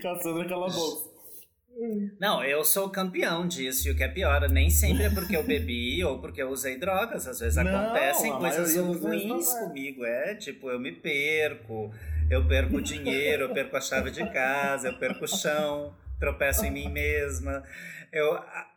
Cassandra 0.00 0.46
Calabouço. 0.46 1.10
Não, 2.20 2.44
eu 2.44 2.62
sou 2.62 2.90
campeão 2.90 3.48
disso. 3.48 3.88
E 3.88 3.90
o 3.90 3.96
que 3.96 4.02
é 4.04 4.08
pior, 4.08 4.48
nem 4.50 4.68
sempre 4.68 5.04
é 5.04 5.10
porque 5.10 5.36
eu 5.36 5.42
bebi 5.42 6.04
ou 6.04 6.20
porque 6.20 6.42
eu 6.42 6.50
usei 6.50 6.76
drogas. 6.76 7.26
Às 7.26 7.40
vezes 7.40 7.56
Não, 7.56 7.74
acontecem 7.74 8.32
coisas 8.32 8.76
ruins 8.76 9.54
é. 9.54 9.60
comigo. 9.60 10.04
É 10.04 10.34
tipo, 10.34 10.70
eu 10.70 10.78
me 10.78 10.92
perco, 10.92 11.90
eu 12.30 12.46
perco 12.46 12.76
o 12.76 12.80
dinheiro, 12.82 13.44
eu 13.44 13.52
perco 13.52 13.76
a 13.76 13.80
chave 13.80 14.10
de 14.10 14.24
casa, 14.30 14.88
eu 14.88 14.98
perco 14.98 15.24
o 15.24 15.28
chão, 15.28 15.94
tropeço 16.18 16.64
em 16.64 16.70
mim 16.70 16.88
mesma. 16.88 17.62
Eu, 18.12 18.34
a- 18.34 18.70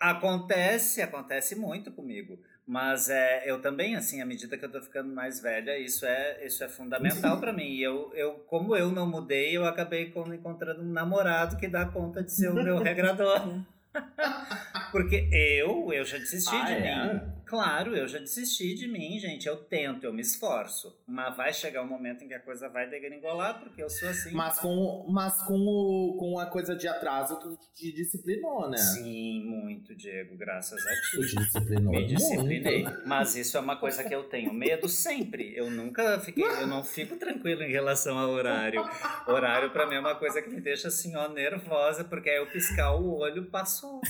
acontece, 0.00 1.02
acontece 1.02 1.54
muito 1.56 1.90
comigo. 1.92 2.38
Mas 2.64 3.10
é, 3.10 3.42
eu 3.44 3.60
também, 3.60 3.96
assim, 3.96 4.22
à 4.22 4.24
medida 4.24 4.56
que 4.56 4.64
eu 4.64 4.70
tô 4.70 4.80
ficando 4.80 5.12
mais 5.12 5.40
velha, 5.40 5.76
isso 5.78 6.06
é, 6.06 6.46
isso 6.46 6.62
é 6.62 6.68
fundamental 6.68 7.40
pra 7.40 7.52
mim. 7.52 7.64
E 7.72 7.82
eu, 7.82 8.12
eu, 8.14 8.34
como 8.46 8.76
eu 8.76 8.90
não 8.92 9.04
mudei, 9.04 9.56
eu 9.56 9.64
acabei 9.66 10.10
com- 10.10 10.32
encontrando 10.32 10.80
um 10.80 10.92
namorado 10.92 11.56
que 11.56 11.66
dá 11.66 11.84
conta 11.84 12.22
de 12.22 12.32
ser 12.32 12.48
o 12.50 12.54
meu 12.54 12.78
regrador. 12.78 13.58
Porque 14.92 15.28
eu, 15.32 15.92
eu 15.92 16.04
já 16.04 16.18
desisti 16.18 16.54
Ah, 16.54 16.64
de 16.66 16.72
é? 16.72 17.04
mim. 17.14 17.20
Claro, 17.52 17.94
eu 17.94 18.08
já 18.08 18.18
desisti 18.18 18.72
de 18.72 18.88
mim, 18.88 19.18
gente. 19.18 19.46
Eu 19.46 19.58
tento, 19.58 20.04
eu 20.04 20.12
me 20.14 20.22
esforço. 20.22 20.98
Mas 21.06 21.36
vai 21.36 21.52
chegar 21.52 21.82
um 21.82 21.86
momento 21.86 22.24
em 22.24 22.28
que 22.28 22.32
a 22.32 22.40
coisa 22.40 22.66
vai 22.66 22.88
degringolar, 22.88 23.60
porque 23.60 23.82
eu 23.82 23.90
sou 23.90 24.08
assim. 24.08 24.32
Mas 24.32 24.58
com, 24.58 25.04
mas 25.10 25.36
com, 25.42 25.58
o, 25.58 26.16
com 26.18 26.38
a 26.38 26.46
coisa 26.46 26.74
de 26.74 26.88
atraso, 26.88 27.38
tu 27.38 27.58
te 27.74 27.92
disciplinou, 27.92 28.70
né? 28.70 28.78
Sim, 28.78 29.44
muito, 29.44 29.94
Diego, 29.94 30.34
graças 30.34 30.80
a 30.82 30.90
ti. 30.94 31.10
Tu 31.10 31.26
te 31.26 31.36
disciplinou 31.36 31.92
Me 31.92 31.98
muito. 31.98 32.14
disciplinei. 32.14 32.86
Mas 33.04 33.36
isso 33.36 33.58
é 33.58 33.60
uma 33.60 33.76
coisa 33.76 34.02
que 34.02 34.14
eu 34.14 34.24
tenho 34.24 34.54
medo 34.54 34.88
sempre. 34.88 35.54
Eu 35.54 35.70
nunca 35.70 36.18
fiquei, 36.20 36.42
eu 36.42 36.66
não 36.66 36.82
fico 36.82 37.18
tranquilo 37.18 37.64
em 37.64 37.70
relação 37.70 38.16
ao 38.16 38.30
horário. 38.30 38.82
Horário 39.28 39.70
pra 39.72 39.86
mim 39.86 39.96
é 39.96 40.00
uma 40.00 40.14
coisa 40.14 40.40
que 40.40 40.48
me 40.48 40.62
deixa 40.62 40.88
assim, 40.88 41.14
ó, 41.16 41.28
nervosa, 41.28 42.02
porque 42.02 42.30
aí 42.30 42.38
eu 42.38 42.46
piscar 42.46 42.94
o 42.94 43.18
olho, 43.18 43.44
passou. 43.50 44.00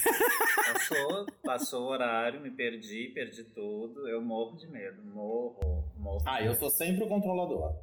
Passou, 0.73 1.27
passou 1.43 1.83
o 1.83 1.89
horário, 1.89 2.41
me 2.41 2.53
perdi, 2.53 3.11
perdi 3.13 3.32
tudo. 3.55 4.07
Eu 4.09 4.21
morro 4.21 4.57
de 4.57 4.67
medo. 4.67 5.03
Morro, 5.05 5.85
morro. 5.97 6.23
Ah, 6.27 6.41
de 6.41 6.47
eu 6.49 6.55
sou 6.55 6.69
sempre 6.71 7.05
o 7.05 7.09
controlador. 7.09 7.75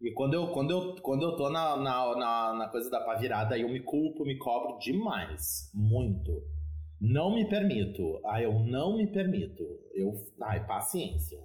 E 0.00 0.10
quando 0.12 0.34
eu, 0.34 0.48
quando 0.48 0.70
eu, 0.70 0.94
quando 1.00 1.22
eu 1.22 1.36
tô 1.36 1.48
na, 1.48 1.76
na, 1.76 2.16
na, 2.16 2.54
na 2.54 2.68
coisa 2.68 2.90
da 2.90 3.00
pá 3.00 3.14
virada, 3.14 3.58
eu 3.58 3.68
me 3.68 3.80
culpo, 3.80 4.24
me 4.24 4.36
cobro 4.36 4.78
demais. 4.78 5.70
Muito. 5.74 6.42
Não 7.00 7.34
me 7.34 7.48
permito. 7.48 8.20
Ah, 8.24 8.42
eu 8.42 8.52
não 8.60 8.96
me 8.96 9.06
permito. 9.06 9.62
Eu. 9.94 10.12
Ai, 10.42 10.66
paciência. 10.66 11.38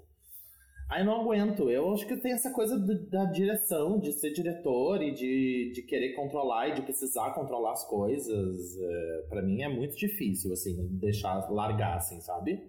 Ai, 0.90 1.06
não 1.06 1.22
aguento. 1.22 1.70
Eu 1.70 1.94
acho 1.94 2.06
que 2.06 2.18
tem 2.18 2.34
essa 2.34 2.52
coisa 2.52 2.78
do- 2.78 3.10
da 3.10 3.24
direção, 3.24 3.98
de 3.98 4.12
ser 4.12 4.34
diretor 4.34 5.02
e 5.02 5.14
de, 5.14 5.72
de 5.74 5.82
querer 5.84 6.14
controlar 6.16 6.68
e 6.68 6.74
de 6.74 6.82
precisar 6.82 7.32
controlar 7.34 7.72
as 7.72 7.86
coisas. 7.88 8.78
É, 8.78 9.26
para 9.30 9.42
mim 9.42 9.62
é 9.62 9.70
muito 9.70 9.96
difícil, 9.96 10.52
assim, 10.52 10.88
deixar 10.98 11.50
largar, 11.50 11.96
assim, 11.96 12.20
sabe? 12.20 12.62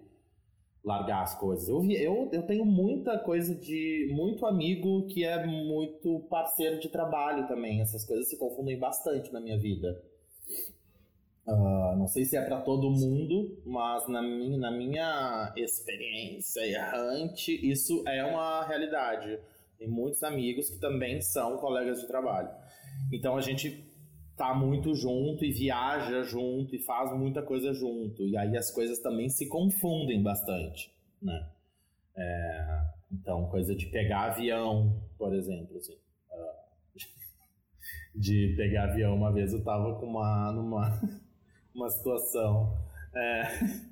Largar 0.83 1.23
as 1.23 1.37
coisas. 1.39 1.69
Eu, 1.69 1.83
eu, 1.91 2.29
eu 2.31 2.43
tenho 2.43 2.65
muita 2.65 3.17
coisa 3.17 3.55
de. 3.55 4.09
muito 4.11 4.45
amigo 4.45 5.07
que 5.07 5.23
é 5.23 5.45
muito 5.45 6.19
parceiro 6.29 6.79
de 6.79 6.89
trabalho 6.89 7.47
também. 7.47 7.81
Essas 7.81 8.05
coisas 8.05 8.29
se 8.29 8.37
confundem 8.37 8.77
bastante 8.77 9.31
na 9.31 9.39
minha 9.39 9.57
vida. 9.57 10.01
Uh, 11.45 11.95
não 11.97 12.07
sei 12.07 12.23
se 12.23 12.37
é 12.37 12.41
para 12.41 12.61
todo 12.61 12.89
mundo, 12.89 13.61
mas 13.65 14.07
na 14.07 14.21
minha, 14.21 14.57
na 14.57 14.71
minha 14.71 15.53
experiência 15.57 16.65
errante, 16.65 17.51
isso 17.69 18.03
é 18.07 18.23
uma 18.23 18.65
realidade. 18.65 19.39
Tem 19.77 19.87
muitos 19.87 20.23
amigos 20.23 20.69
que 20.69 20.79
também 20.79 21.21
são 21.21 21.57
colegas 21.57 21.99
de 21.99 22.07
trabalho. 22.07 22.49
Então 23.11 23.35
a 23.35 23.41
gente 23.41 23.92
tá 24.35 24.53
muito 24.53 24.95
junto 24.95 25.45
e 25.45 25.51
viaja 25.51 26.23
junto 26.23 26.75
e 26.75 26.79
faz 26.79 27.11
muita 27.17 27.41
coisa 27.41 27.73
junto. 27.73 28.27
E 28.27 28.35
aí 28.37 28.57
as 28.57 28.71
coisas 28.71 28.99
também 28.99 29.29
se 29.29 29.47
confundem 29.47 30.21
bastante, 30.21 30.91
né? 31.21 31.49
É, 32.15 32.81
então, 33.11 33.47
coisa 33.47 33.75
de 33.75 33.87
pegar 33.87 34.31
avião, 34.31 35.01
por 35.17 35.33
exemplo, 35.33 35.77
assim. 35.77 35.93
Uh, 35.93 36.99
de 38.19 38.53
pegar 38.57 38.85
avião, 38.85 39.15
uma 39.15 39.31
vez 39.31 39.53
eu 39.53 39.63
tava 39.63 39.95
com 39.99 40.07
uma, 40.07 40.51
numa 40.51 40.99
uma 41.73 41.89
situação 41.89 42.77
é, 43.15 43.43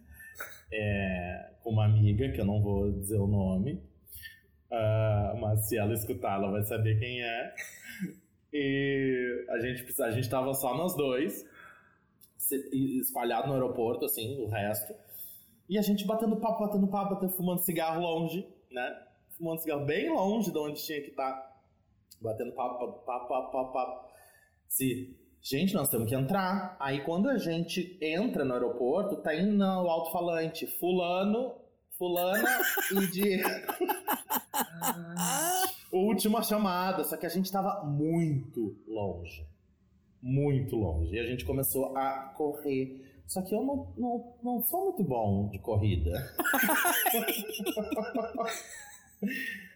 é, 0.74 1.54
com 1.64 1.72
uma 1.72 1.86
amiga, 1.86 2.32
que 2.32 2.42
eu 2.42 2.46
não 2.46 2.62
vou 2.62 2.92
dizer 2.92 3.18
o 3.18 3.28
nome, 3.28 3.74
uh, 4.72 5.38
mas 5.40 5.68
se 5.68 5.78
ela 5.78 5.94
escutar, 5.94 6.36
ela 6.36 6.52
vai 6.52 6.64
saber 6.64 7.00
quem 7.00 7.22
é. 7.22 7.54
E 8.54 9.46
a 9.50 9.60
gente, 9.60 10.02
a 10.02 10.12
gente 10.12 10.30
tava 10.30 10.54
só 10.54 10.76
nós 10.76 10.96
dois, 10.96 11.46
espalhado 13.00 13.48
no 13.48 13.54
aeroporto, 13.54 14.06
assim, 14.06 14.44
o 14.44 14.48
resto. 14.48 14.94
E 15.70 15.78
a 15.78 15.82
gente 15.82 16.06
batendo 16.06 16.36
papo, 16.38 16.66
batendo 16.66 16.88
papo, 16.88 17.16
batendo, 17.16 17.32
fumando 17.32 17.60
cigarro 17.60 18.02
longe, 18.02 18.46
né? 18.70 19.04
Fumando 19.38 19.60
cigarro 19.60 19.86
bem 19.86 20.10
longe 20.10 20.52
de 20.52 20.58
onde 20.58 20.84
tinha 20.84 21.02
que 21.02 21.12
estar. 21.12 21.32
Tá. 21.32 21.52
Batendo 22.20 22.52
papo, 22.52 22.80
papo, 22.80 23.06
papo, 23.06 23.52
papo, 23.52 23.74
papo. 23.74 24.12
Se 24.68 25.18
Gente, 25.44 25.74
nós 25.74 25.90
temos 25.90 26.08
que 26.08 26.14
entrar. 26.14 26.78
Aí 26.80 27.04
quando 27.04 27.28
a 27.28 27.38
gente 27.38 27.98
entra 28.00 28.46
no 28.46 28.54
aeroporto, 28.54 29.16
tá 29.18 29.34
indo 29.34 29.54
no 29.54 29.90
alto-falante, 29.90 30.68
fulano, 30.68 31.56
fulana 31.98 32.62
e 32.92 33.08
de... 33.08 33.42
Última 35.92 36.42
chamada, 36.42 37.04
só 37.04 37.18
que 37.18 37.26
a 37.26 37.30
gente 37.30 37.52
tava 37.52 37.84
muito 37.84 38.78
longe. 38.88 39.46
Muito 40.22 40.76
longe. 40.76 41.16
E 41.16 41.20
a 41.20 41.26
gente 41.26 41.44
começou 41.44 41.98
a 41.98 42.34
correr. 42.38 43.24
Só 43.28 43.42
que 43.42 43.54
eu 43.54 43.64
não, 43.64 43.94
não, 43.98 44.34
não 44.44 44.64
sou 44.64 44.86
muito 44.86 45.04
bom 45.04 45.50
de 45.50 45.60
corrida. 45.60 46.12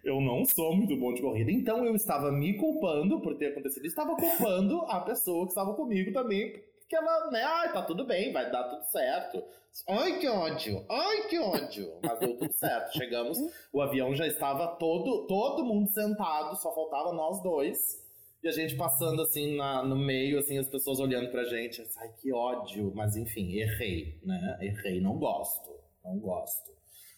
eu 0.03 0.21
não 0.21 0.45
sou 0.45 0.75
muito 0.75 0.95
bom 0.97 1.13
de 1.13 1.21
corrida, 1.21 1.51
então 1.51 1.85
eu 1.85 1.95
estava 1.95 2.31
me 2.31 2.57
culpando 2.57 3.19
por 3.21 3.37
ter 3.37 3.47
acontecido, 3.47 3.85
estava 3.85 4.15
culpando 4.15 4.81
a 4.81 4.99
pessoa 5.01 5.45
que 5.45 5.51
estava 5.51 5.73
comigo 5.73 6.11
também, 6.11 6.61
porque 6.85 6.95
ela, 6.95 7.31
né, 7.31 7.41
ai, 7.41 7.73
tá 7.73 7.81
tudo 7.81 8.05
bem, 8.05 8.31
vai 8.31 8.49
dar 8.51 8.63
tudo 8.65 8.85
certo. 8.85 9.43
Ai, 9.89 10.19
que 10.19 10.27
ódio, 10.27 10.85
ai, 10.89 11.27
que 11.27 11.39
ódio. 11.39 11.99
Mas 12.03 12.19
deu 12.19 12.37
tudo 12.37 12.53
certo, 12.53 12.93
chegamos, 12.93 13.37
o 13.73 13.81
avião 13.81 14.13
já 14.15 14.27
estava 14.27 14.67
todo, 14.77 15.25
todo 15.25 15.65
mundo 15.65 15.89
sentado, 15.89 16.55
só 16.55 16.73
faltava 16.73 17.11
nós 17.11 17.41
dois. 17.41 18.05
E 18.43 18.47
a 18.47 18.51
gente 18.51 18.75
passando 18.75 19.23
assim 19.23 19.57
na, 19.57 19.83
no 19.83 19.95
meio, 19.95 20.37
assim, 20.37 20.59
as 20.59 20.67
pessoas 20.69 20.99
olhando 20.99 21.31
pra 21.31 21.43
gente, 21.45 21.81
ai, 21.97 22.13
que 22.21 22.31
ódio. 22.31 22.93
Mas 22.93 23.15
enfim, 23.15 23.53
errei, 23.53 24.19
né? 24.23 24.59
Errei, 24.61 25.01
não 25.01 25.17
gosto, 25.17 25.71
não 26.03 26.19
gosto. 26.19 26.71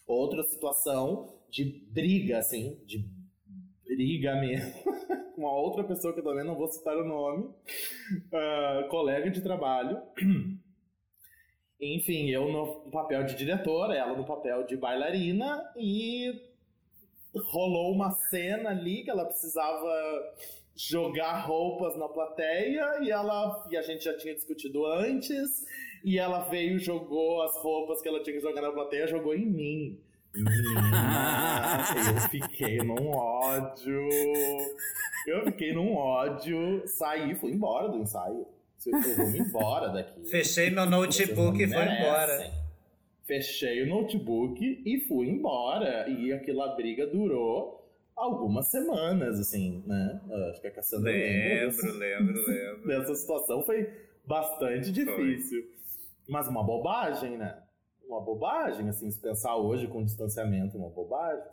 Outra 0.06 0.42
situação 0.44 1.38
de 1.50 1.64
briga, 1.92 2.38
assim, 2.38 2.82
de 2.86 3.06
briga 3.98 4.36
mesmo, 4.36 4.72
com 5.34 5.40
uma 5.40 5.52
outra 5.52 5.82
pessoa 5.82 6.14
que 6.14 6.20
eu 6.20 6.24
também 6.24 6.44
não 6.44 6.54
vou 6.54 6.68
citar 6.68 6.96
o 6.96 7.04
nome, 7.04 7.46
uh, 7.46 8.88
colega 8.88 9.28
de 9.28 9.40
trabalho. 9.40 10.00
Enfim, 11.80 12.28
eu 12.30 12.50
no 12.52 12.90
papel 12.92 13.24
de 13.24 13.34
diretor, 13.34 13.90
ela 13.92 14.16
no 14.16 14.24
papel 14.24 14.64
de 14.66 14.76
bailarina, 14.76 15.68
e 15.76 16.32
rolou 17.34 17.92
uma 17.92 18.12
cena 18.12 18.70
ali 18.70 19.02
que 19.02 19.10
ela 19.10 19.24
precisava 19.24 19.92
jogar 20.76 21.40
roupas 21.40 21.96
na 21.96 22.08
plateia 22.08 23.00
e 23.02 23.10
ela 23.10 23.66
e 23.68 23.76
a 23.76 23.82
gente 23.82 24.04
já 24.04 24.16
tinha 24.16 24.32
discutido 24.32 24.86
antes 24.86 25.64
e 26.04 26.18
ela 26.18 26.48
veio 26.48 26.78
jogou 26.78 27.42
as 27.42 27.56
roupas 27.56 28.00
que 28.00 28.08
ela 28.08 28.22
tinha 28.22 28.36
que 28.36 28.42
jogar 28.42 28.62
na 28.62 28.70
plateia 28.70 29.08
jogou 29.08 29.34
em 29.34 29.44
mim 29.44 30.00
Menina, 30.38 31.84
eu 32.14 32.20
fiquei 32.30 32.78
num 32.78 33.10
ódio. 33.10 34.08
Eu 35.26 35.44
fiquei 35.44 35.72
num 35.72 35.94
ódio. 35.94 36.82
Saí, 36.86 37.34
fui 37.34 37.52
embora 37.52 37.88
do 37.88 37.98
ensaio. 37.98 38.46
Eu 38.86 39.16
vou 39.16 39.30
me 39.30 39.40
embora 39.40 39.88
daqui. 39.88 40.24
Fechei 40.28 40.70
meu 40.70 40.86
notebook 40.86 41.60
e 41.60 41.66
fui 41.66 41.76
embora. 41.76 42.52
Fechei 43.24 43.82
o 43.82 43.86
notebook 43.86 44.82
e 44.86 45.00
fui 45.00 45.28
embora. 45.28 46.08
E 46.08 46.32
aquela 46.32 46.74
briga 46.76 47.06
durou 47.06 47.78
algumas 48.16 48.68
semanas, 48.68 49.38
assim, 49.38 49.82
né? 49.86 50.20
Acho 50.50 50.60
que 50.60 50.68
a 50.68 50.70
Cassandra. 50.70 51.10
Lembro, 51.10 51.98
lembro, 51.98 52.46
lembro. 52.46 52.86
Dessa 52.88 53.14
situação 53.14 53.64
foi 53.64 53.90
bastante 54.24 54.92
difícil. 54.92 55.62
Foi. 55.62 55.78
Mas 56.28 56.46
uma 56.46 56.62
bobagem, 56.62 57.36
né? 57.36 57.58
Uma 58.08 58.20
bobagem, 58.20 58.88
assim, 58.88 59.10
se 59.10 59.20
pensar 59.20 59.56
hoje 59.56 59.86
com 59.86 60.02
distanciamento, 60.02 60.78
uma 60.78 60.88
bobagem. 60.88 61.44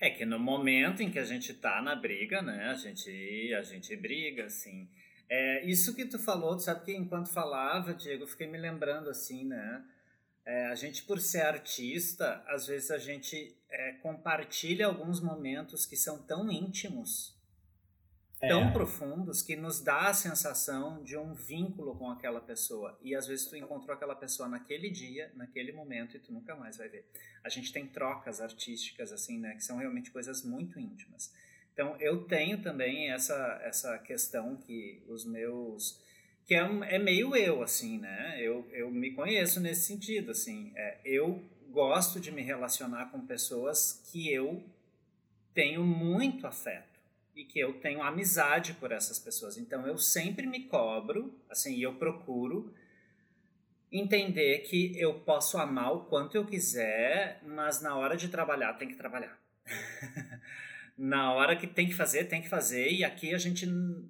É 0.00 0.08
que 0.10 0.24
no 0.24 0.38
momento 0.38 1.02
em 1.02 1.10
que 1.10 1.18
a 1.18 1.24
gente 1.24 1.52
tá 1.52 1.82
na 1.82 1.94
briga, 1.94 2.40
né, 2.40 2.70
a 2.70 2.74
gente, 2.74 3.54
a 3.54 3.62
gente 3.62 3.94
briga, 3.96 4.46
assim. 4.46 4.88
É, 5.28 5.64
isso 5.66 5.94
que 5.94 6.06
tu 6.06 6.18
falou, 6.18 6.58
sabe 6.58 6.84
que 6.84 6.96
enquanto 6.96 7.28
falava, 7.28 7.92
Diego, 7.92 8.24
eu 8.24 8.28
fiquei 8.28 8.46
me 8.46 8.56
lembrando, 8.56 9.10
assim, 9.10 9.44
né, 9.44 9.84
é, 10.46 10.66
a 10.68 10.74
gente, 10.74 11.02
por 11.02 11.20
ser 11.20 11.42
artista, 11.42 12.42
às 12.46 12.66
vezes 12.66 12.90
a 12.90 12.96
gente 12.96 13.54
é, 13.68 13.92
compartilha 14.02 14.86
alguns 14.86 15.20
momentos 15.20 15.84
que 15.84 15.96
são 15.96 16.22
tão 16.22 16.50
íntimos, 16.50 17.37
é. 18.40 18.48
tão 18.48 18.72
profundos 18.72 19.42
que 19.42 19.56
nos 19.56 19.80
dá 19.80 20.08
a 20.08 20.14
sensação 20.14 21.02
de 21.02 21.16
um 21.16 21.34
vínculo 21.34 21.96
com 21.96 22.10
aquela 22.10 22.40
pessoa. 22.40 22.98
E 23.02 23.14
às 23.14 23.26
vezes 23.26 23.46
tu 23.46 23.56
encontrou 23.56 23.94
aquela 23.94 24.14
pessoa 24.14 24.48
naquele 24.48 24.90
dia, 24.90 25.32
naquele 25.34 25.72
momento 25.72 26.16
e 26.16 26.20
tu 26.20 26.32
nunca 26.32 26.54
mais 26.54 26.76
vai 26.76 26.88
ver. 26.88 27.04
A 27.42 27.48
gente 27.48 27.72
tem 27.72 27.86
trocas 27.86 28.40
artísticas 28.40 29.12
assim, 29.12 29.38
né, 29.38 29.54
que 29.54 29.64
são 29.64 29.78
realmente 29.78 30.10
coisas 30.10 30.44
muito 30.44 30.78
íntimas. 30.78 31.32
Então 31.72 31.96
eu 32.00 32.24
tenho 32.24 32.60
também 32.62 33.10
essa 33.10 33.60
essa 33.62 33.98
questão 33.98 34.56
que 34.56 35.02
os 35.08 35.24
meus 35.24 36.00
que 36.44 36.54
é, 36.54 36.60
é 36.60 36.98
meio 36.98 37.36
eu 37.36 37.62
assim, 37.62 37.98
né? 37.98 38.38
Eu, 38.40 38.66
eu 38.72 38.90
me 38.90 39.12
conheço 39.12 39.60
nesse 39.60 39.82
sentido 39.82 40.30
assim. 40.30 40.72
É, 40.74 40.98
eu 41.04 41.44
gosto 41.70 42.18
de 42.18 42.32
me 42.32 42.42
relacionar 42.42 43.10
com 43.10 43.26
pessoas 43.26 44.02
que 44.10 44.32
eu 44.32 44.64
tenho 45.52 45.84
muito 45.84 46.46
afeto 46.46 46.87
e 47.38 47.44
que 47.44 47.60
eu 47.60 47.74
tenho 47.74 48.02
amizade 48.02 48.74
por 48.74 48.90
essas 48.90 49.16
pessoas. 49.16 49.56
Então 49.56 49.86
eu 49.86 49.96
sempre 49.96 50.44
me 50.44 50.64
cobro, 50.64 51.32
assim, 51.48 51.78
eu 51.78 51.94
procuro 51.94 52.74
entender 53.92 54.58
que 54.68 54.98
eu 54.98 55.14
posso 55.20 55.56
amar 55.56 55.92
o 55.92 56.00
quanto 56.06 56.36
eu 56.36 56.44
quiser, 56.44 57.40
mas 57.46 57.80
na 57.80 57.96
hora 57.96 58.16
de 58.16 58.28
trabalhar 58.28 58.74
tem 58.74 58.88
que 58.88 58.96
trabalhar. 58.96 59.38
na 60.98 61.32
hora 61.32 61.54
que 61.54 61.68
tem 61.68 61.86
que 61.86 61.94
fazer, 61.94 62.24
tem 62.24 62.42
que 62.42 62.48
fazer, 62.48 62.90
e 62.90 63.04
aqui 63.04 63.32
a 63.32 63.38
gente 63.38 63.64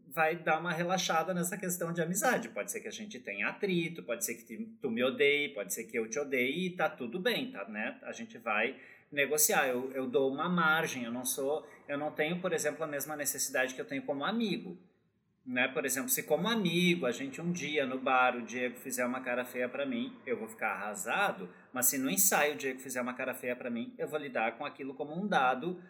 vai 0.07 0.35
dar 0.35 0.59
uma 0.59 0.73
relaxada 0.73 1.35
nessa 1.35 1.59
questão 1.59 1.93
de 1.93 2.01
amizade. 2.01 2.49
Pode 2.49 2.73
ser 2.73 2.81
que 2.81 2.89
a 2.89 2.93
gente 2.93 3.21
tenha 3.21 3.49
atrito, 3.49 4.03
pode 4.03 4.25
ser 4.25 4.37
que 4.37 4.57
tu 4.81 4.91
me 4.91 5.05
odeie, 5.05 5.51
pode 5.51 5.75
ser 5.75 5.85
que 5.85 5.99
eu 5.99 6.09
te 6.09 6.19
odeie, 6.19 6.69
e 6.69 6.71
tá 6.71 6.89
tudo 6.89 7.21
bem, 7.21 7.53
tá, 7.53 7.69
né? 7.69 7.99
A 8.03 8.13
gente 8.13 8.39
vai 8.39 8.75
negociar. 9.11 9.67
Eu, 9.69 9.91
eu 9.93 10.07
dou 10.07 10.33
uma 10.33 10.49
margem, 10.49 11.05
eu 11.05 11.13
não 11.13 11.25
sou, 11.25 11.67
eu 11.89 11.99
não 11.99 12.11
tenho, 12.11 12.41
por 12.41 12.53
exemplo, 12.53 12.85
a 12.85 12.87
mesma 12.87 13.17
necessidade 13.17 13.75
que 13.75 13.81
eu 13.81 13.85
tenho 13.85 14.03
como 14.03 14.25
amigo. 14.25 14.79
Né? 15.49 15.67
Por 15.67 15.87
exemplo, 15.87 16.11
se 16.11 16.25
como 16.25 16.47
amigo 16.47 17.07
a 17.07 17.11
gente 17.11 17.41
um 17.41 17.51
dia 17.51 17.87
no 17.87 17.99
bar 17.99 18.37
o 18.37 18.43
Diego 18.43 18.77
fizer 18.77 19.07
uma 19.07 19.21
cara 19.21 19.47
feia 19.47 19.67
para 19.67 19.87
mim, 19.87 20.15
eu 20.27 20.37
vou 20.37 20.47
ficar 20.47 20.73
arrasado, 20.73 21.49
mas 21.73 21.87
se 21.87 21.97
no 21.97 22.11
ensaio 22.11 22.53
o 22.53 22.57
Diego 22.57 22.79
fizer 22.79 23.01
uma 23.01 23.15
cara 23.15 23.33
feia 23.33 23.57
para 23.57 23.71
mim, 23.71 23.95
eu 23.97 24.07
vou 24.07 24.19
lidar 24.19 24.59
com 24.59 24.67
aquilo 24.67 24.93
como 24.93 25.19
um 25.19 25.27
dado 25.27 25.83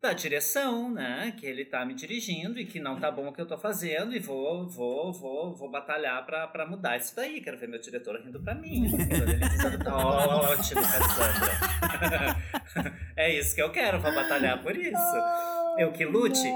da 0.00 0.12
direção, 0.12 0.90
né? 0.90 1.34
Que 1.38 1.46
ele 1.46 1.64
tá 1.64 1.84
me 1.84 1.94
dirigindo 1.94 2.58
e 2.58 2.66
que 2.66 2.78
não 2.78 2.98
tá 3.00 3.10
bom 3.10 3.28
o 3.28 3.32
que 3.32 3.40
eu 3.40 3.46
tô 3.46 3.56
fazendo 3.58 4.14
e 4.14 4.18
vou, 4.18 4.68
vou, 4.68 5.12
vou, 5.12 5.54
vou 5.54 5.70
batalhar 5.70 6.24
pra, 6.24 6.46
pra 6.46 6.66
mudar 6.66 6.96
isso 6.96 7.14
daí. 7.16 7.40
Quero 7.40 7.58
ver 7.58 7.68
meu 7.68 7.80
diretor 7.80 8.20
rindo 8.20 8.40
pra 8.40 8.54
mim. 8.54 8.86
Ótimo, 9.86 10.82
Cassandra. 10.82 12.36
é 13.16 13.32
isso 13.32 13.54
que 13.54 13.62
eu 13.62 13.72
quero, 13.72 14.00
vou 14.00 14.14
batalhar 14.14 14.62
por 14.62 14.76
isso. 14.76 15.16
Eu 15.78 15.92
que 15.92 16.04
lute. 16.04 16.48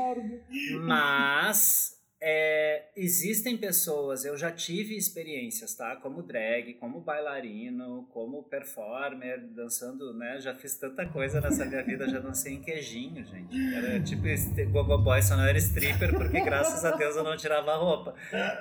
Mas 0.82 1.99
é, 2.22 2.90
existem 2.94 3.56
pessoas, 3.56 4.26
eu 4.26 4.36
já 4.36 4.52
tive 4.52 4.94
experiências, 4.94 5.74
tá? 5.74 5.96
Como 5.96 6.22
drag, 6.22 6.74
como 6.74 7.00
bailarino, 7.00 8.06
como 8.12 8.42
performer, 8.42 9.40
dançando, 9.40 10.12
né? 10.12 10.38
Já 10.38 10.54
fiz 10.54 10.76
tanta 10.76 11.06
coisa 11.06 11.40
nessa 11.40 11.64
minha 11.64 11.82
vida, 11.82 12.06
já 12.10 12.18
dancei 12.18 12.52
em 12.54 12.60
queijinho, 12.60 13.24
gente. 13.24 13.74
Era 13.74 14.00
tipo 14.00 14.24
gogo 14.70 14.98
boy, 14.98 15.22
só 15.22 15.34
não 15.34 15.44
era 15.44 15.56
stripper, 15.56 16.12
porque 16.12 16.40
graças 16.42 16.84
a 16.84 16.90
Deus 16.94 17.16
eu 17.16 17.24
não 17.24 17.38
tirava 17.38 17.74
roupa. 17.76 18.14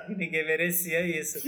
Ninguém 0.08 0.46
merecia 0.46 1.06
isso. 1.06 1.38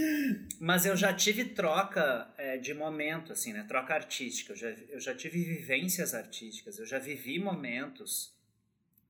Mas 0.59 0.85
eu 0.85 0.95
já 0.95 1.11
tive 1.11 1.45
troca 1.45 2.31
é, 2.37 2.57
de 2.57 2.75
momento, 2.75 3.33
assim, 3.33 3.53
né? 3.53 3.65
Troca 3.67 3.95
artística. 3.95 4.53
Eu 4.53 4.57
já, 4.57 4.69
eu 4.69 4.99
já 4.99 5.15
tive 5.15 5.43
vivências 5.43 6.13
artísticas, 6.13 6.77
eu 6.77 6.85
já 6.85 6.99
vivi 6.99 7.39
momentos 7.39 8.31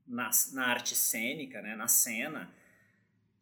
na, 0.08 0.30
na 0.54 0.68
arte 0.68 0.96
cênica, 0.96 1.62
né? 1.62 1.76
Na 1.76 1.90
cena 1.90 2.50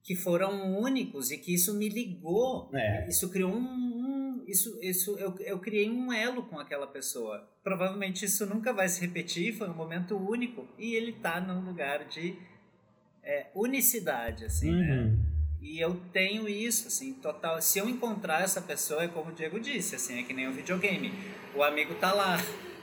que 0.03 0.15
foram 0.15 0.79
únicos 0.79 1.31
e 1.31 1.37
que 1.37 1.53
isso 1.53 1.73
me 1.75 1.87
ligou. 1.87 2.69
É. 2.73 3.07
Isso 3.07 3.29
criou 3.29 3.51
um, 3.51 3.59
um, 3.59 4.43
isso, 4.47 4.77
isso 4.81 5.17
eu, 5.17 5.35
eu 5.39 5.59
criei 5.59 5.89
um 5.89 6.11
elo 6.11 6.43
com 6.43 6.59
aquela 6.59 6.87
pessoa. 6.87 7.47
Provavelmente 7.63 8.25
isso 8.25 8.45
nunca 8.45 8.73
vai 8.73 8.89
se 8.89 9.01
repetir, 9.01 9.53
foi 9.53 9.69
um 9.69 9.75
momento 9.75 10.17
único 10.17 10.67
e 10.77 10.95
ele 10.95 11.13
tá 11.13 11.39
num 11.39 11.61
lugar 11.61 12.05
de 12.05 12.35
é, 13.23 13.47
unicidade, 13.53 14.45
assim, 14.45 14.71
né? 14.71 14.95
uhum. 14.95 15.11
né? 15.11 15.17
E 15.61 15.79
eu 15.79 15.93
tenho 16.11 16.49
isso, 16.49 16.87
assim, 16.87 17.13
total. 17.13 17.61
Se 17.61 17.77
eu 17.77 17.87
encontrar 17.87 18.41
essa 18.41 18.59
pessoa, 18.59 19.03
é 19.03 19.07
como 19.07 19.29
o 19.29 19.33
Diego 19.33 19.59
disse, 19.59 19.95
assim, 19.95 20.19
é 20.19 20.23
que 20.23 20.33
nem 20.33 20.47
um 20.47 20.51
videogame. 20.51 21.13
O 21.55 21.61
amigo 21.61 21.93
tá 21.93 22.11
lá 22.11 22.37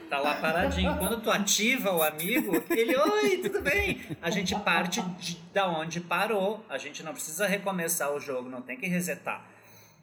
tá 0.09 0.19
lá 0.19 0.35
paradinho. 0.35 0.97
Quando 0.97 1.21
tu 1.21 1.29
ativa 1.29 1.91
o 1.93 2.01
amigo, 2.01 2.53
ele, 2.69 2.95
oi, 2.95 3.37
tudo 3.37 3.61
bem? 3.61 4.01
A 4.21 4.29
gente 4.29 4.55
parte 4.59 5.01
de, 5.01 5.37
da 5.53 5.67
onde 5.69 6.01
parou. 6.01 6.65
A 6.67 6.77
gente 6.77 7.03
não 7.03 7.13
precisa 7.13 7.45
recomeçar 7.45 8.11
o 8.11 8.19
jogo, 8.19 8.49
não 8.49 8.61
tem 8.61 8.77
que 8.77 8.87
resetar. 8.87 9.45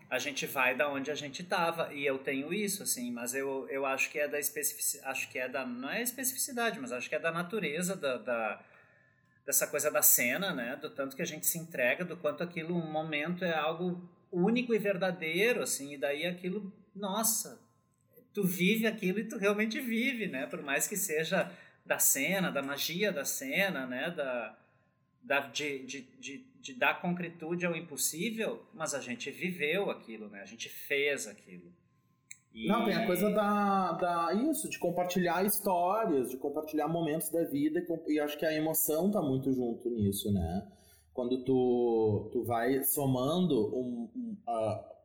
A 0.09 0.19
gente 0.21 0.47
vai 0.47 0.77
da 0.77 0.89
onde 0.89 1.11
a 1.11 1.15
gente 1.15 1.43
tava. 1.43 1.93
E 1.93 2.07
eu 2.07 2.19
tenho 2.19 2.55
isso, 2.55 2.85
assim, 2.85 3.11
mas 3.11 3.35
eu, 3.35 3.67
eu 3.69 3.85
acho 3.85 4.09
que 4.11 4.19
é 4.19 4.29
da 4.29 4.39
especificidade. 4.39 5.11
Acho 5.11 5.29
que 5.29 5.39
é 5.39 5.49
da. 5.49 5.67
Não 5.67 5.91
é 5.91 6.01
especificidade, 6.01 6.79
mas 6.79 6.93
acho 6.93 7.09
que 7.09 7.17
é 7.17 7.19
da 7.19 7.33
natureza 7.33 7.97
da, 7.97 8.17
da 8.17 8.61
dessa 9.45 9.67
coisa 9.67 9.91
da 9.91 10.03
cena, 10.03 10.53
né? 10.53 10.77
Do 10.77 10.91
tanto 10.91 11.17
que 11.17 11.23
a 11.23 11.27
gente 11.27 11.47
se 11.47 11.59
entrega, 11.59 12.05
do 12.05 12.17
quanto 12.17 12.43
aquilo, 12.43 12.77
um 12.77 12.91
momento 12.91 13.45
é 13.45 13.55
algo 13.55 14.09
único 14.31 14.75
e 14.75 14.79
verdadeiro, 14.79 15.63
assim, 15.63 15.95
e 15.95 15.97
daí 15.97 16.27
aquilo, 16.27 16.73
nossa, 16.95 17.61
tu 18.37 18.45
vive 18.45 18.87
aquilo 18.87 19.18
e 19.18 19.24
tu 19.24 19.39
realmente 19.39 19.80
vive, 19.80 20.26
né? 20.26 20.47
Por 20.47 20.62
mais 20.62 20.87
que 20.87 20.95
seja 20.95 21.51
da 21.87 21.99
cena, 21.99 22.51
da 22.51 22.62
magia 22.62 23.11
da 23.11 23.24
cena, 23.24 23.87
né? 23.87 24.11
Da, 24.11 24.55
da, 25.22 25.41
de, 25.41 25.78
de, 25.87 26.03
de, 26.20 26.47
de 26.61 26.74
dar 26.74 27.01
concretude 27.01 27.64
ao 27.64 27.74
impossível, 27.74 28.62
mas 28.74 28.93
a 28.93 29.01
gente 29.01 29.30
viveu 29.30 29.91
aquilo, 29.91 30.28
né? 30.28 30.43
A 30.43 30.45
gente 30.45 30.68
fez 30.68 31.26
aquilo. 31.26 31.72
E... 32.53 32.68
Não, 32.68 32.84
tem 32.84 32.95
a 32.95 33.07
coisa 33.07 33.30
da, 33.30 33.93
da. 33.93 34.34
Isso, 34.34 34.68
de 34.68 34.78
compartilhar 34.78 35.43
histórias, 35.43 36.28
de 36.28 36.37
compartilhar 36.37 36.89
momentos 36.89 37.30
da 37.30 37.43
vida, 37.45 37.82
e 38.07 38.20
acho 38.20 38.39
que 38.39 38.45
a 38.45 38.53
emoção 38.53 39.11
tá 39.11 39.22
muito 39.22 39.51
junto 39.51 39.89
nisso, 39.89 40.30
né? 40.30 40.70
Quando 41.14 41.43
tu, 41.43 42.28
tu 42.34 42.45
vai 42.45 42.84
somando 42.84 43.74
um, 43.74 44.11
um 44.14 44.37
uh, 44.47 44.96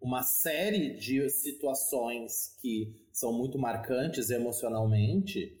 uma 0.00 0.22
série 0.22 0.94
de 0.94 1.28
situações 1.28 2.56
que 2.60 2.94
são 3.12 3.32
muito 3.32 3.58
marcantes 3.58 4.30
emocionalmente, 4.30 5.58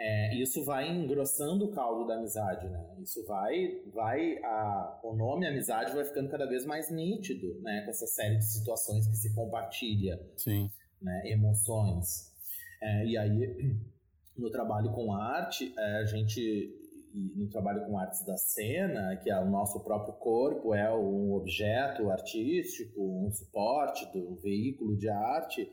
é, 0.00 0.36
isso 0.36 0.64
vai 0.64 0.88
engrossando 0.88 1.64
o 1.64 1.70
caldo 1.70 2.06
da 2.06 2.14
amizade, 2.14 2.68
né? 2.68 2.84
Isso 3.00 3.24
vai, 3.26 3.82
vai 3.92 4.38
a, 4.44 5.00
o 5.02 5.12
nome 5.14 5.46
amizade 5.46 5.92
vai 5.92 6.04
ficando 6.04 6.28
cada 6.28 6.46
vez 6.46 6.64
mais 6.64 6.88
nítido, 6.90 7.60
né? 7.62 7.82
Com 7.82 7.90
essa 7.90 8.06
série 8.06 8.36
de 8.36 8.44
situações 8.44 9.08
que 9.08 9.16
se 9.16 9.34
compartilha, 9.34 10.20
Sim. 10.36 10.70
Né? 11.02 11.22
Emoções. 11.26 12.32
É, 12.80 13.06
e 13.06 13.18
aí, 13.18 13.76
no 14.38 14.50
trabalho 14.50 14.92
com 14.92 15.12
arte, 15.12 15.74
é, 15.76 15.96
a 15.98 16.04
gente 16.04 16.77
no 17.14 17.48
trabalho 17.48 17.86
com 17.86 17.98
artes 17.98 18.24
da 18.24 18.36
cena, 18.36 19.16
que 19.16 19.30
é 19.30 19.38
o 19.38 19.50
nosso 19.50 19.80
próprio 19.80 20.14
corpo 20.14 20.74
é 20.74 20.94
um 20.94 21.32
objeto 21.32 22.10
artístico, 22.10 23.00
um 23.00 23.30
suporte 23.30 24.06
um 24.16 24.36
veículo 24.36 24.96
de 24.96 25.08
arte, 25.08 25.70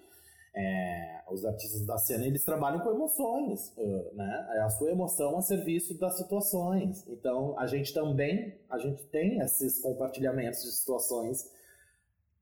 é, 0.56 1.22
os 1.30 1.44
artistas 1.44 1.86
da 1.86 1.98
cena 1.98 2.26
eles 2.26 2.46
trabalham 2.46 2.80
com 2.80 2.90
emoções, 2.92 3.76
né? 4.14 4.48
É 4.56 4.62
a 4.62 4.70
sua 4.70 4.90
emoção 4.90 5.38
a 5.38 5.42
serviço 5.42 5.98
das 6.00 6.18
situações. 6.18 7.06
Então 7.10 7.60
a 7.60 7.68
gente 7.68 7.94
também 7.94 8.58
a 8.70 8.78
gente 8.78 9.04
tem 9.08 9.40
esses 9.40 9.82
compartilhamentos 9.82 10.64
de 10.64 10.72
situações 10.72 11.52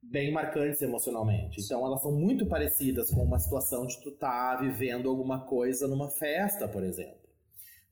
bem 0.04 0.32
marcantes 0.32 0.82
emocionalmente. 0.82 1.62
Então 1.62 1.84
elas 1.86 2.02
são 2.02 2.12
muito 2.12 2.46
parecidas 2.46 3.10
com 3.10 3.24
uma 3.24 3.40
situação 3.40 3.88
de 3.88 4.00
tu 4.02 4.10
estar 4.10 4.58
tá 4.58 4.62
vivendo 4.62 5.10
alguma 5.10 5.46
coisa 5.46 5.88
numa 5.88 6.10
festa, 6.10 6.68
por 6.68 6.84
exemplo. 6.84 7.23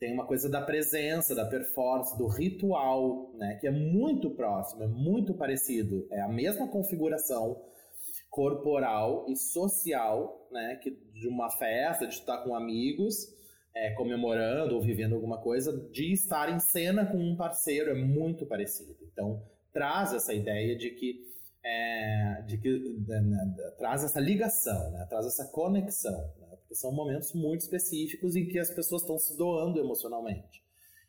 Tem 0.02 0.12
uma 0.12 0.26
coisa 0.26 0.50
da 0.50 0.64
presença, 0.64 1.36
da 1.36 1.46
performance, 1.46 2.18
do 2.18 2.26
ritual, 2.26 3.32
né? 3.36 3.60
Que 3.62 3.68
é 3.68 3.72
muito 3.72 4.32
próximo, 4.32 4.82
é 4.82 4.88
muito 4.88 5.32
parecido. 5.36 6.08
É 6.10 6.20
a 6.22 6.28
mesma 6.28 6.68
configuração 6.68 7.62
corporal 8.28 9.28
e 9.30 9.36
social, 9.36 10.48
né? 10.52 10.78
Que 10.78 10.90
de 10.90 11.28
uma 11.28 11.52
festa, 11.52 12.08
de 12.08 12.16
estar 12.16 12.40
com 12.40 12.56
amigos, 12.56 13.28
é, 13.76 13.92
comemorando 13.92 14.74
ou 14.74 14.82
vivendo 14.82 15.14
alguma 15.14 15.38
coisa, 15.38 15.72
de 15.92 16.12
estar 16.12 16.52
em 16.52 16.60
cena 16.60 17.06
com 17.06 17.20
um 17.20 17.36
parceiro 17.36 17.92
é 17.92 17.94
muito 17.94 18.44
parecido. 18.48 18.98
Então 19.14 19.44
traz 19.72 20.14
essa 20.14 20.34
ideia 20.34 20.76
de 20.76 20.90
que 20.90 21.30
é, 21.64 22.42
de 22.48 22.58
que 22.58 23.06
né, 23.08 23.22
né, 23.22 23.72
traz 23.78 24.04
essa 24.04 24.20
ligação, 24.20 24.90
né? 24.94 25.06
traz 25.08 25.28
essa 25.28 25.46
conexão 25.46 26.41
porque 26.72 26.76
são 26.76 26.92
momentos 26.94 27.34
muito 27.34 27.62
específicos 27.62 28.36
em 28.36 28.48
que 28.48 28.58
as 28.58 28.72
pessoas 28.72 29.02
estão 29.02 29.20
se 29.20 29.36
doando 29.36 29.78
emocionalmente. 29.78 30.64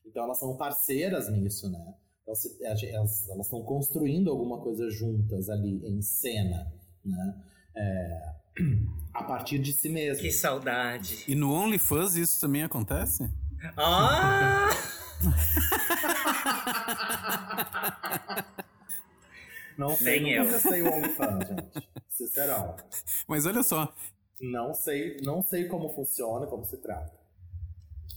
Então 0.05 0.25
elas 0.25 0.41
são 0.41 0.57
parceiras 0.57 1.31
nisso, 1.31 1.71
né? 1.71 1.95
Então, 2.23 2.35
se, 2.35 2.59
elas, 2.65 2.83
elas 3.29 3.47
estão 3.47 3.63
construindo 3.63 4.29
alguma 4.31 4.61
coisa 4.61 4.91
juntas 4.91 5.49
ali 5.49 5.81
em 5.87 6.03
cena, 6.03 6.73
né? 7.05 7.45
É, 7.77 8.35
a 9.15 9.23
partir 9.23 9.61
de 9.61 9.73
si 9.73 9.89
mesmo. 9.89 10.21
Que 10.21 10.33
saudade. 10.33 11.25
E 11.29 11.37
no 11.37 11.53
OnlyFans 11.53 12.17
isso 12.17 12.41
também 12.41 12.65
acontece? 12.65 13.31
Ah! 13.77 14.69
Não 19.79 19.97
sei, 19.97 20.21
Nem 20.21 20.45
nunca 20.45 20.77
eu. 20.77 20.87
o 20.87 20.97
OnlyFans, 20.97 21.49
gente. 21.49 21.89
Sincerão. 22.09 22.77
Mas 23.27 23.47
olha 23.47 23.63
só, 23.63 23.93
não 24.41 24.75
sei, 24.75 25.19
não 25.23 25.43
sei 25.43 25.67
como 25.67 25.89
funciona, 25.95 26.47
como 26.47 26.65
se 26.65 26.77
trata. 26.79 27.13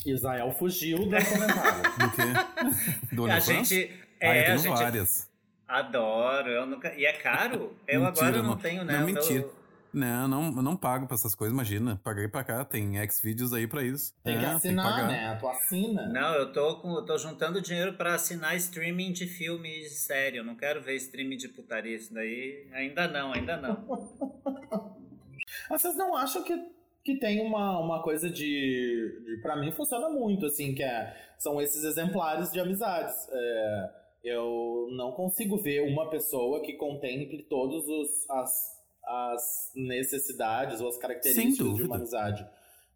Israel 0.05 0.51
fugiu 0.51 0.97
do 0.97 1.05
comentário. 1.05 1.84
Do 1.97 2.11
quê? 2.11 3.16
Do 3.16 3.26
a 3.26 3.39
gente. 3.39 3.91
É, 4.20 4.30
ah, 4.30 4.38
eu 4.38 4.43
tenho 4.43 4.53
a 4.53 4.57
gente 4.57 4.78
várias. 4.78 5.30
Adoro, 5.68 6.49
eu 6.49 6.66
nunca. 6.66 6.93
E 6.93 7.05
é 7.05 7.13
caro? 7.13 7.76
Eu 7.88 8.01
mentira, 8.01 8.28
agora 8.28 8.43
não, 8.43 8.49
não 8.51 8.57
tenho, 8.57 8.84
né? 8.84 8.99
Não, 8.99 9.05
mentira. 9.05 9.43
Eu... 9.43 9.66
Não, 9.95 10.28
não, 10.28 10.51
não 10.51 10.76
pago 10.76 11.07
pra 11.07 11.16
essas 11.16 11.34
coisas, 11.34 11.53
imagina. 11.53 11.99
Paguei 12.03 12.28
pra 12.28 12.43
cá, 12.43 12.66
tem 12.66 12.97
X-Vídeos 12.99 13.53
aí 13.53 13.66
pra 13.66 13.82
isso. 13.82 14.13
Tem 14.22 14.36
é, 14.36 14.39
que 14.39 14.45
assinar, 14.45 14.93
tem 14.93 15.05
que 15.05 15.11
né? 15.13 15.38
Tu 15.39 15.47
assina. 15.47 16.07
Não, 16.09 16.34
eu 16.34 16.51
tô, 16.51 16.76
com, 16.82 16.95
eu 16.95 17.05
tô 17.05 17.18
juntando 17.18 17.61
dinheiro 17.61 17.93
pra 17.93 18.16
assinar 18.16 18.57
streaming 18.57 19.13
de 19.13 19.26
filme 19.26 19.86
sério. 19.86 20.39
Eu 20.39 20.43
não 20.43 20.55
quero 20.55 20.82
ver 20.82 20.95
streaming 20.95 21.38
de 21.38 21.47
putaria. 21.47 21.95
Isso 21.95 22.13
daí 22.13 22.68
ainda 22.74 23.07
não, 23.07 23.32
ainda 23.32 23.55
não. 23.55 25.05
Mas 25.70 25.82
vocês 25.82 25.96
não 25.96 26.16
acham 26.16 26.44
que, 26.44 26.56
que 27.04 27.18
tem 27.18 27.42
uma, 27.42 27.80
uma 27.80 28.04
coisa 28.04 28.30
de, 28.30 29.24
de. 29.26 29.42
para 29.42 29.56
mim 29.56 29.72
funciona 29.72 30.10
muito, 30.10 30.46
assim, 30.46 30.74
que 30.74 30.84
é, 30.84 31.16
são 31.38 31.62
esses 31.62 31.84
exemplares 31.84 32.52
de 32.52 32.60
amizades. 32.60 33.16
É, 33.32 33.90
eu 34.24 34.88
não 34.92 35.12
consigo 35.12 35.58
ver 35.58 35.82
uma 35.82 36.10
pessoa 36.10 36.62
que 36.62 36.74
contemple 36.74 37.44
todas 37.44 37.86
as, 38.30 38.52
as 39.06 39.72
necessidades 39.76 40.82
ou 40.82 40.90
as 40.90 40.98
características 40.98 41.76
de 41.76 41.84
uma 41.84 41.98
amizade. 41.98 42.46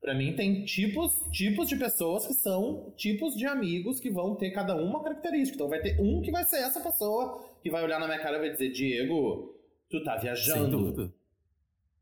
Para 0.01 0.15
mim, 0.15 0.33
tem 0.33 0.63
tipos, 0.63 1.13
tipos 1.31 1.67
de 1.67 1.75
pessoas 1.75 2.25
que 2.25 2.33
são 2.33 2.93
tipos 2.95 3.35
de 3.35 3.45
amigos 3.45 3.99
que 3.99 4.09
vão 4.09 4.33
ter 4.35 4.51
cada 4.51 4.73
uma 4.75 5.03
característica. 5.03 5.55
Então, 5.55 5.67
vai 5.67 5.81
ter 5.81 5.99
um 5.99 6.21
que 6.21 6.31
vai 6.31 6.45
ser 6.45 6.57
essa 6.57 6.79
pessoa 6.79 7.43
que 7.61 7.69
vai 7.69 7.83
olhar 7.83 7.99
na 7.99 8.07
minha 8.07 8.19
cara 8.19 8.37
e 8.37 8.39
vai 8.39 8.49
dizer: 8.49 8.71
Diego, 8.71 9.53
tu 9.89 10.01
tá 10.03 10.15
viajando. 10.15 11.13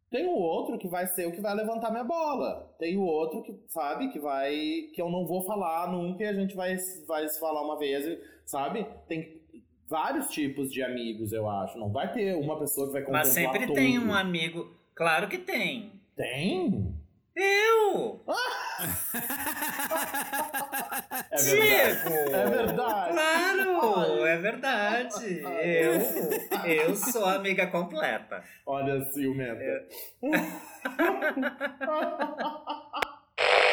Tem 0.09 0.25
o 0.25 0.35
outro 0.35 0.77
que 0.77 0.87
vai 0.87 1.05
ser 1.07 1.27
o 1.27 1.31
que 1.31 1.41
vai 1.41 1.53
levantar 1.53 1.91
minha 1.91 2.03
bola. 2.03 2.73
Tem 2.79 2.97
o 2.97 3.01
outro 3.01 3.43
que, 3.43 3.53
sabe, 3.67 4.09
que 4.09 4.19
vai. 4.19 4.55
que 4.93 5.01
eu 5.01 5.09
não 5.09 5.25
vou 5.25 5.41
falar 5.43 5.91
nunca 5.91 6.23
e 6.23 6.27
a 6.27 6.33
gente 6.33 6.55
vai, 6.55 6.77
vai 7.05 7.27
se 7.27 7.39
falar 7.39 7.61
uma 7.61 7.77
vez, 7.77 8.17
sabe? 8.45 8.85
Tem 9.07 9.41
vários 9.89 10.27
tipos 10.29 10.71
de 10.71 10.81
amigos, 10.81 11.33
eu 11.33 11.49
acho. 11.49 11.77
Não 11.77 11.91
vai 11.91 12.11
ter 12.11 12.35
uma 12.35 12.57
pessoa 12.57 12.87
que 12.87 12.93
vai 12.93 13.01
contemplar 13.01 13.25
Mas 13.25 13.33
sempre 13.33 13.67
tudo. 13.67 13.75
tem 13.75 13.99
um 13.99 14.13
amigo. 14.13 14.71
Claro 14.95 15.27
que 15.27 15.37
tem. 15.37 15.91
Tem? 16.15 16.93
Eu! 17.37 18.23
É. 21.31 21.35
Diego! 21.35 22.13
É 22.35 22.45
verdade. 22.45 23.13
Claro, 23.13 24.25
é 24.25 24.37
verdade. 24.37 25.41
Eu, 25.61 25.93
eu 26.65 26.95
sou 26.95 27.25
a 27.25 27.35
amiga 27.35 27.67
completa. 27.67 28.43
Olha, 28.65 29.03
ciumenta. 29.11 29.87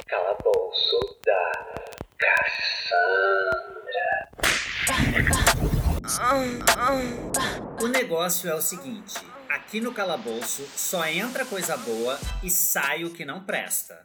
Calabouço 0.06 1.20
da 1.24 1.52
O 7.82 7.88
negócio 7.88 8.48
é 8.48 8.54
o 8.54 8.60
seguinte: 8.60 9.14
aqui 9.66 9.80
no 9.80 9.92
calabouço 9.92 10.62
só 10.76 11.06
entra 11.06 11.44
coisa 11.44 11.76
boa 11.76 12.18
e 12.42 12.50
sai 12.50 13.04
o 13.04 13.12
que 13.12 13.24
não 13.24 13.44
presta. 13.44 14.02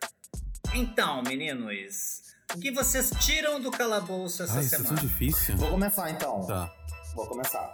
Então, 0.74 1.22
meninos, 1.24 2.22
o 2.55 2.60
que 2.60 2.72
vocês 2.72 3.12
tiram 3.20 3.60
do 3.60 3.70
calabouço 3.70 4.43
essa 4.43 4.55
Ai, 4.55 4.62
isso 4.62 4.76
é 4.76 4.78
tão 4.78 4.88
semana? 4.88 5.07
difícil. 5.07 5.57
Vou 5.57 5.70
começar 5.72 6.10
então. 6.10 6.45
Tá. 6.45 6.74
Vou 7.16 7.28
começar. 7.28 7.74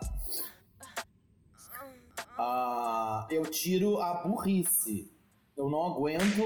Ah, 2.38 3.28
eu 3.30 3.44
tiro 3.44 4.00
a 4.02 4.16
burrice. 4.16 5.12
Eu 5.56 5.70
não 5.70 5.86
aguento 5.86 6.44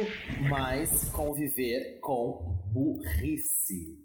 mais 0.50 1.10
conviver 1.10 2.00
com 2.00 2.60
burrice. 2.72 3.98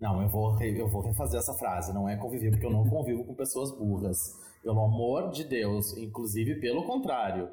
Não, 0.00 0.22
eu 0.22 0.28
vou, 0.28 0.62
eu 0.62 0.88
vou 0.88 1.02
refazer 1.02 1.40
essa 1.40 1.52
frase. 1.54 1.92
Não 1.92 2.08
é 2.08 2.16
conviver, 2.16 2.50
porque 2.50 2.64
eu 2.64 2.70
não 2.70 2.88
convivo 2.88 3.24
com 3.24 3.34
pessoas 3.34 3.76
burras. 3.76 4.18
Pelo 4.62 4.84
amor 4.84 5.30
de 5.30 5.44
Deus. 5.44 5.96
Inclusive, 5.96 6.60
pelo 6.60 6.84
contrário. 6.84 7.48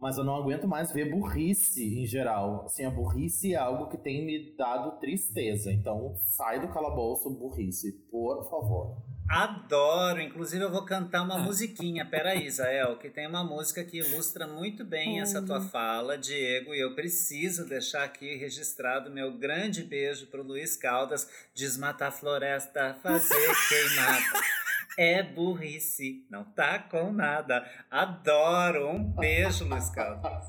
Mas 0.00 0.18
eu 0.18 0.24
não 0.24 0.34
aguento 0.34 0.66
mais 0.66 0.90
ver 0.90 1.10
burrice 1.10 2.00
em 2.00 2.04
geral. 2.06 2.64
Assim, 2.64 2.84
a 2.84 2.90
burrice 2.90 3.54
é 3.54 3.56
algo 3.56 3.88
que 3.88 3.96
tem 3.96 4.26
me 4.26 4.52
dado 4.56 4.98
tristeza. 4.98 5.72
Então, 5.72 6.16
sai 6.24 6.60
do 6.60 6.66
calabouço, 6.68 7.30
burrice, 7.30 7.92
por 8.10 8.42
favor. 8.50 8.96
Adoro, 9.28 10.20
inclusive 10.20 10.62
eu 10.62 10.70
vou 10.70 10.84
cantar 10.84 11.22
uma 11.22 11.38
musiquinha. 11.38 12.04
Peraí, 12.04 12.46
Isael, 12.46 12.98
que 12.98 13.08
tem 13.08 13.26
uma 13.26 13.42
música 13.42 13.82
que 13.82 13.98
ilustra 13.98 14.46
muito 14.46 14.84
bem 14.84 15.20
essa 15.20 15.40
tua 15.40 15.60
fala, 15.60 16.18
Diego, 16.18 16.74
e 16.74 16.80
eu 16.80 16.94
preciso 16.94 17.66
deixar 17.66 18.04
aqui 18.04 18.36
registrado 18.36 19.10
meu 19.10 19.32
grande 19.38 19.84
beijo 19.84 20.26
pro 20.26 20.42
Luiz 20.42 20.76
Caldas, 20.76 21.30
desmatar 21.54 22.08
a 22.08 22.12
floresta, 22.12 22.94
fazer 23.02 23.54
queimada. 23.68 24.22
É 24.98 25.22
burrice, 25.22 26.26
não 26.30 26.44
tá 26.44 26.78
com 26.78 27.12
nada. 27.12 27.66
Adoro, 27.90 28.88
um 28.88 29.02
beijo, 29.02 29.64
Luiz 29.64 29.88
Caldas. 29.90 30.46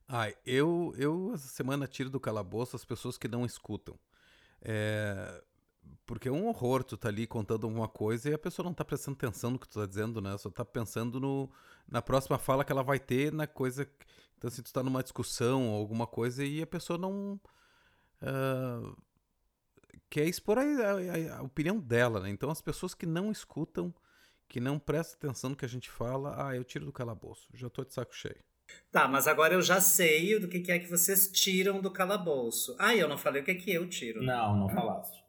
Ai, 0.07 0.35
eu, 0.45 0.93
eu 0.97 1.31
essa 1.33 1.47
semana 1.47 1.87
tiro 1.87 2.09
do 2.09 2.19
calabouço 2.19 2.75
as 2.75 2.85
pessoas 2.85 3.17
que 3.17 3.27
não 3.27 3.45
escutam. 3.45 3.97
É, 4.61 5.43
porque 6.05 6.29
é 6.29 6.31
um 6.31 6.47
horror 6.47 6.83
tu 6.83 6.95
tá 6.95 7.09
ali 7.09 7.27
contando 7.27 7.65
alguma 7.65 7.87
coisa 7.87 8.29
e 8.29 8.33
a 8.33 8.37
pessoa 8.37 8.63
não 8.63 8.73
tá 8.73 8.85
prestando 8.85 9.17
atenção 9.17 9.51
no 9.51 9.59
que 9.59 9.67
tu 9.67 9.79
tá 9.79 9.85
dizendo, 9.85 10.21
né? 10.21 10.37
Só 10.37 10.49
tá 10.49 10.63
pensando 10.63 11.19
no, 11.19 11.49
na 11.87 12.01
próxima 12.01 12.37
fala 12.37 12.63
que 12.63 12.71
ela 12.71 12.83
vai 12.83 12.99
ter, 12.99 13.33
na 13.33 13.47
coisa. 13.47 13.89
Então, 14.37 14.49
se 14.49 14.61
tu 14.61 14.71
tá 14.71 14.83
numa 14.83 15.03
discussão 15.03 15.69
ou 15.69 15.79
alguma 15.79 16.07
coisa 16.07 16.45
e 16.45 16.61
a 16.61 16.67
pessoa 16.67 16.97
não. 16.97 17.39
Ah, 19.95 19.99
quer 20.09 20.25
expor 20.25 20.57
a, 20.57 20.61
a- 20.61 21.37
a 21.39 21.41
opinião 21.43 21.79
dela, 21.79 22.19
né? 22.19 22.29
Então, 22.29 22.49
as 22.49 22.61
pessoas 22.61 22.93
que 22.93 23.05
não 23.05 23.31
escutam, 23.31 23.93
que 24.47 24.59
não 24.59 24.77
prestam 24.79 25.17
atenção 25.29 25.49
no 25.51 25.55
que 25.55 25.65
a 25.65 25.69
gente 25.69 25.89
fala, 25.89 26.47
ah, 26.49 26.55
eu 26.55 26.63
tiro 26.63 26.85
do 26.85 26.91
calabouço, 26.93 27.47
já 27.53 27.69
tô 27.69 27.83
de 27.83 27.93
saco 27.93 28.15
cheio. 28.15 28.43
Tá, 28.91 29.07
mas 29.07 29.27
agora 29.27 29.53
eu 29.53 29.61
já 29.61 29.79
sei 29.79 30.39
do 30.39 30.47
que 30.47 30.59
que 30.59 30.71
é 30.71 30.79
que 30.79 30.87
vocês 30.89 31.27
tiram 31.31 31.79
do 31.81 31.91
calabouço. 31.91 32.75
Ah, 32.79 32.95
eu 32.95 33.07
não 33.07 33.17
falei 33.17 33.41
o 33.41 33.45
que 33.45 33.53
que 33.55 33.71
eu 33.71 33.87
tiro. 33.87 34.23
Não, 34.23 34.55
não 34.57 34.69
falaste. 34.69 35.23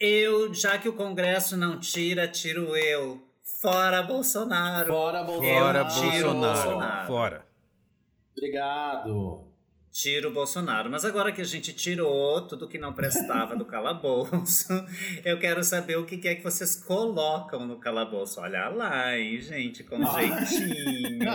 Eu, 0.00 0.52
já 0.54 0.78
que 0.78 0.88
o 0.88 0.94
Congresso 0.94 1.56
não 1.56 1.78
tira, 1.78 2.26
tiro 2.26 2.74
eu. 2.74 3.22
Fora 3.60 4.02
Bolsonaro. 4.02 4.88
Fora 4.88 5.18
Eu 5.20 5.26
Fora 5.26 5.84
tiro 5.86 6.30
Bolsonaro. 6.32 6.40
Bolsonaro. 6.70 7.06
Fora. 7.06 7.46
Obrigado. 8.36 9.47
Tiro 10.00 10.28
o 10.28 10.32
Bolsonaro. 10.32 10.88
Mas 10.88 11.04
agora 11.04 11.32
que 11.32 11.40
a 11.40 11.44
gente 11.44 11.72
tirou 11.72 12.46
tudo 12.46 12.68
que 12.68 12.78
não 12.78 12.92
prestava 12.92 13.56
do 13.56 13.64
calabouço, 13.66 14.72
eu 15.24 15.40
quero 15.40 15.64
saber 15.64 15.96
o 15.96 16.06
que 16.06 16.28
é 16.28 16.36
que 16.36 16.42
vocês 16.44 16.76
colocam 16.76 17.66
no 17.66 17.80
calabouço. 17.80 18.40
Olha 18.40 18.68
lá, 18.68 19.18
hein, 19.18 19.40
gente, 19.40 19.82
com 19.82 19.96
jeitinho. 19.96 21.18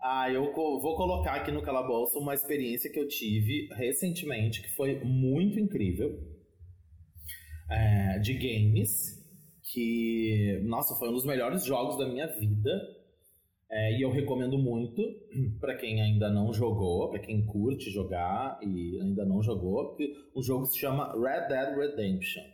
ah, 0.00 0.30
eu 0.32 0.50
vou 0.50 0.96
colocar 0.96 1.34
aqui 1.34 1.52
no 1.52 1.60
calabouço 1.60 2.18
uma 2.18 2.32
experiência 2.32 2.90
que 2.90 2.98
eu 2.98 3.06
tive 3.06 3.68
recentemente, 3.74 4.62
que 4.62 4.74
foi 4.74 4.98
muito 5.04 5.60
incrível, 5.60 6.18
é, 7.70 8.18
de 8.18 8.32
games, 8.32 9.22
que, 9.62 10.62
nossa, 10.64 10.94
foi 10.94 11.10
um 11.10 11.12
dos 11.12 11.26
melhores 11.26 11.66
jogos 11.66 11.98
da 11.98 12.08
minha 12.08 12.26
vida, 12.28 12.80
é, 13.70 13.98
e 13.98 14.02
eu 14.02 14.10
recomendo 14.10 14.56
muito 14.58 15.02
pra 15.60 15.76
quem 15.76 16.00
ainda 16.00 16.28
não 16.30 16.52
jogou, 16.52 17.10
pra 17.10 17.18
quem 17.18 17.44
curte 17.44 17.90
jogar 17.90 18.58
e 18.62 19.00
ainda 19.00 19.24
não 19.24 19.42
jogou, 19.42 19.94
que 19.94 20.12
o 20.34 20.42
jogo 20.42 20.66
se 20.66 20.78
chama 20.78 21.12
Red 21.12 21.48
Dead 21.48 21.76
Redemption. 21.76 22.44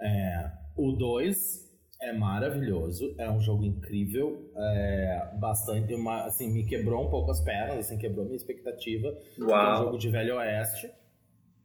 É, 0.00 0.52
o 0.76 0.92
2 0.92 1.68
é 2.00 2.12
maravilhoso, 2.12 3.14
é 3.18 3.28
um 3.28 3.40
jogo 3.40 3.64
incrível, 3.64 4.48
é 4.56 5.30
bastante, 5.40 5.92
uma, 5.94 6.24
assim, 6.26 6.52
me 6.52 6.64
quebrou 6.64 7.06
um 7.06 7.10
pouco 7.10 7.32
as 7.32 7.40
pernas, 7.40 7.78
assim, 7.78 7.98
quebrou 7.98 8.24
minha 8.24 8.36
expectativa. 8.36 9.08
É 9.08 9.42
um 9.42 9.46
Uau. 9.48 9.84
jogo 9.84 9.98
de 9.98 10.08
Velho 10.08 10.36
Oeste. 10.36 10.88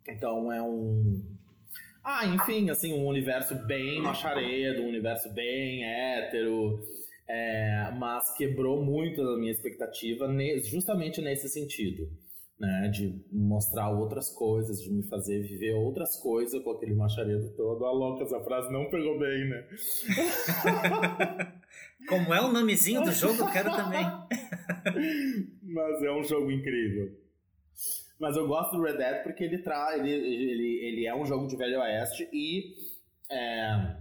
Então 0.08 0.52
é 0.52 0.62
um. 0.62 1.22
Ah, 2.04 2.26
enfim, 2.26 2.70
assim, 2.70 2.94
um 2.94 3.06
universo 3.06 3.56
bem 3.66 4.02
macharedo, 4.02 4.82
um 4.82 4.90
universo 4.90 5.32
bem 5.32 5.86
hétero. 5.86 6.82
É, 7.28 7.92
mas 7.98 8.34
quebrou 8.36 8.84
muito 8.84 9.22
a 9.22 9.38
minha 9.38 9.52
expectativa 9.52 10.28
ne- 10.28 10.60
justamente 10.60 11.22
nesse 11.22 11.50
sentido. 11.50 12.10
Né, 12.60 12.88
de 12.94 13.20
mostrar 13.32 13.90
outras 13.90 14.30
coisas, 14.30 14.82
de 14.82 14.90
me 14.90 15.04
fazer 15.04 15.42
viver 15.42 15.74
outras 15.74 16.16
coisas 16.16 16.64
com 16.64 16.72
aquele 16.72 16.94
macharedo 16.94 17.50
todo. 17.58 17.84
A 17.84 17.92
louca, 17.92 18.24
essa 18.24 18.40
frase 18.42 18.72
não 18.72 18.90
pegou 18.90 19.20
bem, 19.20 19.50
né? 19.50 19.68
Como 22.08 22.34
é 22.34 22.40
o 22.42 22.54
nomezinho 22.54 23.04
do 23.04 23.12
jogo, 23.12 23.42
eu 23.42 23.52
quero 23.52 23.70
também. 23.76 24.06
Mas 25.64 26.04
é 26.04 26.12
um 26.12 26.24
jogo 26.24 26.52
incrível. 26.52 27.12
Mas 28.20 28.38
eu 28.38 28.48
gosto 28.48 28.78
do 28.78 28.84
Red 28.84 28.98
Dead 28.98 29.24
porque 29.24 29.44
ele, 29.44 29.58
tra 29.58 29.98
ele, 29.98 30.10
ele, 30.12 30.80
ele 30.86 31.06
é 31.06 31.16
um 31.16 31.26
jogo 31.26 31.48
de 31.48 31.58
Velho 31.58 31.80
Oeste 31.80 32.30
e, 32.32 32.76
é, 33.30 33.98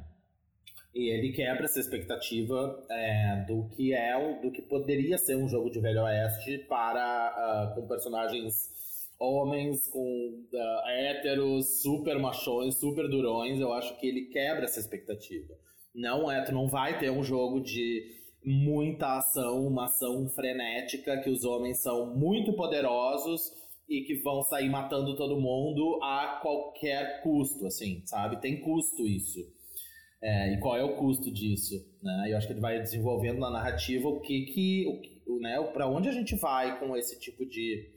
e 0.94 1.08
ele 1.10 1.32
quebra 1.32 1.64
essa 1.64 1.80
expectativa 1.80 2.84
é, 2.90 3.44
do 3.46 3.68
que 3.70 3.92
é 3.94 4.16
o- 4.16 4.40
do 4.42 4.50
que 4.50 4.62
poderia 4.62 5.16
ser 5.18 5.36
um 5.36 5.48
jogo 5.48 5.70
de 5.70 5.80
Velho 5.80 6.02
Oeste 6.02 6.58
para 6.68 7.00
ah, 7.02 7.72
com 7.74 7.86
personagens 7.86 8.70
homens, 9.18 9.88
com 9.88 10.44
ah, 10.54 10.82
héteros, 10.88 11.80
super 11.82 12.18
machões, 12.18 12.78
super 12.78 13.08
durões. 13.08 13.58
Eu 13.60 13.72
acho 13.72 13.98
que 13.98 14.06
ele 14.06 14.26
quebra 14.26 14.64
essa 14.64 14.80
expectativa. 14.80 15.54
Não 15.94 16.30
é, 16.30 16.42
tu 16.44 16.52
não 16.52 16.68
vai 16.68 16.98
ter 16.98 17.10
um 17.10 17.22
jogo 17.22 17.60
de 17.60 18.02
muita 18.44 19.18
ação, 19.18 19.66
uma 19.66 19.84
ação 19.84 20.28
frenética, 20.30 21.18
que 21.18 21.30
os 21.30 21.44
homens 21.44 21.80
são 21.80 22.14
muito 22.16 22.52
poderosos 22.54 23.40
e 23.88 24.02
que 24.02 24.16
vão 24.22 24.42
sair 24.42 24.68
matando 24.68 25.14
todo 25.16 25.40
mundo 25.40 26.00
a 26.02 26.38
qualquer 26.42 27.22
custo, 27.22 27.66
assim, 27.66 28.02
sabe? 28.06 28.40
Tem 28.40 28.60
custo 28.60 29.06
isso. 29.06 29.40
É, 30.22 30.52
e 30.52 30.60
qual 30.60 30.76
é 30.76 30.84
o 30.84 30.96
custo 30.96 31.32
disso? 31.32 31.84
Né? 32.00 32.28
Eu 32.30 32.36
acho 32.36 32.46
que 32.46 32.52
ele 32.52 32.60
vai 32.60 32.78
desenvolvendo 32.78 33.40
na 33.40 33.50
narrativa 33.50 34.08
o 34.08 34.20
que 34.20 34.42
que, 34.42 34.86
o 35.26 35.40
né, 35.40 35.60
para 35.72 35.88
onde 35.88 36.08
a 36.08 36.12
gente 36.12 36.36
vai 36.36 36.78
com 36.78 36.96
esse 36.96 37.18
tipo 37.18 37.44
de 37.44 37.90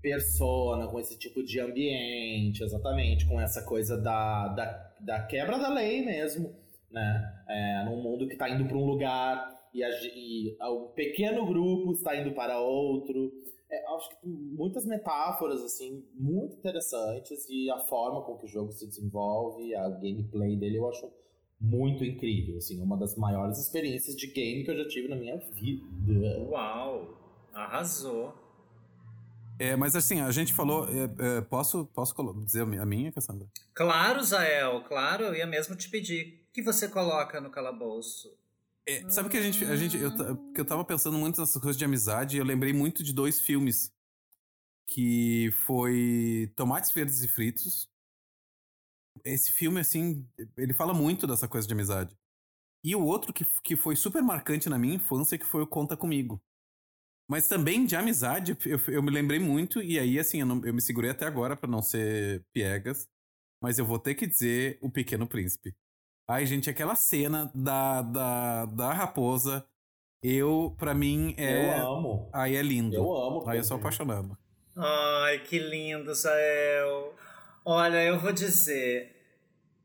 persona, 0.00 0.88
com 0.88 0.98
esse 0.98 1.16
tipo 1.18 1.42
de 1.42 1.60
ambiente, 1.60 2.64
exatamente, 2.64 3.26
com 3.26 3.40
essa 3.40 3.62
coisa 3.62 4.00
da, 4.00 4.48
da, 4.48 4.94
da 4.98 5.22
quebra 5.26 5.58
da 5.58 5.72
lei 5.72 6.04
mesmo, 6.04 6.52
né? 6.90 7.44
É, 7.48 7.84
num 7.84 8.02
mundo 8.02 8.26
que 8.26 8.32
está 8.32 8.48
indo 8.48 8.66
para 8.66 8.76
um 8.76 8.86
lugar 8.86 9.62
e, 9.72 9.84
a, 9.84 9.88
e 10.14 10.56
um 10.62 10.88
pequeno 10.94 11.46
grupo 11.46 11.92
está 11.92 12.16
indo 12.16 12.32
para 12.32 12.58
outro. 12.58 13.30
É, 13.70 13.94
acho 13.94 14.08
que 14.10 14.26
muitas 14.26 14.84
metáforas 14.84 15.62
assim 15.62 16.04
muito 16.14 16.56
interessantes 16.56 17.48
e 17.48 17.70
a 17.70 17.78
forma 17.78 18.22
com 18.22 18.36
que 18.36 18.46
o 18.46 18.48
jogo 18.48 18.72
se 18.72 18.86
desenvolve, 18.86 19.74
a 19.74 19.88
gameplay 19.88 20.56
dele 20.56 20.78
eu 20.78 20.88
acho 20.88 21.10
muito 21.62 22.04
incrível, 22.04 22.58
assim, 22.58 22.82
uma 22.82 22.96
das 22.96 23.14
maiores 23.16 23.58
experiências 23.58 24.16
de 24.16 24.26
game 24.26 24.64
que 24.64 24.70
eu 24.72 24.76
já 24.76 24.88
tive 24.88 25.06
na 25.08 25.14
minha 25.16 25.36
vida. 25.38 26.38
Uau, 26.50 27.16
arrasou. 27.54 28.34
É, 29.58 29.76
mas 29.76 29.94
assim, 29.94 30.20
a 30.20 30.32
gente 30.32 30.52
falou. 30.52 30.88
é, 30.88 31.36
é, 31.38 31.40
posso, 31.42 31.86
posso 31.86 32.14
dizer 32.44 32.62
a 32.62 32.66
mi- 32.66 32.78
a 32.78 32.84
minha, 32.84 33.12
Cassandra? 33.12 33.46
Claro, 33.72 34.20
Zael, 34.24 34.82
claro, 34.88 35.24
eu 35.26 35.34
ia 35.36 35.46
mesmo 35.46 35.76
te 35.76 35.88
pedir. 35.88 36.44
O 36.50 36.52
que 36.52 36.62
você 36.62 36.88
coloca 36.88 37.40
no 37.40 37.48
calabouço? 37.48 38.28
É, 38.84 39.08
sabe 39.08 39.28
que 39.28 39.36
a 39.36 39.42
gente. 39.42 39.64
A 39.64 39.76
gente 39.76 39.96
eu, 39.96 40.10
que 40.52 40.60
eu 40.60 40.64
tava 40.64 40.84
pensando 40.84 41.16
muito 41.16 41.38
nessas 41.40 41.62
coisas 41.62 41.78
de 41.78 41.84
amizade 41.84 42.36
e 42.36 42.40
eu 42.40 42.44
lembrei 42.44 42.72
muito 42.72 43.04
de 43.04 43.12
dois 43.12 43.40
filmes. 43.40 43.92
Que 44.88 45.50
foi 45.64 46.52
Tomates 46.56 46.90
Verdes 46.90 47.22
e 47.22 47.28
Fritos. 47.28 47.88
Esse 49.24 49.52
filme, 49.52 49.80
assim, 49.80 50.26
ele 50.56 50.72
fala 50.74 50.92
muito 50.94 51.26
dessa 51.26 51.46
coisa 51.48 51.66
de 51.66 51.74
amizade. 51.74 52.16
E 52.84 52.96
o 52.96 53.04
outro 53.04 53.32
que, 53.32 53.44
que 53.62 53.76
foi 53.76 53.94
super 53.94 54.22
marcante 54.22 54.68
na 54.68 54.78
minha 54.78 54.94
infância, 54.96 55.38
que 55.38 55.46
foi 55.46 55.62
o 55.62 55.66
Conta 55.66 55.96
Comigo. 55.96 56.42
Mas 57.30 57.46
também 57.46 57.86
de 57.86 57.94
amizade, 57.94 58.56
eu, 58.66 58.78
eu 58.88 59.02
me 59.02 59.10
lembrei 59.10 59.38
muito, 59.38 59.80
e 59.80 59.98
aí, 59.98 60.18
assim, 60.18 60.40
eu, 60.40 60.46
não- 60.46 60.64
eu 60.64 60.74
me 60.74 60.80
segurei 60.82 61.10
até 61.10 61.24
agora 61.24 61.56
pra 61.56 61.70
não 61.70 61.80
ser 61.80 62.44
piegas, 62.52 63.08
mas 63.62 63.78
eu 63.78 63.86
vou 63.86 63.98
ter 63.98 64.14
que 64.16 64.26
dizer 64.26 64.78
O 64.82 64.90
Pequeno 64.90 65.26
Príncipe. 65.26 65.74
Ai, 66.28 66.44
gente, 66.46 66.68
aquela 66.68 66.94
cena 66.96 67.50
da, 67.54 68.02
da, 68.02 68.66
da 68.66 68.92
raposa, 68.92 69.64
eu, 70.22 70.74
pra 70.78 70.94
mim, 70.94 71.34
é. 71.36 71.78
Eu 71.78 71.86
amo. 71.86 72.30
Aí 72.32 72.54
é 72.56 72.62
lindo. 72.62 72.94
Eu 72.96 73.12
amo. 73.16 73.48
Aí 73.48 73.58
eu 73.58 73.64
sou 73.64 73.76
apaixonado. 73.76 74.36
Ai, 74.76 75.38
que 75.40 75.58
lindo, 75.58 76.14
Jael. 76.14 77.14
Olha, 77.64 78.02
eu 78.02 78.18
vou 78.18 78.32
dizer, 78.32 79.14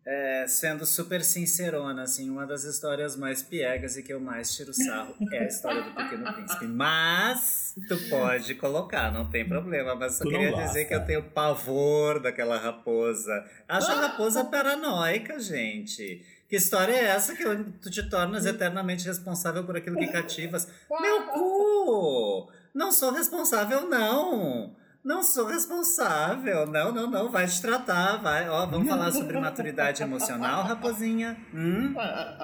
é, 0.06 0.46
sendo 0.48 0.86
super 0.86 1.24
sincerona, 1.24 2.04
assim, 2.04 2.30
uma 2.30 2.46
das 2.48 2.64
histórias 2.64 3.16
mais 3.16 3.44
piegas 3.44 3.98
e 3.98 4.04
que 4.04 4.12
eu 4.12 4.20
mais 4.20 4.56
tiro 4.56 4.74
sarro 4.74 5.14
é 5.32 5.40
a 5.40 5.48
história 5.48 5.82
do 5.84 5.92
Pequeno 5.92 6.34
Príncipe. 6.34 6.66
Mas 6.66 7.76
tu 7.88 7.98
pode 8.10 8.56
colocar, 8.56 9.12
não 9.12 9.30
tem 9.30 9.48
problema. 9.48 9.96
Mas 9.96 10.14
só 10.16 10.24
Tu 10.24 10.32
não 10.32 10.40
queria 10.40 10.52
gosta. 10.52 10.68
dizer 10.68 10.86
que 10.86 10.96
eu 10.96 11.06
tenho 11.06 11.24
pavor 11.24 12.20
daquela 12.20 12.58
raposa. 12.58 13.46
Acho 13.68 13.92
a 13.92 14.08
raposa 14.08 14.46
paranoica, 14.46 15.40
gente. 15.40 16.26
Que 16.50 16.56
história 16.56 16.94
é 16.94 17.04
essa 17.08 17.36
que 17.36 17.44
tu 17.82 17.92
te 17.92 18.10
tornas 18.10 18.46
eternamente 18.46 19.06
responsável 19.06 19.66
por 19.66 19.76
aquilo 19.76 19.98
que 19.98 20.08
cativas? 20.08 20.68
Meu 20.90 21.24
cu! 21.28 22.50
Não 22.74 22.92
sou 22.92 23.12
responsável, 23.12 23.88
não! 23.90 24.74
Não 25.08 25.24
sou 25.24 25.48
responsável. 25.48 26.68
Não, 26.68 26.92
não, 26.92 27.10
não. 27.10 27.32
Vai 27.32 27.48
te 27.48 27.62
tratar. 27.62 28.18
Vai. 28.18 28.50
Ó, 28.50 28.66
vamos 28.66 28.90
falar 28.90 29.10
sobre 29.10 29.40
maturidade 29.40 30.04
emocional, 30.04 30.64
raposinha? 30.64 31.38
Hum? 31.54 31.96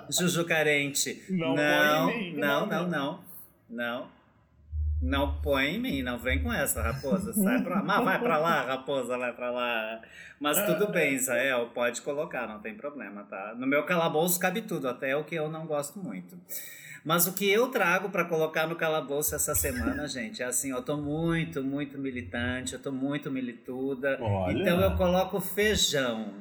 Juju 0.09 0.45
carente. 0.45 1.25
Não 1.29 1.55
não, 1.55 2.07
mim, 2.07 2.37
não, 2.37 2.65
não, 2.65 2.87
não, 2.87 2.89
não. 2.89 3.19
Não. 3.69 4.07
Não 5.01 5.41
põe 5.41 5.75
em 5.75 5.79
mim, 5.81 6.01
não 6.01 6.17
vem 6.17 6.41
com 6.41 6.53
essa, 6.53 6.81
raposa. 6.81 7.33
Sai 7.33 7.61
pra 7.61 7.81
lá. 7.81 7.99
Vai 7.99 8.19
pra 8.21 8.37
lá, 8.37 8.61
raposa, 8.61 9.17
vai 9.17 9.33
pra 9.33 9.51
lá. 9.51 10.01
Mas 10.39 10.65
tudo 10.65 10.89
bem, 10.89 11.15
Israel, 11.15 11.69
pode 11.73 12.01
colocar, 12.01 12.47
não 12.47 12.59
tem 12.59 12.75
problema, 12.75 13.23
tá? 13.23 13.53
No 13.57 13.67
meu 13.67 13.83
calabouço 13.83 14.39
cabe 14.39 14.61
tudo, 14.61 14.87
até 14.87 15.13
o 15.17 15.25
que 15.25 15.35
eu 15.35 15.49
não 15.49 15.65
gosto 15.65 15.99
muito. 15.99 16.39
Mas 17.03 17.27
o 17.27 17.33
que 17.33 17.49
eu 17.49 17.67
trago 17.67 18.09
pra 18.09 18.23
colocar 18.23 18.65
no 18.65 18.75
calabouço 18.75 19.35
essa 19.35 19.53
semana, 19.53 20.07
gente, 20.07 20.41
é 20.41 20.45
assim, 20.45 20.71
eu 20.71 20.81
tô 20.81 20.95
muito, 20.95 21.61
muito 21.61 21.97
militante, 21.97 22.73
eu 22.73 22.81
tô 22.81 22.91
muito 22.91 23.29
milituda. 23.29 24.17
Olha. 24.21 24.61
Então 24.61 24.79
eu 24.79 24.95
coloco 24.95 25.39
feijão. 25.41 26.33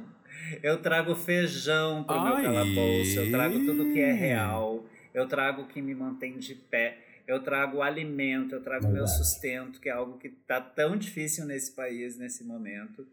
Eu 0.62 0.80
trago 0.80 1.14
feijão 1.14 2.04
pro 2.04 2.20
meu 2.20 2.34
Ai. 2.34 2.42
calabouço, 2.42 3.18
eu 3.18 3.30
trago 3.30 3.64
tudo 3.64 3.92
que 3.92 4.00
é 4.00 4.12
real, 4.12 4.84
eu 5.14 5.26
trago 5.26 5.62
o 5.62 5.66
que 5.66 5.80
me 5.80 5.94
mantém 5.94 6.36
de 6.38 6.54
pé, 6.54 6.98
eu 7.26 7.42
trago 7.42 7.80
alimento, 7.80 8.54
eu 8.54 8.62
trago 8.62 8.84
meu 8.84 9.04
Verdade. 9.04 9.16
sustento, 9.16 9.80
que 9.80 9.88
é 9.88 9.92
algo 9.92 10.18
que 10.18 10.28
tá 10.28 10.60
tão 10.60 10.96
difícil 10.96 11.46
nesse 11.46 11.72
país, 11.74 12.18
nesse 12.18 12.44
momento. 12.44 13.06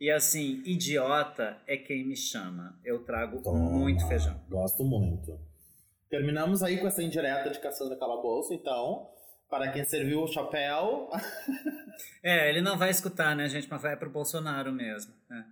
E 0.00 0.10
assim, 0.10 0.60
idiota 0.64 1.56
é 1.66 1.76
quem 1.76 2.04
me 2.04 2.16
chama. 2.16 2.78
Eu 2.84 2.98
trago 3.04 3.40
Toma. 3.40 3.58
muito 3.58 4.06
feijão. 4.08 4.38
Gosto 4.50 4.84
muito. 4.84 5.38
Terminamos 6.12 6.62
aí 6.62 6.76
com 6.76 6.86
essa 6.86 7.02
indireta 7.02 7.48
de 7.48 7.58
Cassandra 7.58 7.96
Calabouço, 7.96 8.52
então. 8.52 9.08
Para 9.48 9.72
quem 9.72 9.82
serviu 9.82 10.22
o 10.22 10.28
chapéu. 10.28 11.08
É, 12.24 12.48
ele 12.48 12.62
não 12.62 12.78
vai 12.78 12.88
escutar, 12.90 13.36
né, 13.36 13.48
gente? 13.48 13.68
Mas 13.68 13.82
vai 13.82 13.96
pro 13.96 14.08
Bolsonaro 14.08 14.72
mesmo. 14.72 15.12
né? 15.28 15.44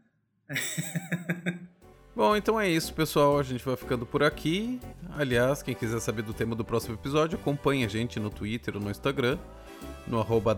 Bom, 2.15 2.37
então 2.37 2.59
é 2.59 2.69
isso, 2.69 2.95
pessoal. 2.95 3.39
A 3.39 3.43
gente 3.43 3.65
vai 3.65 3.77
ficando 3.77 4.07
por 4.07 4.23
aqui. 4.23 4.81
Aliás, 5.19 5.63
quem 5.63 5.75
quiser 5.75 6.01
saber 6.01 6.23
do 6.23 6.33
tema 6.33 6.55
do 6.55 6.65
próximo 6.65 6.95
episódio, 6.95 7.39
acompanhe 7.39 7.85
a 7.85 7.89
gente 7.89 8.19
no 8.19 8.31
Twitter 8.31 8.77
ou 8.77 8.81
no 8.81 8.91
Instagram, 8.91 9.39
no 10.07 10.21
arroba. 10.21 10.57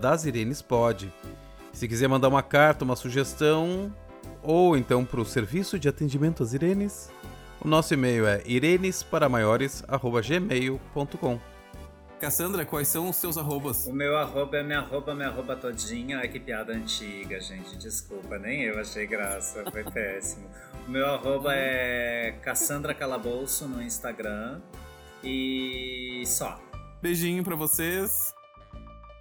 Se 1.72 1.88
quiser 1.88 2.08
mandar 2.08 2.28
uma 2.28 2.42
carta, 2.42 2.84
uma 2.84 2.94
sugestão, 2.94 3.92
ou 4.42 4.76
então 4.76 5.04
para 5.04 5.20
o 5.20 5.24
Serviço 5.24 5.78
de 5.78 5.88
Atendimento 5.88 6.42
às 6.42 6.52
Irenes, 6.52 7.10
o 7.64 7.68
nosso 7.68 7.94
e-mail 7.94 8.26
é 8.26 8.42
irenesparamaiores.gmail.com. 8.44 11.40
Cassandra, 12.20 12.64
quais 12.64 12.88
são 12.88 13.08
os 13.08 13.16
seus 13.16 13.36
arrobas? 13.36 13.88
O 13.88 13.92
meu 13.92 14.16
arroba 14.16 14.58
é 14.58 14.62
minha 14.62 14.78
arroba, 14.78 15.12
minha 15.14 15.28
arroba 15.28 15.56
todinha. 15.56 16.18
Ai, 16.18 16.28
que 16.28 16.38
piada 16.38 16.72
antiga, 16.72 17.40
gente. 17.40 17.76
Desculpa, 17.76 18.38
nem 18.38 18.62
eu 18.62 18.78
achei 18.78 19.06
graça. 19.06 19.64
Foi 19.70 19.82
péssimo. 19.90 20.48
O 20.86 20.90
meu 20.90 21.06
arroba 21.06 21.52
é 21.52 22.38
Cassandra 22.42 22.94
Calabouço 22.94 23.66
no 23.66 23.82
Instagram. 23.82 24.60
E 25.24 26.22
só. 26.26 26.60
Beijinho 27.00 27.42
pra 27.42 27.56
vocês. 27.56 28.32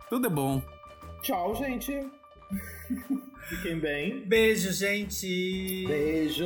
Tudo 0.09 0.27
é 0.27 0.29
bom. 0.29 0.61
Tchau, 1.23 1.55
gente. 1.55 2.07
Fiquem 3.49 3.79
bem. 3.79 4.21
Beijo, 4.27 4.71
gente! 4.71 5.85
Beijo. 5.87 6.45